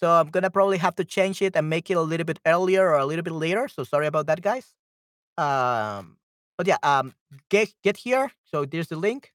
So 0.00 0.10
I'm 0.10 0.30
gonna 0.30 0.48
probably 0.50 0.78
have 0.78 0.96
to 0.96 1.04
change 1.04 1.42
it 1.42 1.54
and 1.54 1.68
make 1.68 1.90
it 1.90 1.94
a 1.94 2.00
little 2.00 2.24
bit 2.24 2.38
earlier 2.46 2.88
or 2.88 2.96
a 2.96 3.04
little 3.04 3.22
bit 3.22 3.34
later. 3.34 3.68
So 3.68 3.84
sorry 3.84 4.06
about 4.06 4.26
that, 4.28 4.40
guys. 4.40 4.72
Um, 5.36 6.16
but 6.56 6.66
yeah, 6.66 6.78
um, 6.82 7.14
get 7.50 7.74
get 7.82 7.98
here. 7.98 8.32
So 8.44 8.64
there's 8.64 8.88
the 8.88 8.96
link. 8.96 9.32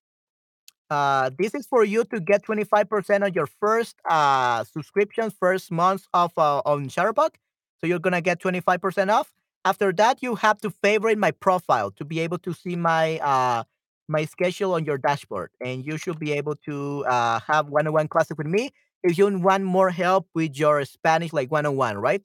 Uh, 0.89 1.29
this 1.37 1.53
is 1.53 1.67
for 1.67 1.83
you 1.83 2.03
to 2.05 2.19
get 2.19 2.43
25% 2.43 3.23
on 3.23 3.33
your 3.33 3.47
first 3.47 3.95
uh, 4.09 4.63
subscription, 4.63 5.31
first 5.31 5.71
month 5.71 6.07
of 6.13 6.31
uh, 6.37 6.61
on 6.65 6.89
Chatterbug. 6.89 7.35
So 7.79 7.85
you're 7.85 7.99
gonna 7.99 8.21
get 8.21 8.39
25% 8.41 9.11
off. 9.11 9.31
After 9.65 9.93
that, 9.93 10.23
you 10.23 10.33
have 10.35 10.59
to 10.61 10.71
favorite 10.71 11.19
my 11.19 11.29
profile 11.31 11.91
to 11.91 12.05
be 12.05 12.19
able 12.21 12.39
to 12.39 12.53
see 12.53 12.75
my 12.75 13.19
uh, 13.19 13.63
my 14.07 14.25
schedule 14.25 14.73
on 14.73 14.85
your 14.85 14.97
dashboard, 14.97 15.51
and 15.61 15.85
you 15.85 15.97
should 15.97 16.17
be 16.17 16.33
able 16.33 16.55
to 16.65 17.05
uh, 17.05 17.39
have 17.41 17.69
one-on-one 17.69 18.07
classes 18.07 18.37
with 18.37 18.47
me 18.47 18.71
if 19.05 19.17
you 19.17 19.27
want 19.39 19.63
more 19.63 19.91
help 19.91 20.27
with 20.35 20.57
your 20.57 20.85
Spanish, 20.85 21.33
like 21.33 21.51
one-on-one, 21.51 21.97
right? 21.97 22.23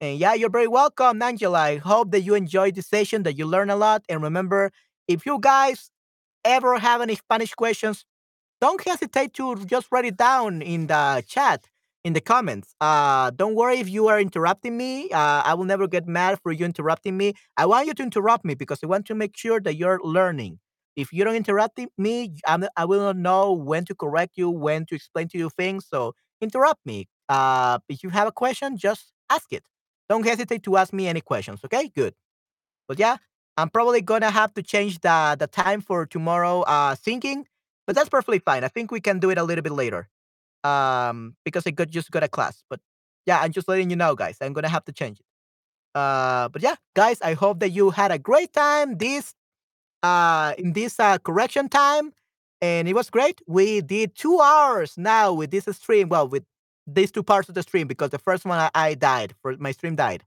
And 0.00 0.18
yeah, 0.18 0.34
you're 0.34 0.50
very 0.50 0.68
welcome, 0.68 1.22
Angela. 1.22 1.58
I 1.60 1.76
hope 1.78 2.10
that 2.12 2.22
you 2.22 2.34
enjoyed 2.34 2.74
the 2.74 2.82
session, 2.82 3.22
that 3.24 3.38
you 3.38 3.46
learn 3.46 3.70
a 3.70 3.76
lot, 3.76 4.02
and 4.08 4.22
remember, 4.22 4.72
if 5.08 5.26
you 5.26 5.38
guys 5.40 5.90
ever 6.44 6.78
have 6.78 7.00
any 7.02 7.16
Spanish 7.16 7.54
questions, 7.54 8.04
don't 8.60 8.82
hesitate 8.84 9.34
to 9.34 9.56
just 9.66 9.88
write 9.90 10.04
it 10.06 10.16
down 10.16 10.62
in 10.62 10.86
the 10.86 11.22
chat 11.26 11.64
in 12.04 12.12
the 12.14 12.20
comments. 12.20 12.74
Uh 12.80 13.30
don't 13.30 13.54
worry 13.54 13.78
if 13.78 13.88
you 13.88 14.08
are 14.08 14.20
interrupting 14.20 14.76
me. 14.76 15.10
Uh 15.12 15.42
i 15.44 15.54
will 15.54 15.64
never 15.64 15.86
get 15.88 16.06
mad 16.06 16.38
for 16.42 16.52
you 16.52 16.64
interrupting 16.64 17.16
me. 17.16 17.34
I 17.56 17.66
want 17.66 17.86
you 17.86 17.94
to 17.94 18.02
interrupt 18.02 18.44
me 18.44 18.54
because 18.54 18.80
i 18.82 18.86
want 18.86 19.06
to 19.06 19.14
make 19.14 19.36
sure 19.36 19.60
that 19.60 19.76
you're 19.76 20.00
learning 20.04 20.58
if 20.96 21.12
you 21.12 21.24
don't 21.24 21.36
interrupt 21.36 21.80
me 21.98 22.34
I'm, 22.46 22.64
i 22.76 22.84
will 22.84 23.00
not 23.00 23.16
know 23.16 23.52
when 23.52 23.84
to 23.86 23.94
correct 23.94 24.32
you 24.36 24.50
when 24.50 24.86
to 24.86 24.94
explain 24.94 25.28
to 25.28 25.38
you 25.38 25.50
things 25.50 25.86
so 25.88 26.14
interrupt 26.40 26.84
me 26.86 27.08
uh 27.28 27.78
if 27.88 28.02
you 28.02 28.10
have 28.10 28.28
a 28.28 28.32
question 28.32 28.76
just 28.76 29.12
ask 29.30 29.52
it 29.52 29.64
don't 30.08 30.26
hesitate 30.26 30.62
to 30.64 30.76
ask 30.76 30.92
me 30.92 31.08
any 31.08 31.20
questions 31.20 31.60
okay 31.64 31.88
good 31.94 32.14
but 32.88 32.98
yeah 32.98 33.16
I'm 33.56 33.68
probably 33.70 34.00
gonna 34.00 34.30
have 34.30 34.54
to 34.54 34.62
change 34.62 35.00
the 35.00 35.36
the 35.38 35.46
time 35.46 35.80
for 35.82 36.06
tomorrow 36.06 36.62
uh 36.62 36.94
singing, 36.94 37.46
but 37.86 37.94
that's 37.96 38.08
perfectly 38.08 38.38
fine. 38.38 38.64
I 38.64 38.68
think 38.68 38.90
we 38.90 39.00
can 39.00 39.18
do 39.18 39.30
it 39.30 39.38
a 39.38 39.44
little 39.44 39.62
bit 39.62 39.72
later. 39.72 40.08
Um 40.64 41.36
because 41.44 41.66
I 41.66 41.70
got 41.72 41.90
just 41.90 42.10
got 42.10 42.22
a 42.24 42.28
class. 42.28 42.64
But 42.70 42.80
yeah, 43.26 43.40
I'm 43.40 43.52
just 43.52 43.68
letting 43.68 43.90
you 43.90 43.96
know, 43.96 44.14
guys. 44.16 44.38
I'm 44.42 44.52
gonna 44.54 44.68
have 44.70 44.84
to 44.86 44.92
change 44.92 45.20
it. 45.20 45.26
Uh 45.94 46.48
but 46.50 46.62
yeah, 46.62 46.76
guys, 46.96 47.20
I 47.22 47.34
hope 47.34 47.60
that 47.60 47.70
you 47.70 47.90
had 47.90 48.12
a 48.12 48.18
great 48.18 48.52
time 48.52 48.98
this 48.98 49.34
uh 50.02 50.54
in 50.58 50.72
this 50.72 50.98
uh 51.00 51.18
correction 51.18 51.68
time. 51.68 52.12
And 52.60 52.86
it 52.88 52.94
was 52.94 53.10
great. 53.10 53.40
We 53.48 53.80
did 53.80 54.14
two 54.14 54.40
hours 54.40 54.94
now 54.96 55.32
with 55.32 55.50
this 55.50 55.64
stream. 55.76 56.08
Well, 56.08 56.28
with 56.28 56.44
these 56.86 57.10
two 57.10 57.22
parts 57.22 57.48
of 57.48 57.54
the 57.54 57.62
stream 57.62 57.88
because 57.88 58.10
the 58.10 58.18
first 58.18 58.44
one 58.44 58.58
I, 58.58 58.70
I 58.74 58.94
died 58.94 59.34
for 59.42 59.56
my 59.58 59.72
stream 59.72 59.96
died. 59.96 60.24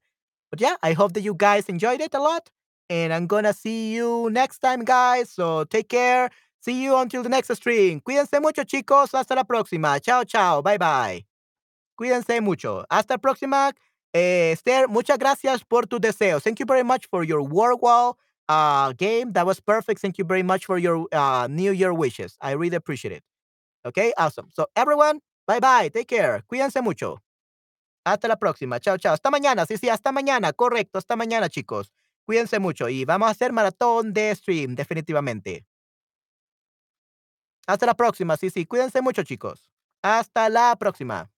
But 0.52 0.62
yeah, 0.62 0.76
I 0.84 0.94
hope 0.94 1.14
that 1.14 1.22
you 1.22 1.34
guys 1.34 1.68
enjoyed 1.70 2.02
it 2.02 2.14
a 2.14 2.20
lot. 2.20 2.50
And 2.90 3.14
I'm 3.14 3.28
gonna 3.28 3.54
see 3.54 3.94
you 3.94 4.30
next 4.32 4.60
time, 4.60 4.84
guys. 4.84 5.30
So 5.30 5.64
take 5.66 5.90
care. 5.90 6.30
See 6.62 6.84
you 6.84 6.96
until 6.98 7.24
the 7.24 7.30
next 7.30 7.54
stream. 7.56 8.02
Cuídense 8.02 8.42
mucho, 8.42 8.64
chicos. 8.64 9.12
Hasta 9.14 9.36
la 9.36 9.44
próxima. 9.44 10.00
Chao, 10.02 10.24
chao. 10.24 10.62
Bye, 10.62 10.78
bye. 10.78 11.24
Cuídense 12.00 12.42
mucho. 12.42 12.86
Hasta 12.90 13.14
la 13.14 13.18
próxima. 13.18 13.72
Eh, 14.14 14.52
Esther, 14.54 14.88
muchas 14.88 15.18
gracias 15.18 15.64
por 15.64 15.86
tu 15.88 16.00
deseo. 16.00 16.40
Thank 16.40 16.60
you 16.60 16.66
very 16.66 16.84
much 16.84 17.08
for 17.10 17.24
your 17.24 17.42
Wordwall 17.42 18.16
uh, 18.50 18.94
game. 18.94 19.34
That 19.34 19.46
was 19.46 19.60
perfect. 19.60 20.02
Thank 20.02 20.18
you 20.18 20.26
very 20.26 20.44
much 20.44 20.66
for 20.66 20.78
your 20.78 21.08
uh, 21.12 21.48
New 21.50 21.72
Year 21.72 21.94
wishes. 21.94 22.38
I 22.42 22.52
really 22.52 22.76
appreciate 22.76 23.12
it. 23.12 23.24
Okay, 23.86 24.14
awesome. 24.18 24.50
So, 24.52 24.68
everyone, 24.76 25.20
bye 25.48 25.60
bye. 25.60 25.90
Take 25.90 26.08
care. 26.08 26.42
Cuídense 26.52 26.82
mucho. 26.84 27.20
Hasta 28.06 28.28
la 28.28 28.36
próxima. 28.36 28.80
Chao, 28.80 28.98
chao. 28.98 29.14
Hasta 29.14 29.32
mañana. 29.32 29.66
Sí, 29.66 29.78
sí, 29.78 29.90
hasta 29.90 30.12
mañana. 30.12 30.54
Correcto. 30.54 31.00
Hasta 31.00 31.16
mañana, 31.16 31.50
chicos. 31.50 31.92
Cuídense 32.26 32.60
mucho 32.60 32.90
y 32.90 33.06
vamos 33.06 33.28
a 33.28 33.32
hacer 33.32 33.52
maratón 33.52 34.14
de 34.14 34.34
stream, 34.36 34.76
definitivamente. 34.76 35.66
Hasta 37.68 37.86
la 37.86 37.96
próxima. 37.96 38.38
Sí, 38.38 38.50
sí. 38.50 38.66
Cuídense 38.66 39.02
mucho, 39.02 39.24
chicos. 39.24 39.72
Hasta 40.04 40.50
la 40.50 40.76
próxima. 40.76 41.32